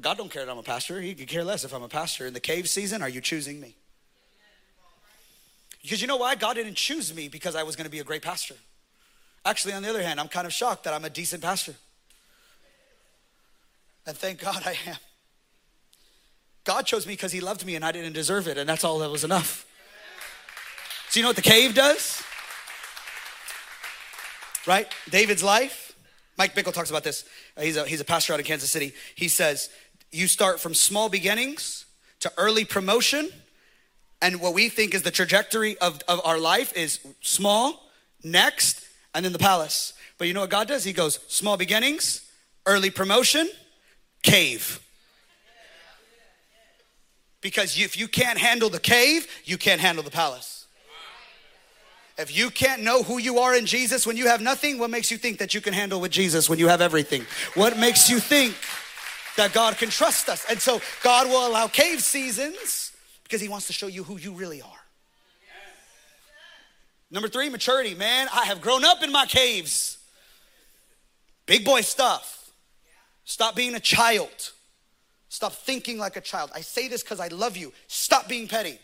God 0.00 0.16
don't 0.16 0.30
care 0.30 0.44
that 0.44 0.50
I'm 0.50 0.58
a 0.58 0.62
pastor. 0.62 1.00
He 1.00 1.14
could 1.14 1.28
care 1.28 1.44
less 1.44 1.64
if 1.64 1.72
I'm 1.72 1.82
a 1.82 1.88
pastor. 1.88 2.26
In 2.26 2.34
the 2.34 2.40
cave 2.40 2.68
season, 2.68 3.02
are 3.02 3.08
you 3.08 3.20
choosing 3.20 3.60
me? 3.60 3.76
Because 5.82 6.00
you 6.00 6.06
know 6.06 6.16
why? 6.16 6.34
God 6.34 6.54
didn't 6.54 6.76
choose 6.76 7.14
me 7.14 7.28
because 7.28 7.56
I 7.56 7.62
was 7.62 7.76
going 7.76 7.86
to 7.86 7.90
be 7.90 8.00
a 8.00 8.04
great 8.04 8.22
pastor. 8.22 8.54
Actually, 9.44 9.74
on 9.74 9.82
the 9.82 9.88
other 9.88 10.02
hand, 10.02 10.20
I'm 10.20 10.28
kind 10.28 10.46
of 10.46 10.52
shocked 10.52 10.84
that 10.84 10.92
I'm 10.92 11.04
a 11.04 11.10
decent 11.10 11.42
pastor. 11.42 11.74
And 14.06 14.16
thank 14.16 14.40
God 14.40 14.62
I 14.66 14.76
am. 14.86 14.96
God 16.64 16.82
chose 16.86 17.06
me 17.06 17.14
because 17.14 17.32
he 17.32 17.40
loved 17.40 17.64
me 17.64 17.74
and 17.74 17.84
I 17.84 17.92
didn't 17.92 18.12
deserve 18.12 18.46
it, 18.46 18.58
and 18.58 18.68
that's 18.68 18.84
all 18.84 18.98
that 18.98 19.10
was 19.10 19.24
enough. 19.24 19.66
So, 21.08 21.18
you 21.18 21.22
know 21.22 21.30
what 21.30 21.36
the 21.36 21.42
cave 21.42 21.74
does? 21.74 22.22
Right? 24.66 24.86
David's 25.08 25.42
life. 25.42 25.89
Mike 26.40 26.54
Bickle 26.54 26.72
talks 26.72 26.88
about 26.88 27.04
this. 27.04 27.26
Uh, 27.54 27.60
he's, 27.60 27.76
a, 27.76 27.84
he's 27.84 28.00
a 28.00 28.04
pastor 28.04 28.32
out 28.32 28.40
of 28.40 28.46
Kansas 28.46 28.70
City. 28.70 28.94
He 29.14 29.28
says, 29.28 29.68
You 30.10 30.26
start 30.26 30.58
from 30.58 30.72
small 30.72 31.10
beginnings 31.10 31.84
to 32.20 32.32
early 32.38 32.64
promotion. 32.64 33.28
And 34.22 34.40
what 34.40 34.54
we 34.54 34.70
think 34.70 34.94
is 34.94 35.02
the 35.02 35.10
trajectory 35.10 35.76
of, 35.80 36.00
of 36.08 36.22
our 36.24 36.38
life 36.38 36.74
is 36.74 36.98
small, 37.20 37.90
next, 38.24 38.82
and 39.14 39.22
then 39.22 39.34
the 39.34 39.38
palace. 39.38 39.92
But 40.16 40.28
you 40.28 40.32
know 40.32 40.40
what 40.40 40.48
God 40.48 40.66
does? 40.66 40.82
He 40.82 40.94
goes 40.94 41.20
small 41.28 41.58
beginnings, 41.58 42.26
early 42.64 42.88
promotion, 42.88 43.46
cave. 44.22 44.80
Because 47.42 47.78
if 47.78 47.98
you 47.98 48.08
can't 48.08 48.38
handle 48.38 48.70
the 48.70 48.80
cave, 48.80 49.26
you 49.44 49.58
can't 49.58 49.82
handle 49.82 50.02
the 50.02 50.10
palace. 50.10 50.59
If 52.20 52.36
you 52.36 52.50
can't 52.50 52.82
know 52.82 53.02
who 53.02 53.16
you 53.16 53.38
are 53.38 53.54
in 53.54 53.64
Jesus 53.64 54.06
when 54.06 54.18
you 54.18 54.26
have 54.26 54.42
nothing, 54.42 54.78
what 54.78 54.90
makes 54.90 55.10
you 55.10 55.16
think 55.16 55.38
that 55.38 55.54
you 55.54 55.62
can 55.62 55.72
handle 55.72 56.02
with 56.02 56.12
Jesus 56.12 56.50
when 56.50 56.58
you 56.58 56.68
have 56.68 56.82
everything? 56.82 57.24
What 57.54 57.78
makes 57.78 58.10
you 58.10 58.20
think 58.20 58.54
that 59.38 59.54
God 59.54 59.78
can 59.78 59.88
trust 59.88 60.28
us? 60.28 60.44
And 60.50 60.60
so 60.60 60.82
God 61.02 61.28
will 61.28 61.48
allow 61.48 61.66
cave 61.66 62.02
seasons 62.02 62.92
because 63.22 63.40
He 63.40 63.48
wants 63.48 63.68
to 63.68 63.72
show 63.72 63.86
you 63.86 64.04
who 64.04 64.18
you 64.18 64.34
really 64.34 64.60
are. 64.60 64.68
Number 67.10 67.26
three, 67.26 67.48
maturity. 67.48 67.94
Man, 67.94 68.28
I 68.34 68.44
have 68.44 68.60
grown 68.60 68.84
up 68.84 69.02
in 69.02 69.10
my 69.10 69.24
caves. 69.24 69.96
Big 71.46 71.64
boy 71.64 71.80
stuff. 71.80 72.52
Stop 73.24 73.56
being 73.56 73.74
a 73.74 73.80
child. 73.80 74.52
Stop 75.30 75.54
thinking 75.54 75.96
like 75.96 76.16
a 76.16 76.20
child. 76.20 76.50
I 76.54 76.60
say 76.60 76.86
this 76.86 77.02
because 77.02 77.18
I 77.18 77.28
love 77.28 77.56
you. 77.56 77.72
Stop 77.86 78.28
being 78.28 78.46
petty. 78.46 78.78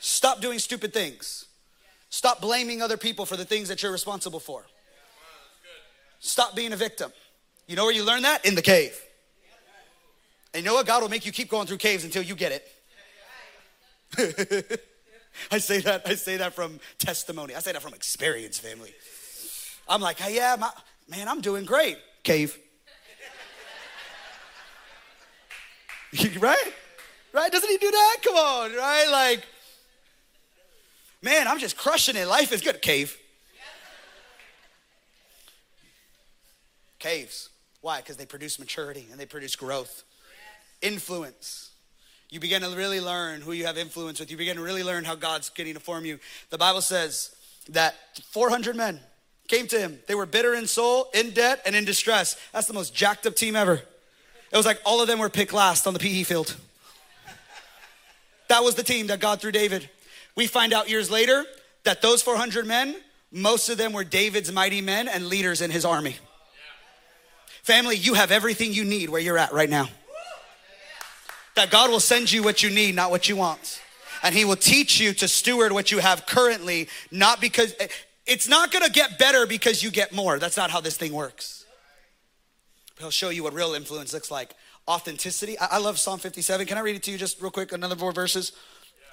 Stop 0.00 0.42
doing 0.42 0.58
stupid 0.58 0.92
things. 0.92 1.46
Stop 2.10 2.40
blaming 2.40 2.80
other 2.82 2.96
people 2.96 3.26
for 3.26 3.36
the 3.36 3.44
things 3.44 3.68
that 3.68 3.82
you're 3.82 3.92
responsible 3.92 4.40
for. 4.40 4.64
Stop 6.20 6.56
being 6.56 6.72
a 6.72 6.76
victim. 6.76 7.12
You 7.66 7.76
know 7.76 7.84
where 7.84 7.94
you 7.94 8.04
learn 8.04 8.22
that? 8.22 8.44
In 8.46 8.54
the 8.54 8.62
cave. 8.62 8.98
And 10.54 10.64
you 10.64 10.68
know 10.70 10.74
what? 10.74 10.86
God 10.86 11.02
will 11.02 11.10
make 11.10 11.26
you 11.26 11.32
keep 11.32 11.50
going 11.50 11.66
through 11.66 11.76
caves 11.76 12.04
until 12.04 12.22
you 12.22 12.34
get 12.34 12.52
it. 12.52 12.66
I 15.52 15.58
say 15.58 15.80
that, 15.80 16.02
I 16.06 16.14
say 16.14 16.38
that 16.38 16.54
from 16.54 16.80
testimony. 16.96 17.54
I 17.54 17.60
say 17.60 17.72
that 17.72 17.82
from 17.82 17.94
experience, 17.94 18.58
family. 18.58 18.94
I'm 19.88 20.00
like, 20.00 20.18
hey, 20.18 20.34
yeah, 20.36 20.56
my, 20.58 20.70
man, 21.08 21.28
I'm 21.28 21.40
doing 21.40 21.64
great. 21.64 21.98
Cave. 22.22 22.58
right? 26.40 26.72
Right? 27.32 27.52
Doesn't 27.52 27.70
he 27.70 27.76
do 27.76 27.90
that? 27.90 28.16
Come 28.22 28.36
on, 28.36 28.74
right? 28.74 29.08
Like, 29.10 29.44
man, 31.22 31.48
I'm 31.48 31.58
just 31.58 31.76
crushing 31.76 32.16
it. 32.16 32.26
Life 32.26 32.52
is 32.52 32.60
good. 32.60 32.80
Cave. 32.82 33.16
Caves. 36.98 37.50
Why? 37.80 37.98
Because 37.98 38.16
they 38.16 38.26
produce 38.26 38.58
maturity 38.58 39.06
and 39.10 39.20
they 39.20 39.26
produce 39.26 39.54
growth, 39.56 40.02
influence. 40.82 41.70
You 42.30 42.40
begin 42.40 42.62
to 42.62 42.68
really 42.70 43.00
learn 43.00 43.40
who 43.40 43.52
you 43.52 43.66
have 43.66 43.78
influence 43.78 44.20
with. 44.20 44.30
You 44.30 44.36
begin 44.36 44.56
to 44.56 44.62
really 44.62 44.82
learn 44.82 45.04
how 45.04 45.14
God's 45.14 45.48
getting 45.50 45.74
to 45.74 45.80
form 45.80 46.04
you. 46.04 46.18
The 46.50 46.58
Bible 46.58 46.82
says 46.82 47.34
that 47.70 47.94
400 48.30 48.76
men 48.76 49.00
came 49.46 49.66
to 49.68 49.78
him. 49.78 49.98
They 50.06 50.14
were 50.14 50.26
bitter 50.26 50.54
in 50.54 50.66
soul, 50.66 51.08
in 51.14 51.30
debt, 51.30 51.62
and 51.64 51.74
in 51.74 51.84
distress. 51.84 52.36
That's 52.52 52.66
the 52.66 52.74
most 52.74 52.94
jacked 52.94 53.26
up 53.26 53.34
team 53.34 53.56
ever. 53.56 53.80
It 54.50 54.56
was 54.56 54.66
like 54.66 54.80
all 54.84 55.00
of 55.00 55.08
them 55.08 55.18
were 55.18 55.30
picked 55.30 55.52
last 55.52 55.86
on 55.86 55.94
the 55.94 56.00
PE 56.00 56.24
field. 56.24 56.56
That 58.48 58.62
was 58.62 58.74
the 58.74 58.82
team 58.82 59.06
that 59.08 59.20
God 59.20 59.40
threw 59.40 59.52
David. 59.52 59.88
We 60.38 60.46
find 60.46 60.72
out 60.72 60.88
years 60.88 61.10
later 61.10 61.44
that 61.82 62.00
those 62.00 62.22
400 62.22 62.64
men, 62.64 62.94
most 63.32 63.68
of 63.70 63.76
them 63.76 63.92
were 63.92 64.04
David's 64.04 64.52
mighty 64.52 64.80
men 64.80 65.08
and 65.08 65.26
leaders 65.26 65.60
in 65.60 65.72
his 65.72 65.84
army. 65.84 66.14
Family, 67.64 67.96
you 67.96 68.14
have 68.14 68.30
everything 68.30 68.72
you 68.72 68.84
need 68.84 69.10
where 69.10 69.20
you're 69.20 69.36
at 69.36 69.52
right 69.52 69.68
now. 69.68 69.88
That 71.56 71.72
God 71.72 71.90
will 71.90 71.98
send 71.98 72.30
you 72.30 72.44
what 72.44 72.62
you 72.62 72.70
need, 72.70 72.94
not 72.94 73.10
what 73.10 73.28
you 73.28 73.34
want. 73.34 73.82
And 74.22 74.32
He 74.32 74.44
will 74.44 74.54
teach 74.54 75.00
you 75.00 75.12
to 75.14 75.26
steward 75.26 75.72
what 75.72 75.90
you 75.90 75.98
have 75.98 76.24
currently, 76.24 76.88
not 77.10 77.40
because 77.40 77.74
it's 78.24 78.46
not 78.46 78.70
gonna 78.70 78.90
get 78.90 79.18
better 79.18 79.44
because 79.44 79.82
you 79.82 79.90
get 79.90 80.12
more. 80.12 80.38
That's 80.38 80.56
not 80.56 80.70
how 80.70 80.80
this 80.80 80.96
thing 80.96 81.12
works. 81.12 81.64
But 82.94 83.02
He'll 83.02 83.10
show 83.10 83.30
you 83.30 83.42
what 83.42 83.54
real 83.54 83.74
influence 83.74 84.12
looks 84.12 84.30
like. 84.30 84.54
Authenticity. 84.86 85.58
I, 85.58 85.66
I 85.72 85.78
love 85.78 85.98
Psalm 85.98 86.20
57. 86.20 86.64
Can 86.64 86.78
I 86.78 86.80
read 86.82 86.94
it 86.94 87.02
to 87.02 87.10
you 87.10 87.18
just 87.18 87.42
real 87.42 87.50
quick? 87.50 87.72
Another 87.72 87.96
four 87.96 88.12
verses. 88.12 88.52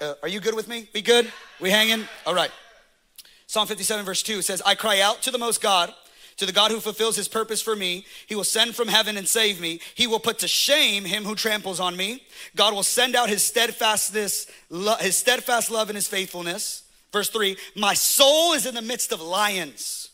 Uh, 0.00 0.14
are 0.22 0.28
you 0.28 0.40
good 0.40 0.54
with 0.54 0.68
me? 0.68 0.88
We 0.94 1.02
good? 1.02 1.32
We 1.60 1.70
hanging? 1.70 2.06
All 2.26 2.34
right. 2.34 2.50
Psalm 3.46 3.66
57, 3.66 4.04
verse 4.04 4.22
2 4.22 4.42
says, 4.42 4.60
I 4.66 4.74
cry 4.74 5.00
out 5.00 5.22
to 5.22 5.30
the 5.30 5.38
most 5.38 5.62
God, 5.62 5.92
to 6.36 6.46
the 6.46 6.52
God 6.52 6.70
who 6.70 6.80
fulfills 6.80 7.16
his 7.16 7.28
purpose 7.28 7.62
for 7.62 7.74
me. 7.74 8.04
He 8.26 8.34
will 8.34 8.44
send 8.44 8.74
from 8.74 8.88
heaven 8.88 9.16
and 9.16 9.26
save 9.26 9.60
me. 9.60 9.80
He 9.94 10.06
will 10.06 10.18
put 10.18 10.40
to 10.40 10.48
shame 10.48 11.04
him 11.04 11.24
who 11.24 11.34
tramples 11.34 11.80
on 11.80 11.96
me. 11.96 12.22
God 12.54 12.74
will 12.74 12.82
send 12.82 13.16
out 13.16 13.28
his 13.28 13.42
steadfastness, 13.42 14.46
his 15.00 15.16
steadfast 15.16 15.70
love 15.70 15.88
and 15.88 15.96
his 15.96 16.08
faithfulness. 16.08 16.82
Verse 17.12 17.30
3 17.30 17.56
My 17.74 17.94
soul 17.94 18.52
is 18.52 18.66
in 18.66 18.74
the 18.74 18.82
midst 18.82 19.12
of 19.12 19.20
lions. 19.20 20.10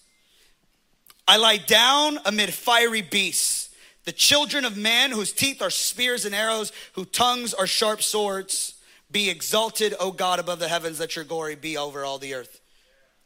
I 1.26 1.38
lie 1.38 1.56
down 1.56 2.18
amid 2.24 2.52
fiery 2.52 3.02
beasts 3.02 3.62
the 4.04 4.12
children 4.12 4.64
of 4.64 4.76
man 4.76 5.12
whose 5.12 5.32
teeth 5.32 5.62
are 5.62 5.70
spears 5.70 6.24
and 6.24 6.34
arrows, 6.34 6.72
whose 6.94 7.08
tongues 7.10 7.54
are 7.54 7.66
sharp 7.66 8.02
swords. 8.02 8.71
Be 9.12 9.28
exalted, 9.30 9.94
O 10.00 10.10
God, 10.10 10.40
above 10.40 10.58
the 10.58 10.68
heavens, 10.68 10.98
that 10.98 11.14
your 11.14 11.24
glory 11.24 11.54
be 11.54 11.76
over 11.76 12.04
all 12.04 12.18
the 12.18 12.34
earth. 12.34 12.60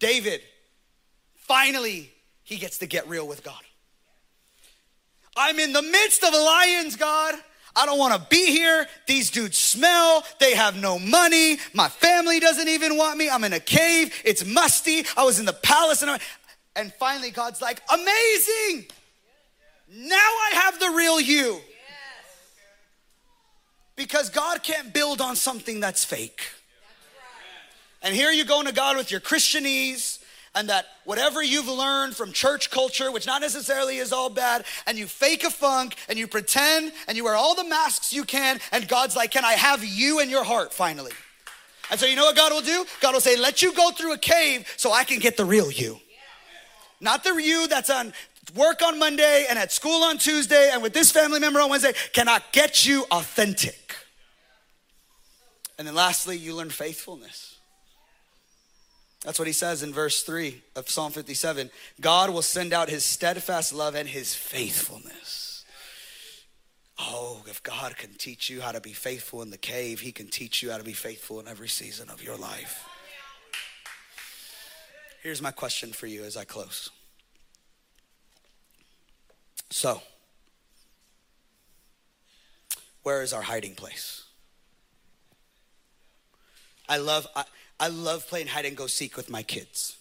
David, 0.01 0.41
finally, 1.37 2.13
he 2.43 2.57
gets 2.57 2.79
to 2.79 2.87
get 2.87 3.09
real 3.09 3.27
with 3.27 3.43
God. 3.43 3.63
I'm 5.37 5.59
in 5.59 5.73
the 5.73 5.83
midst 5.83 6.25
of 6.25 6.33
lions, 6.35 6.97
God. 6.97 7.35
I 7.77 7.85
don't 7.85 7.99
want 7.99 8.15
to 8.15 8.27
be 8.31 8.47
here. 8.47 8.87
These 9.07 9.31
dudes 9.31 9.59
smell. 9.59 10.25
They 10.41 10.55
have 10.55 10.81
no 10.81 10.99
money. 10.99 11.59
My 11.75 11.89
family 11.89 12.41
doesn't 12.41 12.69
even 12.69 12.97
want 12.97 13.19
me. 13.19 13.29
I'm 13.29 13.45
in 13.45 13.53
a 13.53 13.61
cave. 13.61 14.15
It's 14.25 14.47
musty. 14.47 15.05
I 15.17 15.25
was 15.25 15.39
in 15.39 15.45
the 15.45 15.53
palace. 15.53 16.03
And, 16.03 16.19
and 16.75 16.93
finally, 16.95 17.31
God's 17.31 17.61
like, 17.61 17.83
amazing. 17.93 18.87
Now 19.89 20.17
I 20.17 20.51
have 20.55 20.81
the 20.81 20.91
real 20.97 21.21
you. 21.21 21.61
Because 23.97 24.29
God 24.31 24.63
can't 24.63 24.93
build 24.93 25.21
on 25.21 25.37
something 25.37 25.81
that's 25.81 26.05
fake. 26.05 26.43
And 28.03 28.15
here 28.15 28.31
you 28.31 28.45
go 28.45 28.63
to 28.63 28.73
God 28.73 28.97
with 28.97 29.11
your 29.11 29.21
Christianese 29.21 30.23
and 30.55 30.69
that 30.71 30.87
whatever 31.05 31.43
you've 31.43 31.69
learned 31.69 32.17
from 32.17 32.33
church 32.33 32.71
culture, 32.71 33.13
which 33.13 33.27
not 33.27 33.41
necessarily 33.43 33.99
is 33.99 34.13
all 34.13 34.31
bad, 34.31 34.65
and 34.87 34.97
you 34.97 35.07
fake 35.07 35.45
a 35.45 35.51
funk 35.51 35.97
and 36.09 36.19
you 36.19 36.27
pretend 36.27 36.93
and 37.09 37.17
you 37.17 37.25
wear 37.25 37.35
all 37.35 37.55
the 37.55 37.65
masks 37.65 38.13
you 38.13 38.25
can, 38.25 38.59
and 38.73 38.89
God's 38.89 39.17
like, 39.17 39.33
Can 39.33 39.45
I 39.45 39.53
have 39.53 39.85
you 39.85 40.21
in 40.21 40.31
your 40.31 40.45
heart 40.45 40.73
finally? 40.73 41.13
And 41.91 42.01
so 42.01 42.07
you 42.07 42.17
know 42.17 42.25
what 42.25 42.37
God 42.37 42.53
will 42.53 42.63
do? 42.63 42.87
God 43.01 43.13
will 43.13 43.21
say, 43.21 43.37
Let 43.37 43.61
you 43.61 43.73
go 43.75 43.91
through 43.91 44.15
a 44.15 44.19
cave 44.19 44.67
so 44.77 44.93
I 44.93 45.05
can 45.05 45.19
get 45.19 45.37
the 45.37 45.45
real 45.45 45.71
you. 45.71 45.99
Not 47.01 47.23
the 47.23 47.35
you 47.35 47.69
that's 47.69 47.91
on 47.91 48.15
work 48.55 48.83
on 48.83 48.99
Monday 48.99 49.47
and 49.51 49.59
at 49.59 49.73
school 49.73 50.05
on 50.05 50.17
Tuesday 50.17 50.71
and 50.73 50.83
with 50.83 50.95
this 50.95 51.11
family 51.13 51.41
member 51.41 51.61
on 51.61 51.69
Wednesday 51.69 51.93
cannot 52.13 52.43
get 52.53 52.87
you 52.87 53.05
authentic. 53.11 53.86
And 55.79 55.87
then 55.87 55.95
lastly, 55.95 56.37
you 56.37 56.55
learn 56.55 56.71
faithfulness. 56.71 57.57
That's 59.25 59.39
what 59.39 59.49
he 59.49 59.53
says 59.53 59.83
in 59.83 59.93
verse 59.93 60.23
3 60.23 60.63
of 60.77 60.89
Psalm 60.89 61.13
57. 61.13 61.71
God 62.01 62.31
will 62.31 62.43
send 62.43 62.73
out 62.73 62.89
his 62.89 63.05
steadfast 63.05 63.73
love 63.73 63.95
and 63.95 64.09
his 64.09 64.35
faithfulness. 64.35 65.65
Oh, 66.99 67.43
if 67.47 67.63
God 67.63 67.97
can 67.97 68.15
teach 68.15 68.49
you 68.49 68.61
how 68.61 68.73
to 68.73 68.81
be 68.81 68.93
faithful 68.93 69.43
in 69.43 69.51
the 69.51 69.59
cave, 69.59 70.01
he 70.01 70.13
can 70.13 70.29
teach 70.29 70.63
you 70.63 70.71
how 70.71 70.79
to 70.79 70.85
be 70.85 70.93
faithful 70.93 71.41
in 71.41 71.49
every 71.49 71.69
season 71.69 72.09
of 72.09 72.23
your 72.23 72.37
life. 72.37 72.87
Here's 75.23 75.43
my 75.43 75.51
question 75.51 75.93
for 75.93 76.07
you 76.07 76.25
as 76.25 76.37
I 76.37 76.45
close. 76.45 76.91
So, 79.71 80.01
where 83.03 83.23
is 83.23 83.33
our 83.33 83.43
hiding 83.43 83.75
place? 83.75 84.26
I 86.89 86.99
love 86.99 87.27
I, 87.35 87.45
I 87.79 87.89
love 87.89 88.27
playing 88.27 88.49
hide 88.49 88.65
and 88.65 88.77
go 88.77 88.87
seek 88.87 89.17
with 89.17 89.29
my 89.31 89.43
kids 89.43 89.97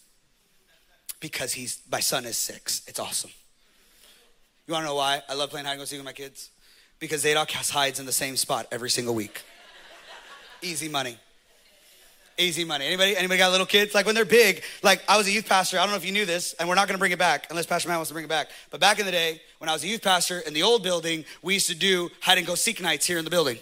because 1.20 1.54
he's 1.54 1.82
my 1.92 2.00
son 2.00 2.26
is 2.26 2.38
six. 2.38 2.82
It's 2.88 3.00
awesome. 3.00 3.32
You 4.68 4.74
want 4.74 4.84
to 4.84 4.88
know 4.88 4.96
why 4.96 5.22
I 5.30 5.34
love 5.34 5.50
playing 5.50 5.66
hide 5.66 5.74
and 5.74 5.82
go 5.82 5.86
seek 5.86 6.00
with 6.00 6.06
my 6.06 6.14
kids? 6.14 6.50
Because 7.00 7.22
Zadok 7.22 7.52
has 7.52 7.70
hides 7.70 8.00
in 8.00 8.06
the 8.06 8.12
same 8.12 8.38
spot 8.38 8.68
every 8.72 8.90
single 8.90 9.14
week. 9.14 9.44
Easy 10.62 10.90
money. 10.90 11.18
Easy 12.38 12.66
money. 12.66 12.86
Anybody? 12.86 13.16
Anybody 13.16 13.38
got 13.38 13.52
little 13.52 13.66
kids? 13.66 13.94
Like 13.94 14.06
when 14.06 14.16
they're 14.16 14.26
big, 14.26 14.64
like 14.84 15.02
I 15.08 15.18
was 15.18 15.28
a 15.28 15.32
youth 15.32 15.48
pastor. 15.48 15.78
I 15.78 15.84
don't 15.84 15.92
know 15.92 15.98
if 15.98 16.06
you 16.06 16.12
knew 16.12 16.26
this, 16.26 16.54
and 16.54 16.68
we're 16.68 16.76
not 16.76 16.88
going 16.88 16.96
to 16.96 17.00
bring 17.00 17.14
it 17.14 17.20
back 17.20 17.48
unless 17.50 17.66
Pastor 17.66 17.88
Matt 17.88 17.98
wants 17.98 18.10
to 18.10 18.14
bring 18.14 18.26
it 18.26 18.30
back. 18.30 18.48
But 18.72 18.82
back 18.82 19.00
in 19.00 19.06
the 19.06 19.12
day, 19.12 19.42
when 19.60 19.70
I 19.70 19.74
was 19.74 19.84
a 19.84 19.88
youth 19.88 20.02
pastor 20.02 20.40
in 20.40 20.54
the 20.54 20.64
old 20.64 20.84
building, 20.84 21.24
we 21.42 21.54
used 21.54 21.68
to 21.68 21.76
do 21.76 22.10
hide 22.22 22.38
and 22.38 22.46
go 22.46 22.56
seek 22.56 22.82
nights 22.82 23.06
here 23.06 23.18
in 23.18 23.24
the 23.24 23.32
building. 23.32 23.58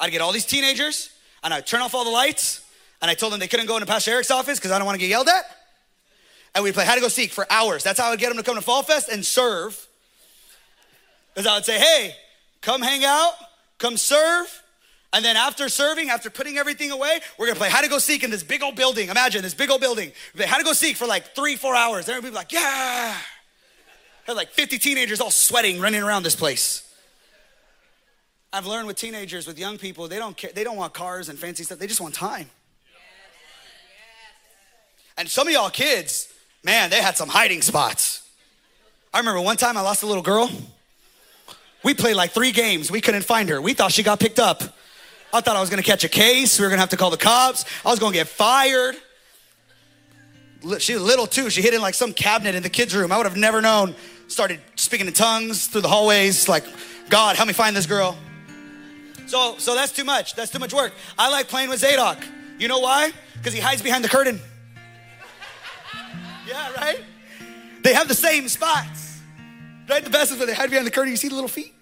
I'd 0.00 0.12
get 0.12 0.22
all 0.22 0.32
these 0.32 0.46
teenagers, 0.46 1.10
and 1.42 1.52
I'd 1.52 1.66
turn 1.66 1.80
off 1.80 1.94
all 1.94 2.04
the 2.04 2.10
lights, 2.10 2.64
and 3.00 3.10
I 3.10 3.14
told 3.14 3.32
them 3.32 3.40
they 3.40 3.48
couldn't 3.48 3.66
go 3.66 3.76
into 3.76 3.86
Pastor 3.86 4.12
Eric's 4.12 4.30
office 4.30 4.58
because 4.58 4.70
I 4.70 4.78
don't 4.78 4.86
want 4.86 4.96
to 4.96 5.00
get 5.00 5.08
yelled 5.08 5.28
at. 5.28 5.44
And 6.54 6.64
we'd 6.64 6.74
play 6.74 6.86
hide 6.86 6.94
and 6.94 7.02
go 7.02 7.08
seek 7.08 7.32
for 7.32 7.46
hours. 7.50 7.82
That's 7.82 8.00
how 8.00 8.06
I 8.06 8.10
would 8.10 8.18
get 8.18 8.28
them 8.28 8.38
to 8.38 8.42
come 8.42 8.56
to 8.56 8.62
Fall 8.62 8.82
Fest 8.82 9.08
and 9.08 9.24
serve. 9.24 9.86
Because 11.34 11.46
I 11.46 11.54
would 11.54 11.64
say, 11.66 11.78
hey, 11.78 12.14
come 12.62 12.80
hang 12.80 13.04
out, 13.04 13.32
come 13.78 13.96
serve, 13.96 14.62
and 15.12 15.24
then 15.24 15.36
after 15.36 15.68
serving, 15.68 16.10
after 16.10 16.28
putting 16.28 16.58
everything 16.58 16.90
away, 16.90 17.20
we're 17.38 17.46
gonna 17.46 17.58
play 17.58 17.70
hide 17.70 17.84
and 17.84 17.90
go 17.90 17.98
seek 17.98 18.22
in 18.22 18.30
this 18.30 18.42
big 18.42 18.62
old 18.62 18.76
building. 18.76 19.08
Imagine 19.08 19.42
this 19.42 19.54
big 19.54 19.70
old 19.70 19.80
building. 19.80 20.12
We 20.34 20.38
play 20.38 20.46
hide 20.46 20.58
and 20.58 20.66
go 20.66 20.72
seek 20.72 20.96
for 20.96 21.06
like 21.06 21.34
three, 21.34 21.56
four 21.56 21.74
hours. 21.74 22.08
Everybody 22.08 22.32
be 22.32 22.36
like, 22.36 22.52
yeah. 22.52 23.16
Had 24.24 24.36
like 24.36 24.50
50 24.50 24.78
teenagers 24.78 25.20
all 25.20 25.30
sweating, 25.30 25.80
running 25.80 26.02
around 26.02 26.22
this 26.22 26.36
place. 26.36 26.85
I've 28.52 28.66
learned 28.66 28.86
with 28.86 28.96
teenagers, 28.96 29.46
with 29.46 29.58
young 29.58 29.78
people, 29.78 30.08
they 30.08 30.16
don't 30.16 30.36
care, 30.36 30.50
they 30.54 30.64
don't 30.64 30.76
want 30.76 30.94
cars 30.94 31.28
and 31.28 31.38
fancy 31.38 31.64
stuff, 31.64 31.78
they 31.78 31.86
just 31.86 32.00
want 32.00 32.14
time. 32.14 32.48
And 35.18 35.28
some 35.28 35.46
of 35.46 35.52
y'all 35.52 35.70
kids, 35.70 36.32
man, 36.62 36.90
they 36.90 37.00
had 37.00 37.16
some 37.16 37.28
hiding 37.28 37.62
spots. 37.62 38.28
I 39.14 39.18
remember 39.18 39.40
one 39.40 39.56
time 39.56 39.76
I 39.76 39.80
lost 39.80 40.02
a 40.02 40.06
little 40.06 40.22
girl. 40.22 40.50
We 41.82 41.94
played 41.94 42.16
like 42.16 42.32
three 42.32 42.52
games. 42.52 42.90
We 42.90 43.00
couldn't 43.00 43.22
find 43.22 43.48
her. 43.48 43.60
We 43.60 43.72
thought 43.72 43.92
she 43.92 44.02
got 44.02 44.20
picked 44.20 44.38
up. 44.38 44.62
I 45.32 45.40
thought 45.40 45.56
I 45.56 45.60
was 45.60 45.70
gonna 45.70 45.82
catch 45.82 46.04
a 46.04 46.08
case. 46.08 46.58
We 46.58 46.64
were 46.64 46.70
gonna 46.70 46.80
have 46.80 46.90
to 46.90 46.96
call 46.96 47.10
the 47.10 47.16
cops. 47.16 47.64
I 47.84 47.90
was 47.90 47.98
gonna 47.98 48.12
get 48.12 48.28
fired. 48.28 48.96
She 50.78 50.94
was 50.94 51.02
little 51.02 51.26
too. 51.26 51.48
She 51.48 51.62
hid 51.62 51.74
in 51.74 51.80
like 51.80 51.94
some 51.94 52.12
cabinet 52.12 52.54
in 52.54 52.62
the 52.62 52.68
kids' 52.68 52.94
room. 52.94 53.12
I 53.12 53.16
would 53.16 53.26
have 53.26 53.36
never 53.36 53.62
known. 53.62 53.94
Started 54.28 54.60
speaking 54.74 55.06
in 55.06 55.12
tongues 55.12 55.68
through 55.68 55.82
the 55.82 55.88
hallways. 55.88 56.48
Like, 56.48 56.64
God, 57.08 57.36
help 57.36 57.46
me 57.46 57.52
find 57.52 57.76
this 57.76 57.86
girl. 57.86 58.18
So, 59.26 59.56
so 59.58 59.74
that's 59.74 59.92
too 59.92 60.04
much. 60.04 60.34
That's 60.34 60.50
too 60.50 60.58
much 60.58 60.72
work. 60.72 60.92
I 61.18 61.30
like 61.30 61.48
playing 61.48 61.68
with 61.68 61.80
Zadok. 61.80 62.18
You 62.58 62.68
know 62.68 62.78
why? 62.78 63.12
Because 63.34 63.52
he 63.52 63.60
hides 63.60 63.82
behind 63.82 64.04
the 64.04 64.08
curtain. 64.08 64.40
Yeah, 66.46 66.72
right? 66.74 67.00
They 67.82 67.92
have 67.92 68.08
the 68.08 68.14
same 68.14 68.48
spots. 68.48 69.20
Right? 69.88 70.02
The 70.02 70.10
best 70.10 70.32
is 70.32 70.38
when 70.38 70.48
they 70.48 70.54
hide 70.54 70.70
behind 70.70 70.86
the 70.86 70.90
curtain, 70.90 71.10
you 71.10 71.16
see 71.16 71.28
the 71.28 71.34
little 71.34 71.48
feet. 71.48 71.74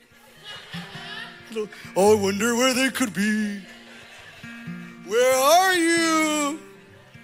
Little, 1.51 1.68
I 1.97 2.14
wonder 2.14 2.55
where 2.57 2.74
they 2.74 2.90
could 2.90 3.14
be. 3.14 3.61
Where 5.07 5.34
are 5.34 5.74
you? 5.74 6.61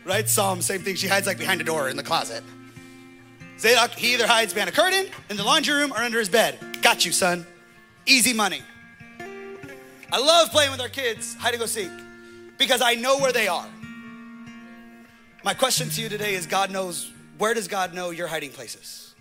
Right? 0.04 0.28
Psalm, 0.28 0.62
same 0.62 0.82
thing. 0.82 0.96
She 0.96 1.08
hides 1.08 1.26
like 1.26 1.38
behind 1.38 1.60
a 1.60 1.64
door 1.64 1.88
in 1.88 1.96
the 1.96 2.02
closet. 2.02 2.44
Zadok, 3.58 3.90
he 3.90 4.14
either 4.14 4.26
hides 4.26 4.54
behind 4.54 4.70
a 4.70 4.72
curtain, 4.72 5.06
in 5.28 5.36
the 5.36 5.44
laundry 5.44 5.74
room, 5.74 5.92
or 5.92 5.98
under 5.98 6.18
his 6.18 6.28
bed. 6.28 6.58
Got 6.80 7.04
you, 7.04 7.12
son. 7.12 7.46
Easy 8.06 8.32
money. 8.32 8.62
I 10.12 10.18
love 10.18 10.50
playing 10.50 10.72
with 10.72 10.80
our 10.80 10.88
kids, 10.88 11.34
hide 11.34 11.54
and 11.54 11.60
go 11.60 11.66
seek, 11.66 11.90
because 12.58 12.82
I 12.82 12.94
know 12.94 13.18
where 13.18 13.32
they 13.32 13.46
are. 13.46 13.68
My 15.44 15.54
question 15.54 15.88
to 15.88 16.02
you 16.02 16.08
today 16.08 16.34
is 16.34 16.46
God 16.46 16.70
knows, 16.70 17.12
where 17.38 17.54
does 17.54 17.68
God 17.68 17.94
know 17.94 18.10
your 18.10 18.26
hiding 18.26 18.50
places? 18.50 19.14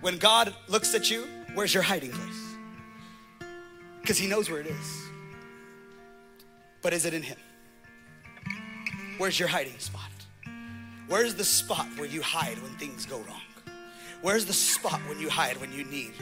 When 0.00 0.16
God 0.18 0.54
looks 0.66 0.94
at 0.94 1.10
you, 1.10 1.26
where's 1.54 1.74
your 1.74 1.82
hiding 1.82 2.10
place? 2.10 2.56
Because 4.00 4.16
He 4.16 4.26
knows 4.26 4.50
where 4.50 4.60
it 4.60 4.66
is. 4.66 5.02
But 6.80 6.94
is 6.94 7.04
it 7.04 7.12
in 7.12 7.22
Him? 7.22 7.36
Where's 9.18 9.38
your 9.38 9.48
hiding 9.48 9.78
spot? 9.78 10.10
Where's 11.06 11.34
the 11.34 11.44
spot 11.44 11.86
where 11.96 12.06
you 12.06 12.22
hide 12.22 12.58
when 12.62 12.72
things 12.78 13.04
go 13.04 13.18
wrong? 13.18 13.42
Where's 14.22 14.46
the 14.46 14.52
spot 14.52 15.00
when 15.06 15.20
you 15.20 15.28
hide 15.28 15.58
when 15.58 15.72
you 15.72 15.84
need 15.84 16.12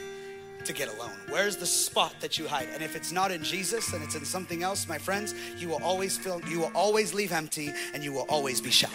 to 0.67 0.73
get 0.73 0.93
alone? 0.93 1.17
Where's 1.29 1.57
the 1.57 1.65
spot 1.65 2.13
that 2.19 2.37
you 2.37 2.47
hide? 2.47 2.69
And 2.73 2.83
if 2.83 2.95
it's 2.95 3.11
not 3.11 3.31
in 3.31 3.43
Jesus 3.43 3.93
and 3.93 4.03
it's 4.03 4.15
in 4.15 4.23
something 4.23 4.63
else, 4.63 4.87
my 4.87 4.97
friends, 4.97 5.33
you 5.57 5.67
will 5.69 5.81
always 5.83 6.17
feel 6.17 6.41
you 6.47 6.59
will 6.59 6.71
always 6.75 7.13
leave 7.13 7.31
empty 7.31 7.73
and 7.93 8.03
you 8.03 8.13
will 8.13 8.25
always 8.29 8.61
be 8.61 8.69
shallow. 8.69 8.93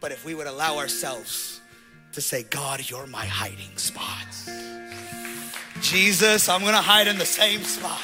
But 0.00 0.12
if 0.12 0.24
we 0.24 0.34
would 0.34 0.46
allow 0.46 0.78
ourselves 0.78 1.60
to 2.12 2.20
say, 2.20 2.42
God, 2.44 2.88
you're 2.88 3.06
my 3.06 3.26
hiding 3.26 3.76
spot. 3.76 4.26
Jesus, 5.80 6.48
I'm 6.48 6.64
gonna 6.64 6.82
hide 6.82 7.08
in 7.08 7.18
the 7.18 7.26
same 7.26 7.62
spot. 7.62 8.00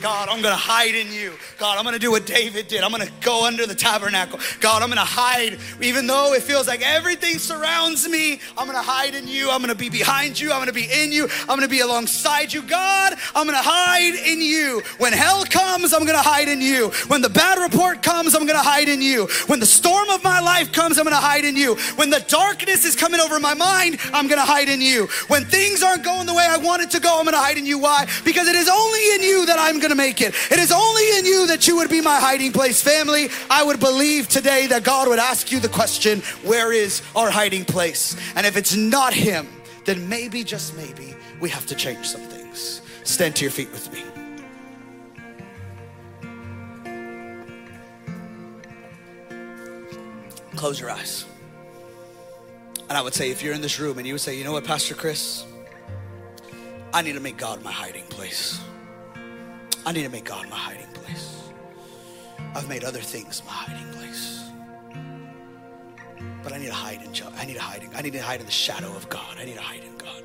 God, 0.00 0.28
I'm 0.30 0.40
gonna 0.40 0.56
hide 0.56 0.94
in 0.94 1.12
you. 1.12 1.34
God, 1.58 1.76
I'm 1.76 1.84
gonna 1.84 1.98
do 1.98 2.10
what 2.10 2.24
David 2.24 2.68
did. 2.68 2.82
I'm 2.82 2.90
gonna 2.90 3.10
go 3.20 3.44
under 3.44 3.66
the 3.66 3.74
tabernacle. 3.74 4.40
God, 4.60 4.82
I'm 4.82 4.88
gonna 4.88 5.04
hide, 5.04 5.58
even 5.80 6.06
though 6.06 6.32
it 6.32 6.42
feels 6.42 6.66
like 6.66 6.80
everything 6.80 7.38
surrounds 7.38 8.08
me. 8.08 8.40
I'm 8.56 8.66
gonna 8.66 8.80
hide 8.80 9.14
in 9.14 9.28
you. 9.28 9.50
I'm 9.50 9.60
gonna 9.60 9.74
be 9.74 9.90
behind 9.90 10.40
you. 10.40 10.52
I'm 10.52 10.60
gonna 10.60 10.72
be 10.72 10.88
in 10.90 11.12
you. 11.12 11.28
I'm 11.42 11.56
gonna 11.56 11.68
be 11.68 11.80
alongside 11.80 12.52
you. 12.52 12.62
God, 12.62 13.14
I'm 13.34 13.46
gonna 13.46 13.58
hide 13.60 14.14
in 14.14 14.40
you. 14.40 14.82
When 14.98 15.12
hell 15.12 15.44
comes, 15.44 15.92
I'm 15.92 16.06
gonna 16.06 16.22
hide 16.22 16.48
in 16.48 16.62
you. 16.62 16.88
When 17.08 17.20
the 17.20 17.28
bad 17.28 17.58
report 17.58 18.02
comes, 18.02 18.34
I'm 18.34 18.46
gonna 18.46 18.62
hide 18.62 18.88
in 18.88 19.02
you. 19.02 19.26
When 19.48 19.60
the 19.60 19.66
storm 19.66 20.08
of 20.08 20.24
my 20.24 20.40
life 20.40 20.72
comes, 20.72 20.98
I'm 20.98 21.04
gonna 21.04 21.16
hide 21.16 21.44
in 21.44 21.56
you. 21.56 21.76
When 21.96 22.08
the 22.08 22.20
darkness 22.20 22.86
is 22.86 22.96
coming 22.96 23.20
over 23.20 23.38
my 23.38 23.54
mind, 23.54 23.98
I'm 24.14 24.28
gonna 24.28 24.46
hide 24.46 24.70
in 24.70 24.80
you. 24.80 25.08
When 25.28 25.44
things 25.44 25.82
aren't 25.82 26.04
going 26.04 26.26
the 26.26 26.34
way 26.34 26.46
I 26.48 26.56
want 26.56 26.82
it 26.82 26.90
to 26.92 27.00
go, 27.00 27.18
I'm 27.18 27.26
gonna 27.26 27.36
hide 27.36 27.58
in 27.58 27.66
you. 27.66 27.78
Why? 27.78 28.06
Because 28.24 28.48
it 28.48 28.56
is 28.56 28.68
only 28.68 29.14
in 29.14 29.22
you 29.22 29.44
that 29.44 29.58
I'm 29.58 29.78
gonna 29.90 29.96
make 29.96 30.20
it. 30.20 30.34
It 30.50 30.58
is 30.58 30.70
only 30.70 31.18
in 31.18 31.26
you 31.26 31.46
that 31.48 31.66
you 31.66 31.76
would 31.76 31.90
be 31.90 32.00
my 32.00 32.18
hiding 32.20 32.52
place. 32.52 32.82
Family, 32.82 33.28
I 33.50 33.64
would 33.64 33.80
believe 33.80 34.28
today 34.28 34.68
that 34.68 34.84
God 34.84 35.08
would 35.08 35.18
ask 35.18 35.50
you 35.50 35.58
the 35.58 35.68
question, 35.68 36.20
where 36.44 36.72
is 36.72 37.02
our 37.16 37.30
hiding 37.30 37.64
place? 37.64 38.16
And 38.36 38.46
if 38.46 38.56
it's 38.56 38.76
not 38.76 39.12
Him, 39.12 39.48
then 39.84 40.08
maybe, 40.08 40.44
just 40.44 40.76
maybe, 40.76 41.16
we 41.40 41.48
have 41.48 41.66
to 41.66 41.74
change 41.74 42.06
some 42.06 42.20
things. 42.20 42.82
Stand 43.02 43.34
to 43.36 43.44
your 43.44 43.50
feet 43.50 43.70
with 43.72 43.92
me. 43.92 44.04
Close 50.54 50.78
your 50.78 50.90
eyes. 50.90 51.24
And 52.88 52.98
I 52.98 53.02
would 53.02 53.14
say, 53.14 53.30
if 53.30 53.42
you're 53.42 53.54
in 53.54 53.60
this 53.60 53.80
room 53.80 53.98
and 53.98 54.06
you 54.06 54.14
would 54.14 54.20
say, 54.20 54.36
you 54.36 54.44
know 54.44 54.52
what, 54.52 54.64
Pastor 54.64 54.94
Chris, 54.94 55.44
I 56.92 57.02
need 57.02 57.14
to 57.14 57.20
make 57.20 57.36
God 57.36 57.62
my 57.62 57.72
hiding 57.72 58.04
place. 58.04 58.60
I 59.86 59.92
need 59.92 60.02
to 60.02 60.10
make 60.10 60.24
God 60.24 60.48
my 60.48 60.56
hiding 60.56 60.86
place. 60.88 61.48
I've 62.54 62.68
made 62.68 62.84
other 62.84 63.00
things 63.00 63.42
my 63.46 63.52
hiding 63.52 63.92
place. 63.92 64.50
But 66.42 66.52
I 66.52 66.58
need 66.58 66.66
to 66.66 66.74
hide 66.74 67.02
in 67.02 67.10
I 67.36 67.44
need 67.44 67.54
to 67.54 67.60
hide 67.60 67.82
in, 67.82 67.90
I 67.94 68.02
need 68.02 68.12
to 68.12 68.22
hide 68.22 68.40
in 68.40 68.46
the 68.46 68.52
shadow 68.52 68.94
of 68.94 69.08
God. 69.08 69.36
I 69.38 69.44
need 69.44 69.56
to 69.56 69.62
hide 69.62 69.82
in 69.82 69.96
God. 69.96 70.22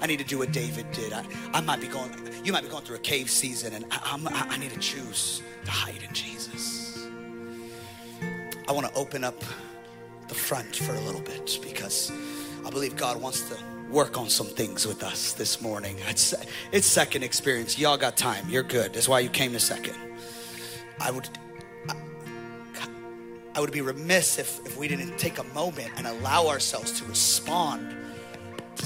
I 0.00 0.06
need 0.06 0.18
to 0.18 0.24
do 0.24 0.38
what 0.38 0.52
David 0.52 0.90
did. 0.92 1.12
I, 1.12 1.24
I 1.52 1.60
might 1.60 1.80
be 1.80 1.88
going, 1.88 2.12
you 2.44 2.52
might 2.52 2.62
be 2.62 2.68
going 2.68 2.84
through 2.84 2.96
a 2.96 3.00
cave 3.00 3.30
season, 3.30 3.74
and 3.74 3.84
I, 3.90 4.18
I, 4.26 4.54
I 4.54 4.58
need 4.58 4.70
to 4.70 4.78
choose 4.78 5.42
to 5.64 5.70
hide 5.70 6.02
in 6.02 6.12
Jesus. 6.12 7.08
I 8.68 8.72
want 8.72 8.86
to 8.86 8.94
open 8.94 9.24
up 9.24 9.42
the 10.28 10.34
front 10.34 10.76
for 10.76 10.92
a 10.94 11.00
little 11.00 11.22
bit 11.22 11.58
because 11.62 12.12
I 12.64 12.70
believe 12.70 12.96
God 12.96 13.20
wants 13.20 13.48
to 13.48 13.56
work 13.90 14.18
on 14.18 14.28
some 14.28 14.46
things 14.46 14.86
with 14.86 15.02
us 15.02 15.32
this 15.32 15.60
morning. 15.60 15.96
It's, 16.08 16.34
it's 16.72 16.86
second 16.86 17.22
experience. 17.22 17.78
Y'all 17.78 17.96
got 17.96 18.16
time. 18.16 18.48
You're 18.48 18.62
good. 18.62 18.92
That's 18.92 19.08
why 19.08 19.20
you 19.20 19.28
came 19.28 19.52
to 19.52 19.60
second. 19.60 19.96
I 21.00 21.10
would 21.10 21.28
I, 21.88 21.94
I 23.54 23.60
would 23.60 23.72
be 23.72 23.80
remiss 23.80 24.38
if, 24.38 24.64
if 24.66 24.76
we 24.76 24.88
didn't 24.88 25.16
take 25.18 25.38
a 25.38 25.44
moment 25.54 25.90
and 25.96 26.06
allow 26.06 26.48
ourselves 26.48 26.98
to 27.00 27.04
respond 27.06 27.94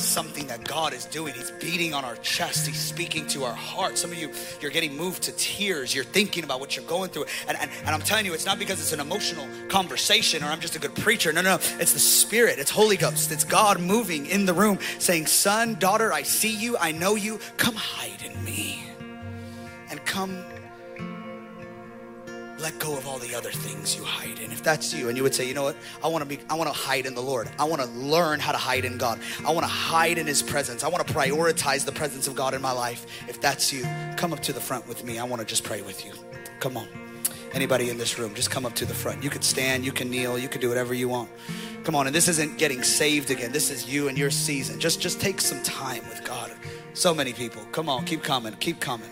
something 0.01 0.47
that 0.47 0.65
God 0.65 0.93
is 0.93 1.05
doing. 1.07 1.35
He's 1.35 1.51
beating 1.53 1.95
on 1.95 2.05
our 2.05 2.17
chest. 2.17 2.67
He's 2.67 2.81
speaking 2.81 3.27
to 3.29 3.45
our 3.45 3.55
heart. 3.55 3.99
Some 3.99 4.11
of 4.11 4.19
you, 4.19 4.31
you're 4.61 4.71
getting 4.71 4.97
moved 4.97 5.23
to 5.25 5.33
tears. 5.33 5.95
You're 5.95 6.05
thinking 6.05 6.45
about 6.45 6.61
what 6.61 6.77
you're 6.77 6.87
going 6.87 7.11
through. 7.11 7.27
And, 7.49 7.59
and, 7.59 7.71
and 7.85 7.91
I'm 7.91 8.01
telling 8.01 8.25
you, 8.25 8.35
it's 8.35 8.47
not 8.47 8.59
because 8.59 8.81
it's 8.81 8.93
an 8.93 9.01
emotional 9.01 9.47
conversation 9.69 10.43
or 10.43 10.47
I'm 10.47 10.61
just 10.61 10.77
a 10.77 10.79
good 10.79 10.95
preacher. 10.95 11.33
No, 11.33 11.43
no, 11.43 11.57
no. 11.57 11.63
It's 11.79 11.93
the 11.93 11.99
Spirit. 11.99 12.59
It's 12.59 12.71
Holy 12.71 12.97
Ghost. 12.97 13.33
It's 13.33 13.45
God 13.45 13.81
moving 13.81 14.27
in 14.27 14.47
the 14.47 14.55
room 14.55 14.79
saying, 14.99 15.27
Son, 15.27 15.77
daughter, 15.79 16.13
I 16.13 16.23
see 16.23 16.55
you. 16.55 16.77
I 16.79 16.93
know 16.93 17.15
you. 17.15 17.39
Come 17.57 17.75
hide 17.75 18.23
in 18.23 18.45
me. 18.45 18.83
And 19.91 20.05
come 20.05 20.43
let 22.63 22.79
go 22.79 22.97
of 22.97 23.09
all 23.09 23.19
the 23.19 23.35
other 23.35 23.51
things 23.51 23.97
you 23.97 24.05
hide 24.05 24.39
in. 24.39 24.53
If 24.53 24.63
that's 24.63 24.95
you, 24.95 25.09
and 25.09 25.17
you 25.17 25.25
would 25.25 25.35
say, 25.35 25.47
you 25.47 25.53
know 25.53 25.65
what, 25.65 25.77
I 26.03 26.07
want 26.07 26.23
to 26.23 26.29
be, 26.29 26.39
I 26.49 26.55
want 26.55 26.73
to 26.73 26.79
hide 26.79 27.07
in 27.07 27.15
the 27.15 27.21
Lord. 27.21 27.51
I 27.59 27.65
want 27.65 27.83
to 27.83 27.89
learn 27.89 28.39
how 28.39 28.53
to 28.53 28.59
hide 28.59 28.85
in 28.85 28.99
God. 28.99 29.19
I 29.45 29.51
want 29.51 29.65
to 29.65 29.73
hide 29.73 30.17
in 30.17 30.29
His 30.29 30.43
presence. 30.43 30.85
I 30.85 30.89
want 30.89 31.05
to 31.07 31.13
prioritize 31.13 31.85
the 31.85 31.93
presence 31.93 32.29
of 32.29 32.37
God 32.37 32.55
in 32.55 32.63
my 32.63 32.71
life. 32.71 33.05
If 33.29 33.41
that's 33.41 33.73
you, 33.73 33.83
come 34.17 34.33
up 34.33 34.41
to 34.43 34.53
the 34.53 34.61
front 34.61 34.87
with 34.87 35.03
me. 35.03 35.19
I 35.19 35.25
want 35.25 35.41
to 35.41 35.47
just 35.47 35.65
pray 35.65 35.83
with 35.83 36.05
you. 36.07 36.13
Come 36.61 36.77
on. 36.77 36.87
Anybody 37.53 37.91
in 37.91 37.99
this 37.99 38.17
room, 38.17 38.33
just 38.33 38.51
come 38.51 38.65
up 38.65 38.75
to 38.77 38.87
the 38.87 38.95
front. 38.95 39.25
You 39.25 39.29
could 39.29 39.45
stand, 39.45 39.85
you 39.85 39.93
can 39.93 40.09
kneel, 40.09 40.39
you 40.39 40.49
can 40.49 40.61
do 40.61 40.69
whatever 40.69 40.95
you 40.95 41.09
want. 41.09 41.31
Come 41.83 41.97
on, 41.97 42.07
and 42.07 42.15
this 42.15 42.29
isn't 42.29 42.59
getting 42.59 42.85
saved 42.85 43.33
again. 43.33 43.51
This 43.51 43.71
is 43.71 43.93
you 43.93 44.07
and 44.07 44.17
your 44.17 44.31
season. 44.31 44.79
Just 44.79 45.01
just 45.01 45.21
take 45.21 45.41
some 45.41 45.61
time 45.65 46.03
with 46.09 46.23
God. 46.25 46.53
So 46.95 47.13
many 47.13 47.33
people. 47.33 47.63
Come 47.73 47.89
on, 47.89 48.05
keep 48.05 48.23
coming, 48.23 48.55
keep 48.61 48.79
coming. 48.79 49.11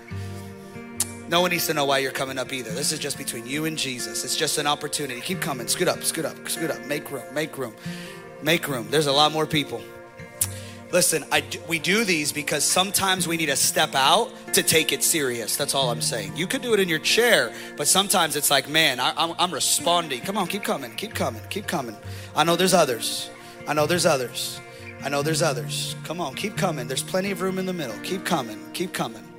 No 1.30 1.40
one 1.40 1.52
needs 1.52 1.68
to 1.68 1.74
know 1.74 1.84
why 1.84 1.98
you're 1.98 2.10
coming 2.10 2.38
up 2.38 2.52
either. 2.52 2.72
This 2.72 2.90
is 2.90 2.98
just 2.98 3.16
between 3.16 3.46
you 3.46 3.64
and 3.64 3.78
Jesus. 3.78 4.24
It's 4.24 4.34
just 4.34 4.58
an 4.58 4.66
opportunity. 4.66 5.20
Keep 5.20 5.40
coming. 5.40 5.68
Scoot 5.68 5.86
up, 5.86 6.02
scoot 6.02 6.24
up, 6.24 6.48
scoot 6.48 6.72
up. 6.72 6.84
Make 6.86 7.08
room, 7.12 7.22
make 7.32 7.56
room, 7.56 7.72
make 8.42 8.66
room. 8.66 8.88
There's 8.90 9.06
a 9.06 9.12
lot 9.12 9.30
more 9.30 9.46
people. 9.46 9.80
Listen, 10.90 11.24
I, 11.30 11.44
we 11.68 11.78
do 11.78 12.02
these 12.02 12.32
because 12.32 12.64
sometimes 12.64 13.28
we 13.28 13.36
need 13.36 13.46
to 13.46 13.54
step 13.54 13.94
out 13.94 14.32
to 14.54 14.64
take 14.64 14.92
it 14.92 15.04
serious. 15.04 15.56
That's 15.56 15.72
all 15.72 15.92
I'm 15.92 16.00
saying. 16.00 16.36
You 16.36 16.48
could 16.48 16.62
do 16.62 16.74
it 16.74 16.80
in 16.80 16.88
your 16.88 16.98
chair, 16.98 17.52
but 17.76 17.86
sometimes 17.86 18.34
it's 18.34 18.50
like, 18.50 18.68
man, 18.68 18.98
I, 18.98 19.12
I'm, 19.16 19.36
I'm 19.38 19.54
responding. 19.54 20.22
Come 20.22 20.36
on, 20.36 20.48
keep 20.48 20.64
coming, 20.64 20.92
keep 20.96 21.14
coming, 21.14 21.42
keep 21.48 21.68
coming. 21.68 21.96
I 22.34 22.42
know 22.42 22.56
there's 22.56 22.74
others. 22.74 23.30
I 23.68 23.72
know 23.72 23.86
there's 23.86 24.04
others. 24.04 24.60
I 25.04 25.08
know 25.08 25.22
there's 25.22 25.42
others. 25.42 25.94
Come 26.02 26.20
on, 26.20 26.34
keep 26.34 26.56
coming. 26.56 26.88
There's 26.88 27.04
plenty 27.04 27.30
of 27.30 27.40
room 27.40 27.60
in 27.60 27.66
the 27.66 27.72
middle. 27.72 27.96
Keep 28.00 28.24
coming, 28.24 28.58
keep 28.72 28.92
coming. 28.92 29.29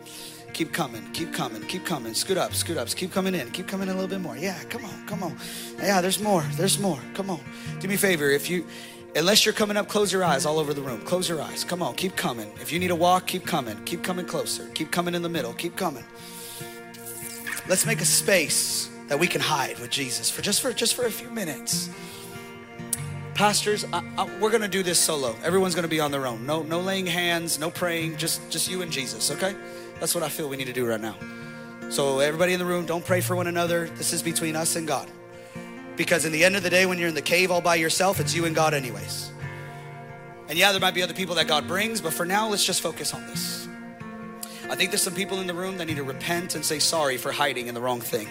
Keep 0.54 0.74
coming, 0.74 1.10
keep 1.14 1.34
coming, 1.34 1.62
keep 1.64 1.86
coming. 1.86 2.14
Scoot 2.14 2.38
up, 2.38 2.54
scoot 2.54 2.78
up, 2.78 2.88
keep 2.90 3.12
coming 3.12 3.34
in, 3.36 3.50
keep 3.52 3.68
coming 3.68 3.88
in 3.88 3.94
a 3.94 3.98
little 3.98 4.10
bit 4.10 4.22
more. 4.22 4.38
Yeah, 4.38 4.62
come 4.70 4.86
on, 4.86 5.08
come 5.08 5.24
on. 5.24 5.38
Yeah, 5.78 6.02
there's 6.02 6.20
more, 6.20 6.44
there's 6.54 6.78
more. 6.78 7.00
Come 7.14 7.30
on. 7.30 7.40
Do 7.80 7.88
me 7.88 7.96
a 7.96 7.98
favor, 7.98 8.30
if 8.30 8.50
you, 8.50 8.66
unless 9.16 9.46
you're 9.46 9.54
coming 9.54 9.78
up, 9.78 9.88
close 9.88 10.12
your 10.12 10.24
eyes 10.24 10.46
all 10.46 10.60
over 10.60 10.74
the 10.74 10.82
room. 10.82 11.02
Close 11.02 11.30
your 11.30 11.42
eyes. 11.42 11.64
Come 11.64 11.82
on, 11.82 11.96
keep 11.96 12.16
coming. 12.16 12.52
If 12.60 12.72
you 12.72 12.80
need 12.80 12.92
a 12.92 12.96
walk, 12.96 13.28
keep 13.28 13.46
coming. 13.46 13.82
Keep 13.86 14.04
coming 14.04 14.26
closer. 14.26 14.68
Keep 14.74 14.92
coming 14.92 15.16
in 15.16 15.22
the 15.22 15.30
middle. 15.30 15.54
Keep 15.54 15.78
coming. 15.78 16.04
Let's 17.68 17.86
make 17.86 18.02
a 18.02 18.06
space 18.06 18.90
that 19.08 19.18
we 19.18 19.28
can 19.28 19.42
hide 19.42 19.80
with 19.80 19.90
Jesus 19.90 20.30
for 20.30 20.42
just 20.42 20.62
for 20.62 20.74
just 20.74 20.96
for 20.96 21.06
a 21.06 21.12
few 21.12 21.30
minutes. 21.30 21.90
Pastors, 23.34 23.86
I, 23.92 24.04
I, 24.18 24.40
we're 24.40 24.52
gonna 24.52 24.68
do 24.68 24.84
this 24.84 25.00
solo. 25.00 25.36
Everyone's 25.44 25.74
gonna 25.74 25.88
be 25.88 26.00
on 26.00 26.12
their 26.12 26.28
own. 26.28 26.46
No, 26.46 26.64
no 26.64 26.80
laying 26.80 27.08
hands, 27.08 27.58
no 27.58 27.72
praying. 27.72 28.18
Just, 28.18 28.50
just 28.52 28.70
you 28.70 28.82
and 28.82 28.92
Jesus. 28.92 29.32
Okay? 29.32 29.56
That's 30.02 30.16
what 30.16 30.24
I 30.24 30.30
feel 30.30 30.50
we 30.50 30.58
need 30.58 30.66
to 30.66 30.74
do 30.74 30.88
right 30.88 31.00
now. 31.00 31.16
So, 31.90 32.20
everybody 32.22 32.54
in 32.54 32.60
the 32.60 32.66
room, 32.66 32.88
don't 32.88 33.06
pray 33.06 33.22
for 33.22 33.36
one 33.36 33.46
another. 33.46 33.88
This 33.88 34.14
is 34.14 34.24
between 34.24 34.56
us 34.56 34.76
and 34.76 34.88
God. 34.88 35.08
Because 35.96 36.26
in 36.26 36.32
the 36.32 36.44
end 36.44 36.56
of 36.56 36.64
the 36.64 36.72
day, 36.72 36.88
when 36.88 36.98
you're 36.98 37.10
in 37.10 37.14
the 37.14 37.22
cave 37.22 37.52
all 37.52 37.62
by 37.62 37.76
yourself, 37.76 38.20
it's 38.20 38.34
you 38.34 38.46
and 38.46 38.56
God, 38.56 38.74
anyways. 38.74 39.30
And 40.50 40.58
yeah, 40.58 40.72
there 40.72 40.82
might 40.82 40.96
be 40.96 41.04
other 41.04 41.14
people 41.14 41.36
that 41.36 41.48
God 41.48 41.68
brings, 41.68 42.02
but 42.02 42.14
for 42.14 42.26
now, 42.26 42.50
let's 42.50 42.66
just 42.66 42.82
focus 42.82 43.14
on 43.14 43.28
this. 43.28 43.68
I 44.72 44.76
think 44.76 44.90
there's 44.90 45.04
some 45.04 45.14
people 45.14 45.40
in 45.40 45.46
the 45.46 45.54
room 45.54 45.78
that 45.78 45.86
need 45.86 45.98
to 45.98 46.04
repent 46.04 46.56
and 46.56 46.66
say 46.66 46.80
sorry 46.80 47.18
for 47.18 47.32
hiding 47.32 47.68
in 47.68 47.76
the 47.76 47.82
wrong 47.82 48.02
thing. 48.02 48.28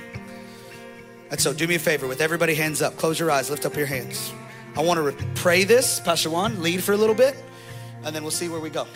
And 1.31 1.41
so, 1.41 1.53
do 1.53 1.69
me 1.69 1.77
a 1.77 1.79
favor 1.79 2.09
with 2.09 2.21
everybody 2.21 2.57
hands 2.57 2.83
up, 2.83 2.97
close 2.97 3.21
your 3.21 3.31
eyes, 3.31 3.49
lift 3.49 3.65
up 3.65 3.77
your 3.77 3.87
hands. 3.87 4.33
I 4.75 4.83
want 4.83 4.99
to 4.99 5.03
re- 5.03 5.31
pray 5.37 5.63
this. 5.63 6.01
Pastor 6.01 6.31
Juan, 6.31 6.61
lead 6.65 6.83
for 6.83 6.95
a 6.95 6.97
little 6.97 7.15
bit, 7.15 7.37
and 8.03 8.13
then 8.13 8.23
we'll 8.23 8.33
see 8.33 8.49
where 8.49 8.61
we 8.61 8.71
go. 8.71 8.89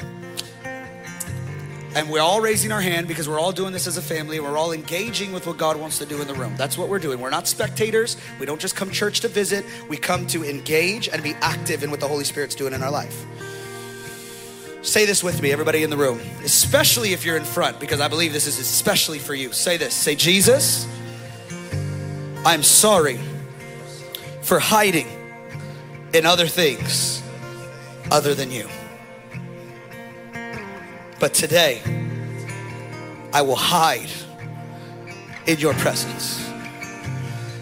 And 1.96 2.10
we're 2.10 2.20
all 2.20 2.40
raising 2.40 2.72
our 2.72 2.80
hand 2.80 3.06
because 3.06 3.28
we're 3.28 3.38
all 3.38 3.52
doing 3.52 3.72
this 3.72 3.86
as 3.86 3.96
a 3.96 4.02
family. 4.02 4.40
We're 4.40 4.58
all 4.58 4.72
engaging 4.72 5.32
with 5.32 5.46
what 5.46 5.58
God 5.58 5.76
wants 5.76 5.98
to 5.98 6.06
do 6.06 6.20
in 6.20 6.26
the 6.26 6.34
room. 6.34 6.56
That's 6.56 6.76
what 6.76 6.88
we're 6.88 6.98
doing. 6.98 7.20
We're 7.20 7.30
not 7.30 7.46
spectators. 7.46 8.16
We 8.40 8.46
don't 8.46 8.60
just 8.60 8.74
come 8.74 8.90
church 8.90 9.20
to 9.20 9.28
visit. 9.28 9.64
We 9.88 9.96
come 9.96 10.26
to 10.28 10.44
engage 10.44 11.08
and 11.08 11.22
be 11.22 11.34
active 11.40 11.84
in 11.84 11.92
what 11.92 12.00
the 12.00 12.08
Holy 12.08 12.24
Spirit's 12.24 12.56
doing 12.56 12.72
in 12.72 12.82
our 12.82 12.90
life. 12.90 13.24
Say 14.82 15.06
this 15.06 15.22
with 15.22 15.40
me, 15.40 15.52
everybody 15.52 15.82
in 15.82 15.88
the 15.88 15.96
room, 15.96 16.20
especially 16.44 17.12
if 17.12 17.24
you're 17.24 17.38
in 17.38 17.44
front, 17.44 17.80
because 17.80 18.00
I 18.00 18.08
believe 18.08 18.32
this 18.32 18.46
is 18.46 18.58
especially 18.58 19.18
for 19.18 19.34
you. 19.34 19.52
Say 19.52 19.76
this 19.76 19.94
Say, 19.94 20.14
Jesus, 20.14 20.86
I'm 22.44 22.62
sorry 22.62 23.18
for 24.42 24.58
hiding 24.58 25.06
in 26.12 26.26
other 26.26 26.46
things 26.46 27.22
other 28.10 28.34
than 28.34 28.50
you. 28.50 28.68
But 31.20 31.32
today, 31.34 31.80
I 33.32 33.42
will 33.42 33.56
hide 33.56 34.10
in 35.46 35.58
your 35.58 35.74
presence. 35.74 36.48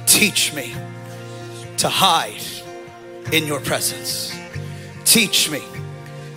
Teach 0.07 0.53
me 0.55 0.75
to 1.79 1.89
hide 1.89 2.43
in 3.33 3.47
your 3.47 3.61
presence. 3.61 4.37
Teach 5.05 5.51
me 5.51 5.63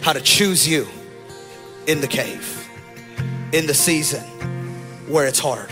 how 0.01 0.13
to 0.13 0.21
choose 0.21 0.67
you 0.67 0.87
in 1.87 2.01
the 2.01 2.07
cave, 2.07 2.69
in 3.51 3.67
the 3.67 3.73
season 3.73 4.21
where 5.07 5.27
it's 5.27 5.39
hard. 5.39 5.69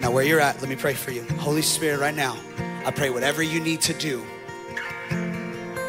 Now, 0.00 0.10
where 0.10 0.24
you're 0.24 0.40
at, 0.40 0.60
let 0.60 0.68
me 0.68 0.76
pray 0.76 0.94
for 0.94 1.12
you. 1.12 1.22
Holy 1.38 1.62
Spirit, 1.62 2.00
right 2.00 2.14
now, 2.14 2.36
I 2.84 2.90
pray 2.90 3.10
whatever 3.10 3.42
you 3.42 3.60
need 3.60 3.80
to 3.82 3.94
do, 3.94 4.24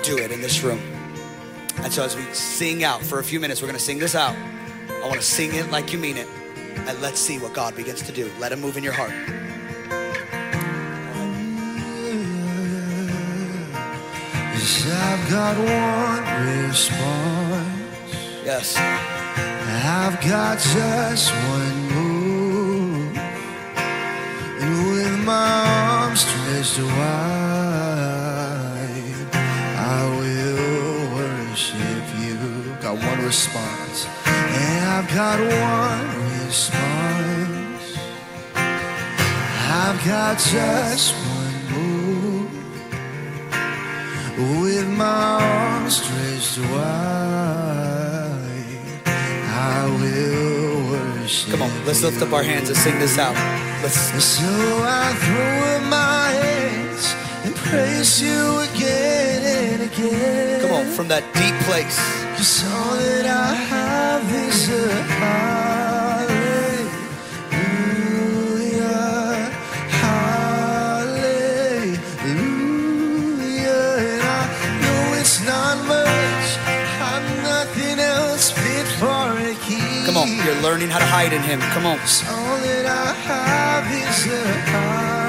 do 0.03 0.17
it 0.17 0.31
in 0.31 0.41
this 0.41 0.61
room. 0.63 0.92
And 1.83 1.91
so 1.91 2.03
as 2.03 2.15
we 2.15 2.23
sing 2.33 2.83
out 2.83 3.01
for 3.01 3.19
a 3.19 3.23
few 3.23 3.39
minutes, 3.39 3.61
we're 3.61 3.67
going 3.67 3.77
to 3.77 3.83
sing 3.83 3.99
this 3.99 4.15
out. 4.15 4.35
I 4.89 5.07
want 5.07 5.19
to 5.19 5.21
sing 5.21 5.53
it 5.53 5.69
like 5.69 5.91
you 5.91 5.99
mean 5.99 6.17
it. 6.17 6.27
And 6.75 7.01
let's 7.01 7.19
see 7.19 7.37
what 7.39 7.53
God 7.53 7.75
begins 7.75 8.01
to 8.03 8.11
do. 8.11 8.31
Let 8.39 8.51
him 8.51 8.61
move 8.61 8.77
in 8.77 8.83
your 8.83 8.93
heart. 8.93 9.11
Yes, 14.53 14.85
I've 14.87 15.29
got 15.29 15.57
one 15.57 16.23
response. 16.67 18.15
Yes. 18.45 18.77
I've 19.85 20.19
got 20.21 20.57
just 20.59 21.31
one 21.31 21.87
move. 21.89 23.17
And 24.61 24.71
with 24.87 25.25
my 25.25 25.61
arms 25.99 26.21
stretched 26.21 26.79
wide, 26.79 28.22
response. 33.25 34.07
And 34.25 34.85
I've 34.85 35.07
got 35.13 35.39
one 35.39 36.07
response. 36.45 37.97
I've 38.55 40.05
got 40.05 40.37
just 40.37 41.15
one 41.15 41.57
move. 41.71 42.51
With 44.61 44.87
my 44.89 45.39
arms 45.41 46.01
stretched 46.01 46.59
wide, 46.71 46.83
I 49.05 49.85
will 49.99 50.89
worship. 50.91 51.51
Come 51.51 51.61
on, 51.63 51.85
let's 51.85 52.01
lift 52.03 52.21
up 52.21 52.33
our 52.33 52.43
hands 52.43 52.69
and 52.69 52.77
sing 52.77 52.99
this 52.99 53.17
out. 53.17 53.35
Let's 53.81 54.11
And 54.11 54.21
so 54.21 54.43
I 54.43 55.13
throw 55.23 55.75
up 55.75 55.83
my 55.89 56.29
hands 56.29 57.15
and 57.45 57.55
praise 57.55 58.21
you 58.21 58.59
again 58.59 59.81
and 59.81 59.91
again. 59.91 60.61
come 60.61 60.71
on 60.71 60.85
from 60.85 61.07
that 61.09 61.23
deep 61.33 61.55
place. 61.67 62.22
Cause 62.43 62.59
all 62.65 62.95
that 62.99 63.25
I 63.25 63.55
have 63.71 64.27
is 64.27 64.67
a 64.67 64.91
hallelujah, 65.15 66.27
hallelujah. 70.03 71.23
And 74.11 74.23
I 74.27 74.43
know 74.83 75.03
it's 75.21 75.39
not 75.47 75.75
much, 75.87 76.47
I'm 76.99 77.23
nothing 77.47 77.97
else 77.99 78.51
fit 78.51 78.87
for 78.99 79.39
a 79.39 79.55
king. 79.63 80.03
Come 80.03 80.17
on, 80.17 80.27
you're 80.43 80.61
learning 80.61 80.89
how 80.89 80.99
to 80.99 81.05
hide 81.05 81.31
in 81.31 81.43
him. 81.43 81.61
Come 81.71 81.85
on. 81.85 81.95
All 81.95 82.59
that 82.59 82.85
I 82.85 83.13
have 83.23 83.87
is 83.87 84.27
a 84.27 84.43
hallelujah, 84.67 85.22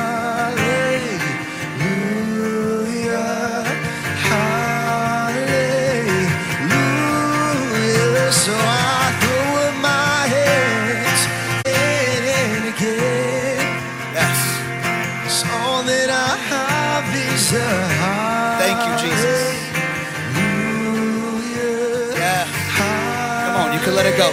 let 24.04 24.12
it 24.12 24.18
go. 24.18 24.28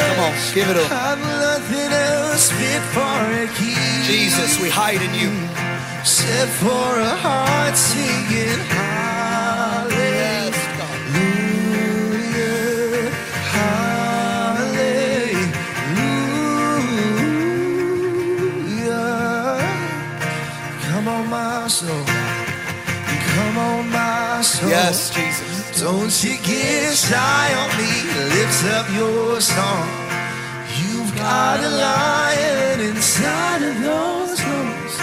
Come 0.00 0.20
on, 0.24 0.32
give 0.54 0.68
it 0.70 0.76
up. 0.76 0.88
Jesus, 4.06 4.60
we 4.60 4.70
hide 4.70 5.02
in 5.02 5.14
you. 5.14 5.30
Set 6.04 6.48
for 6.48 6.98
a 6.98 7.14
heart 7.16 7.76
singing 7.76 8.89
Don't 25.80 26.12
you 26.22 26.36
get 26.44 26.94
shy 26.94 27.54
on 27.56 27.70
me. 27.80 27.88
Lift 28.36 28.64
up 28.76 28.84
your 28.92 29.40
song. 29.40 29.88
You've 30.76 31.16
got 31.16 31.58
a 31.58 31.70
lion 31.70 32.80
inside 32.80 33.62
of 33.62 33.80
those 33.80 34.36
lungs. 34.44 34.94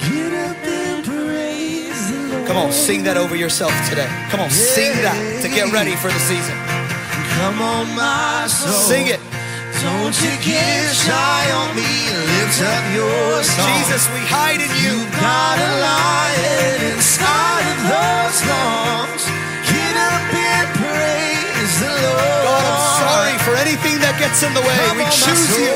Get 0.00 0.32
up 0.48 0.56
and 0.64 1.04
praise 1.04 2.10
the 2.10 2.16
Lord. 2.32 2.46
Come 2.48 2.56
on, 2.56 2.72
sing 2.72 3.04
that 3.04 3.18
over 3.18 3.36
yourself 3.36 3.76
today. 3.90 4.08
Come 4.30 4.40
on, 4.40 4.48
sing 4.48 4.96
that 5.04 5.12
to 5.44 5.48
get 5.52 5.70
ready 5.76 5.94
for 5.94 6.08
the 6.08 6.22
season. 6.24 6.56
Come 7.36 7.60
on, 7.60 7.84
my 7.92 8.48
soul. 8.48 8.72
Sing 8.72 9.08
it. 9.08 9.20
Don't 9.84 10.16
you 10.24 10.32
get 10.40 10.88
shy 10.96 11.42
on 11.52 11.68
me. 11.76 11.84
Lift 12.40 12.64
up 12.64 12.84
your 12.96 13.44
song. 13.44 13.68
Jesus, 13.76 14.08
we 14.08 14.24
hide 14.24 14.64
in 14.64 14.72
you. 14.80 15.04
You've 15.04 15.12
got 15.20 15.60
a 15.60 15.70
lion 15.84 16.96
inside 16.96 17.66
of 17.76 17.78
those 17.92 18.40
lungs. 18.48 19.23
Sorry 23.14 23.38
for 23.46 23.54
anything 23.54 23.96
that 24.02 24.18
gets 24.18 24.42
in 24.42 24.50
the 24.58 24.64
way. 24.66 24.78
Come 24.90 24.98
We 24.98 25.06
choose 25.06 25.54
you. 25.54 25.74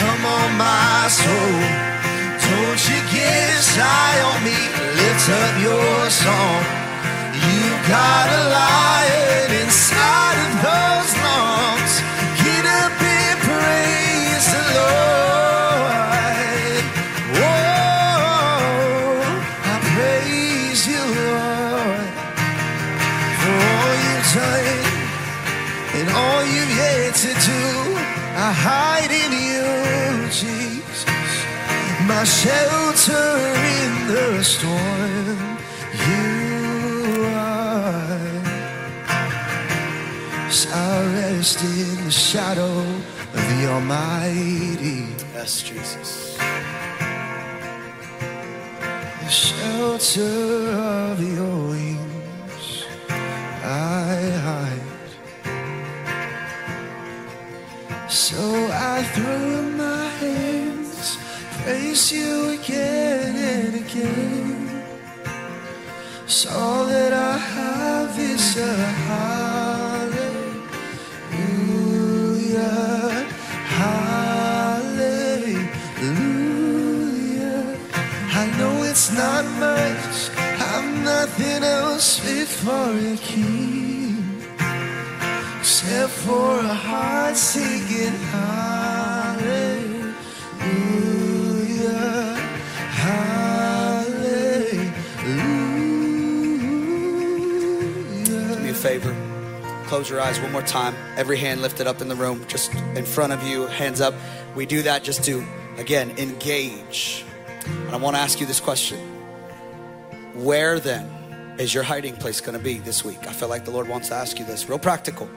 Come 0.00 0.22
on, 0.24 0.48
my 0.56 1.04
soul. 1.12 1.56
Don't 2.40 2.80
you 2.88 3.00
get 3.12 3.52
shy 3.60 4.12
on 4.30 4.38
me. 4.40 4.56
Lift 4.96 5.26
up 5.28 5.54
your 5.60 5.98
song. 6.08 6.60
You've 7.36 7.82
got 7.84 8.29
my 32.20 32.24
shelter 32.24 33.28
in 33.80 33.92
the 34.12 34.44
storm. 34.44 35.38
You 36.06 37.24
are. 37.32 38.20
So 40.50 40.68
I 40.68 41.06
rest 41.14 41.64
in 41.64 42.04
the 42.04 42.10
shadow 42.10 42.76
of 43.36 43.42
the 43.50 43.60
Almighty, 43.72 45.06
Yes, 45.32 45.62
Jesus. 45.62 46.36
the 49.22 49.30
shelter 49.30 50.72
of 51.08 51.16
your 51.36 51.56
wings. 51.72 52.66
I 53.64 54.16
hide. 54.46 54.88
So 58.10 58.42
I 58.94 59.02
throw 59.14 59.62
my 59.82 60.09
praise 61.62 62.12
you 62.12 62.50
again 62.50 63.36
and 63.36 63.74
again. 63.84 64.82
So 66.26 66.48
all 66.50 66.84
that 66.86 67.12
I 67.12 67.36
have 67.36 68.18
is 68.18 68.56
a 68.56 68.74
hallelujah, 69.08 70.40
hallelujah. 73.80 74.20
I 78.40 78.44
know 78.58 78.74
it's 78.84 79.08
not 79.12 79.44
much, 79.58 80.30
I'm 80.72 81.04
nothing 81.04 81.62
else 81.62 82.18
fit 82.18 82.48
for 82.48 82.90
a 83.12 83.16
king 83.16 84.24
except 85.58 86.12
for 86.24 86.58
a 86.60 86.74
heart 86.88 87.36
singing 87.36 88.16
hallelujah, 88.32 89.19
favor. 98.80 99.14
Close 99.86 100.08
your 100.08 100.20
eyes 100.20 100.40
one 100.40 100.52
more 100.52 100.62
time. 100.62 100.94
Every 101.16 101.36
hand 101.36 101.60
lifted 101.60 101.86
up 101.86 102.00
in 102.00 102.08
the 102.08 102.14
room, 102.14 102.46
just 102.48 102.72
in 102.74 103.04
front 103.04 103.32
of 103.32 103.42
you, 103.42 103.66
hands 103.66 104.00
up. 104.00 104.14
We 104.56 104.64
do 104.64 104.80
that 104.82 105.04
just 105.04 105.22
to, 105.24 105.44
again, 105.76 106.10
engage. 106.16 107.24
And 107.66 107.90
I 107.90 107.96
want 107.96 108.16
to 108.16 108.22
ask 108.22 108.40
you 108.40 108.46
this 108.46 108.60
question 108.60 108.98
Where 110.34 110.80
then 110.80 111.06
is 111.58 111.74
your 111.74 111.82
hiding 111.82 112.16
place 112.16 112.40
going 112.40 112.56
to 112.56 112.64
be 112.64 112.78
this 112.78 113.04
week? 113.04 113.18
I 113.26 113.32
feel 113.32 113.48
like 113.48 113.66
the 113.66 113.70
Lord 113.70 113.86
wants 113.86 114.08
to 114.08 114.14
ask 114.14 114.38
you 114.38 114.46
this, 114.46 114.68
real 114.68 114.78
practical. 114.78 115.28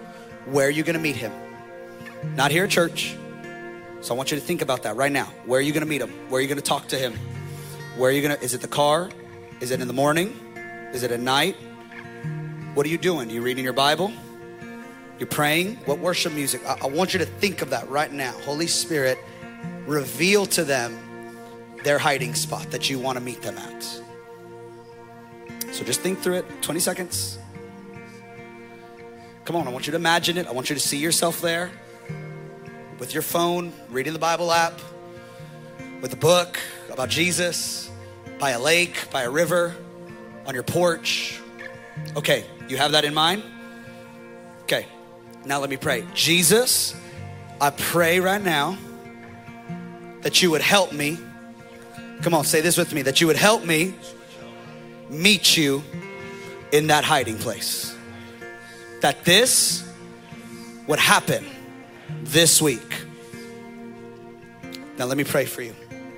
Where 0.46 0.68
are 0.68 0.72
you 0.72 0.84
going 0.84 0.96
to 0.96 1.02
meet 1.02 1.18
Him? 1.18 1.34
Not 2.36 2.52
here 2.52 2.64
at 2.64 2.70
church. 2.70 3.18
So 4.00 4.14
I 4.14 4.18
want 4.18 4.32
you 4.32 4.40
to 4.40 4.44
think 4.44 4.62
about 4.62 4.84
that 4.84 4.96
right 4.96 5.12
now. 5.12 5.26
Where 5.46 5.60
are 5.60 5.62
you 5.62 5.74
going 5.74 5.84
to 5.84 5.90
meet 5.90 6.02
Him? 6.02 6.12
Where 6.30 6.40
are 6.40 6.42
you 6.42 6.48
going 6.48 6.62
to 6.62 6.64
talk 6.64 6.88
to 6.90 6.98
Him? 6.98 7.14
Where 7.98 8.10
are 8.10 8.14
you 8.14 8.22
going 8.22 8.38
to, 8.38 8.42
is 8.44 8.54
it 8.54 8.62
the 8.62 8.68
car? 8.68 9.10
Is 9.60 9.72
it 9.72 9.82
in 9.82 9.88
the 9.88 9.94
morning? 9.94 10.40
Is 10.94 11.04
it 11.04 11.12
at 11.12 11.20
night? 11.20 11.58
What 12.74 12.88
are 12.88 12.90
you 12.90 12.98
doing? 12.98 13.30
you 13.30 13.44
reading 13.44 13.64
your 13.64 13.74
Bible? 13.74 14.12
You're 15.20 15.28
praying? 15.28 15.76
What 15.86 16.00
worship 16.00 16.34
music? 16.34 16.66
I, 16.66 16.80
I 16.82 16.88
want 16.88 17.14
you 17.14 17.20
to 17.20 17.26
think 17.26 17.62
of 17.62 17.70
that 17.70 17.88
right 17.88 18.12
now. 18.12 18.32
Holy 18.46 18.66
Spirit, 18.66 19.20
reveal 19.86 20.48
to 20.48 20.64
them 20.64 20.98
their 21.84 22.00
hiding 22.00 22.34
spot 22.34 22.72
that 22.72 22.90
you 22.90 22.98
want 22.98 23.20
to 23.20 23.24
meet 23.24 23.44
them 23.44 23.60
at. 23.60 23.84
So 25.72 25.84
just 25.84 26.02
think 26.02 26.18
through 26.18 26.38
it. 26.38 26.64
20 26.64 26.80
seconds. 26.80 27.38
Come 29.46 29.56
on, 29.56 29.68
I 29.68 29.72
want 29.72 29.86
you 29.86 29.92
to 29.92 29.98
imagine 29.98 30.40
it. 30.40 30.48
I 30.48 30.52
want 30.52 30.72
you 30.72 30.76
to 30.76 30.82
see 30.82 30.98
yourself 30.98 31.42
there 31.42 31.70
with 32.98 33.14
your 33.14 33.22
phone, 33.22 33.72
reading 33.92 34.14
the 34.14 34.20
Bible 34.20 34.52
app, 34.52 34.80
with 36.02 36.12
a 36.14 36.18
book 36.18 36.60
about 36.90 37.10
Jesus, 37.10 37.92
by 38.40 38.50
a 38.52 38.60
lake, 38.60 39.12
by 39.12 39.22
a 39.22 39.30
river, 39.30 39.76
on 40.48 40.56
your 40.56 40.64
porch. 40.64 41.40
Okay, 42.16 42.46
you 42.74 42.80
have 42.80 42.94
that 42.94 43.06
in 43.06 43.14
mind? 43.14 43.44
Okay, 44.64 44.88
now 45.46 45.60
let 45.60 45.70
me 45.70 45.78
pray. 45.78 46.06
Jesus, 46.16 46.96
I 47.62 47.70
pray 47.70 48.20
right 48.20 48.42
now 48.42 48.78
that 50.22 50.42
you 50.42 50.50
would 50.50 50.62
help 50.62 50.92
me. 50.92 51.20
Come 52.24 52.34
on, 52.34 52.46
say 52.46 52.62
this 52.62 52.76
with 52.76 52.92
me 52.92 53.04
that 53.04 53.22
you 53.22 53.28
would 53.28 53.36
help 53.36 53.64
me 53.64 53.94
meet 55.08 55.56
you 55.56 55.84
in 56.72 56.88
that 56.88 57.04
hiding 57.04 57.38
place. 57.38 57.96
That 59.02 59.24
this 59.24 59.88
would 60.88 61.00
happen 61.00 61.46
this 62.24 62.60
week. 62.60 63.06
Now, 64.98 65.06
let 65.06 65.18
me 65.18 65.24
pray 65.24 65.46
for 65.46 65.62
you. 65.62 65.76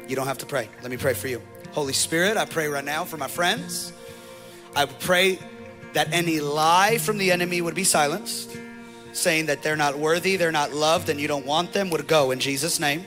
You 0.08 0.16
don't 0.16 0.28
have 0.28 0.38
to 0.38 0.46
pray. 0.46 0.70
Let 0.82 0.90
me 0.90 0.98
pray 0.98 1.16
for 1.16 1.28
you. 1.28 1.42
Holy 1.72 1.94
Spirit, 1.94 2.38
I 2.38 2.46
pray 2.46 2.68
right 2.68 2.86
now 2.86 3.04
for 3.04 3.18
my 3.18 3.28
friends. 3.28 3.92
I 4.74 4.86
pray 4.86 5.40
that 5.96 6.12
any 6.12 6.42
lie 6.42 6.98
from 6.98 7.18
the 7.18 7.32
enemy 7.32 7.62
would 7.62 7.74
be 7.74 7.86
silenced, 7.86 8.58
saying 9.14 9.46
that 9.46 9.64
they're 9.64 9.78
not 9.78 9.98
worthy, 9.98 10.36
they're 10.36 10.52
not 10.52 10.74
loved, 10.74 11.08
and 11.08 11.22
you 11.22 11.28
don't 11.28 11.46
want 11.46 11.72
them 11.72 11.90
would 11.90 12.06
go 12.06 12.32
in 12.32 12.40
Jesus' 12.40 12.82
name. 12.82 13.06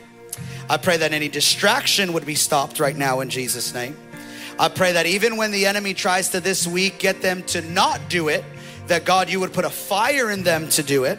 I 0.70 0.78
pray 0.78 0.96
that 0.96 1.12
any 1.12 1.28
distraction 1.28 2.14
would 2.14 2.24
be 2.24 2.34
stopped 2.34 2.80
right 2.80 2.96
now 2.96 3.20
in 3.20 3.28
Jesus' 3.28 3.74
name. 3.74 3.94
I 4.58 4.70
pray 4.70 4.92
that 4.92 5.04
even 5.04 5.36
when 5.36 5.50
the 5.50 5.66
enemy 5.66 5.92
tries 5.92 6.30
to 6.30 6.40
this 6.40 6.66
week 6.66 6.98
get 6.98 7.20
them 7.20 7.42
to 7.44 7.60
not 7.60 8.08
do 8.08 8.28
it, 8.28 8.42
that 8.86 9.04
God, 9.04 9.28
you 9.28 9.38
would 9.40 9.52
put 9.52 9.66
a 9.66 9.70
fire 9.70 10.30
in 10.30 10.42
them 10.42 10.70
to 10.70 10.82
do 10.82 11.04
it, 11.04 11.18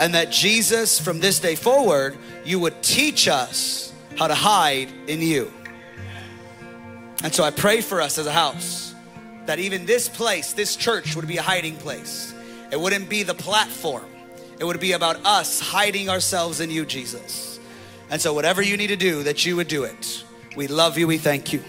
and 0.00 0.12
that 0.14 0.32
Jesus, 0.32 0.98
from 0.98 1.20
this 1.20 1.38
day 1.38 1.54
forward, 1.54 2.18
you 2.44 2.58
would 2.58 2.82
teach 2.82 3.28
us 3.28 3.92
how 4.16 4.26
to 4.26 4.34
hide 4.34 4.88
in 5.06 5.22
you. 5.22 5.52
And 7.22 7.32
so 7.32 7.44
I 7.44 7.52
pray 7.52 7.82
for 7.82 8.00
us 8.00 8.18
as 8.18 8.26
a 8.26 8.32
house 8.32 8.87
that 9.48 9.58
even 9.58 9.86
this 9.86 10.10
place, 10.10 10.52
this 10.52 10.76
church, 10.76 11.16
would 11.16 11.26
be 11.26 11.38
a 11.38 11.42
hiding 11.42 11.74
place. 11.76 12.34
It 12.70 12.78
wouldn't 12.78 13.08
be 13.08 13.22
the 13.22 13.34
platform, 13.34 14.04
it 14.60 14.64
would 14.64 14.78
be 14.78 14.92
about 14.92 15.24
us 15.24 15.58
hiding 15.58 16.10
ourselves 16.10 16.60
in 16.60 16.70
you, 16.70 16.84
Jesus. 16.84 17.58
And 18.10 18.20
so, 18.20 18.34
whatever 18.34 18.60
you 18.60 18.76
need 18.76 18.88
to 18.88 18.96
do, 18.96 19.22
that 19.22 19.46
you 19.46 19.56
would 19.56 19.68
do 19.68 19.84
it. 19.84 20.22
We 20.54 20.66
love 20.66 20.98
you, 20.98 21.06
we 21.06 21.16
thank 21.16 21.52
you. 21.54 21.62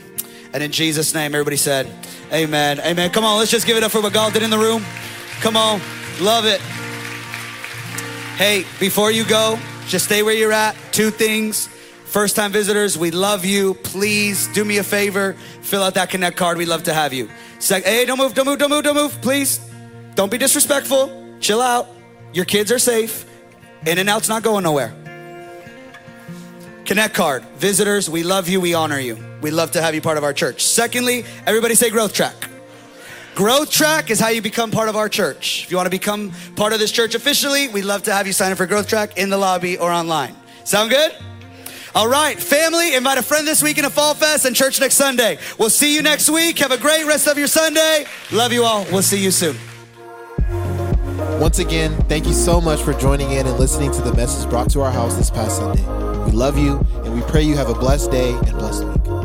And 0.53 0.61
in 0.61 0.73
Jesus' 0.73 1.13
name, 1.13 1.33
everybody 1.33 1.55
said, 1.55 1.87
Amen. 2.33 2.81
Amen. 2.81 3.11
Come 3.11 3.23
on, 3.23 3.39
let's 3.39 3.51
just 3.51 3.65
give 3.65 3.77
it 3.77 3.83
up 3.83 3.91
for 3.91 4.01
what 4.01 4.11
God 4.11 4.33
did 4.33 4.43
in 4.43 4.49
the 4.49 4.57
room. 4.57 4.83
Come 5.39 5.55
on, 5.55 5.79
love 6.19 6.45
it. 6.45 6.59
Hey, 8.35 8.65
before 8.81 9.09
you 9.09 9.23
go, 9.23 9.57
just 9.87 10.05
stay 10.05 10.21
where 10.21 10.35
you're 10.35 10.51
at. 10.51 10.75
Two 10.91 11.11
things. 11.11 11.69
First 12.09 12.35
time 12.35 12.51
visitors, 12.51 12.97
we 12.97 13.11
love 13.11 13.45
you. 13.45 13.75
Please 13.75 14.47
do 14.47 14.65
me 14.65 14.79
a 14.79 14.83
favor, 14.83 15.33
fill 15.61 15.83
out 15.83 15.93
that 15.93 16.09
Connect 16.09 16.35
card. 16.35 16.57
We'd 16.57 16.67
love 16.67 16.83
to 16.83 16.93
have 16.93 17.13
you. 17.13 17.29
Sec- 17.59 17.83
hey, 17.83 18.05
don't 18.05 18.17
move, 18.17 18.33
don't 18.33 18.45
move, 18.45 18.57
don't 18.57 18.69
move, 18.69 18.83
don't 18.83 18.95
move, 18.95 19.21
please. 19.21 19.59
Don't 20.15 20.31
be 20.31 20.37
disrespectful. 20.37 21.37
Chill 21.39 21.61
out. 21.61 21.87
Your 22.33 22.45
kids 22.45 22.71
are 22.71 22.79
safe. 22.79 23.25
In-N-Out's 23.85 24.29
not 24.29 24.43
going 24.43 24.63
nowhere. 24.63 24.93
Connect 26.85 27.13
card. 27.13 27.43
Visitors, 27.57 28.09
we 28.09 28.23
love 28.23 28.49
you, 28.49 28.59
we 28.59 28.73
honor 28.73 28.99
you. 28.99 29.17
We 29.41 29.51
love 29.51 29.71
to 29.71 29.81
have 29.81 29.93
you 29.93 30.01
part 30.01 30.17
of 30.17 30.23
our 30.23 30.33
church. 30.33 30.65
Secondly, 30.65 31.23
everybody 31.45 31.75
say 31.75 31.89
growth 31.89 32.13
track. 32.13 32.49
Growth 33.39 33.71
Track 33.71 34.09
is 34.09 34.19
how 34.19 34.27
you 34.27 34.41
become 34.41 34.69
part 34.69 34.89
of 34.89 34.97
our 34.97 35.07
church. 35.07 35.63
If 35.63 35.71
you 35.71 35.77
want 35.77 35.85
to 35.85 35.91
become 35.91 36.33
part 36.57 36.73
of 36.73 36.79
this 36.79 36.91
church 36.91 37.15
officially, 37.15 37.69
we'd 37.69 37.85
love 37.85 38.03
to 38.03 38.13
have 38.13 38.27
you 38.27 38.33
sign 38.33 38.51
up 38.51 38.57
for 38.57 38.65
Growth 38.65 38.89
Track 38.89 39.17
in 39.17 39.29
the 39.29 39.37
lobby 39.37 39.77
or 39.77 39.89
online. 39.91 40.35
Sound 40.65 40.89
good? 40.89 41.15
All 41.95 42.07
right, 42.07 42.39
family, 42.39 42.93
invite 42.93 43.17
a 43.17 43.23
friend 43.23 43.47
this 43.47 43.63
week 43.63 43.79
in 43.79 43.85
a 43.85 43.89
Fall 43.89 44.13
Fest 44.13 44.45
and 44.45 44.55
church 44.55 44.79
next 44.79 44.93
Sunday. 44.93 45.39
We'll 45.57 45.71
see 45.71 45.95
you 45.95 46.03
next 46.03 46.29
week. 46.29 46.59
Have 46.59 46.71
a 46.71 46.77
great 46.77 47.05
rest 47.05 47.27
of 47.27 47.37
your 47.37 47.47
Sunday. 47.47 48.05
Love 48.31 48.53
you 48.53 48.63
all. 48.63 48.85
We'll 48.91 49.01
see 49.01 49.21
you 49.23 49.31
soon. 49.31 49.57
Once 51.39 51.57
again, 51.57 51.95
thank 52.03 52.27
you 52.27 52.33
so 52.33 52.61
much 52.61 52.81
for 52.81 52.93
joining 52.93 53.31
in 53.31 53.47
and 53.47 53.57
listening 53.57 53.91
to 53.91 54.01
the 54.01 54.13
message 54.13 54.47
brought 54.49 54.69
to 54.69 54.81
our 54.81 54.91
house 54.91 55.15
this 55.15 55.31
past 55.31 55.57
Sunday. 55.57 55.83
We 56.25 56.31
love 56.31 56.57
you 56.57 56.77
and 57.03 57.15
we 57.15 57.21
pray 57.21 57.41
you 57.41 57.55
have 57.55 57.69
a 57.69 57.73
blessed 57.73 58.11
day 58.11 58.33
and 58.33 58.51
blessed 58.51 58.83
week. 58.83 59.18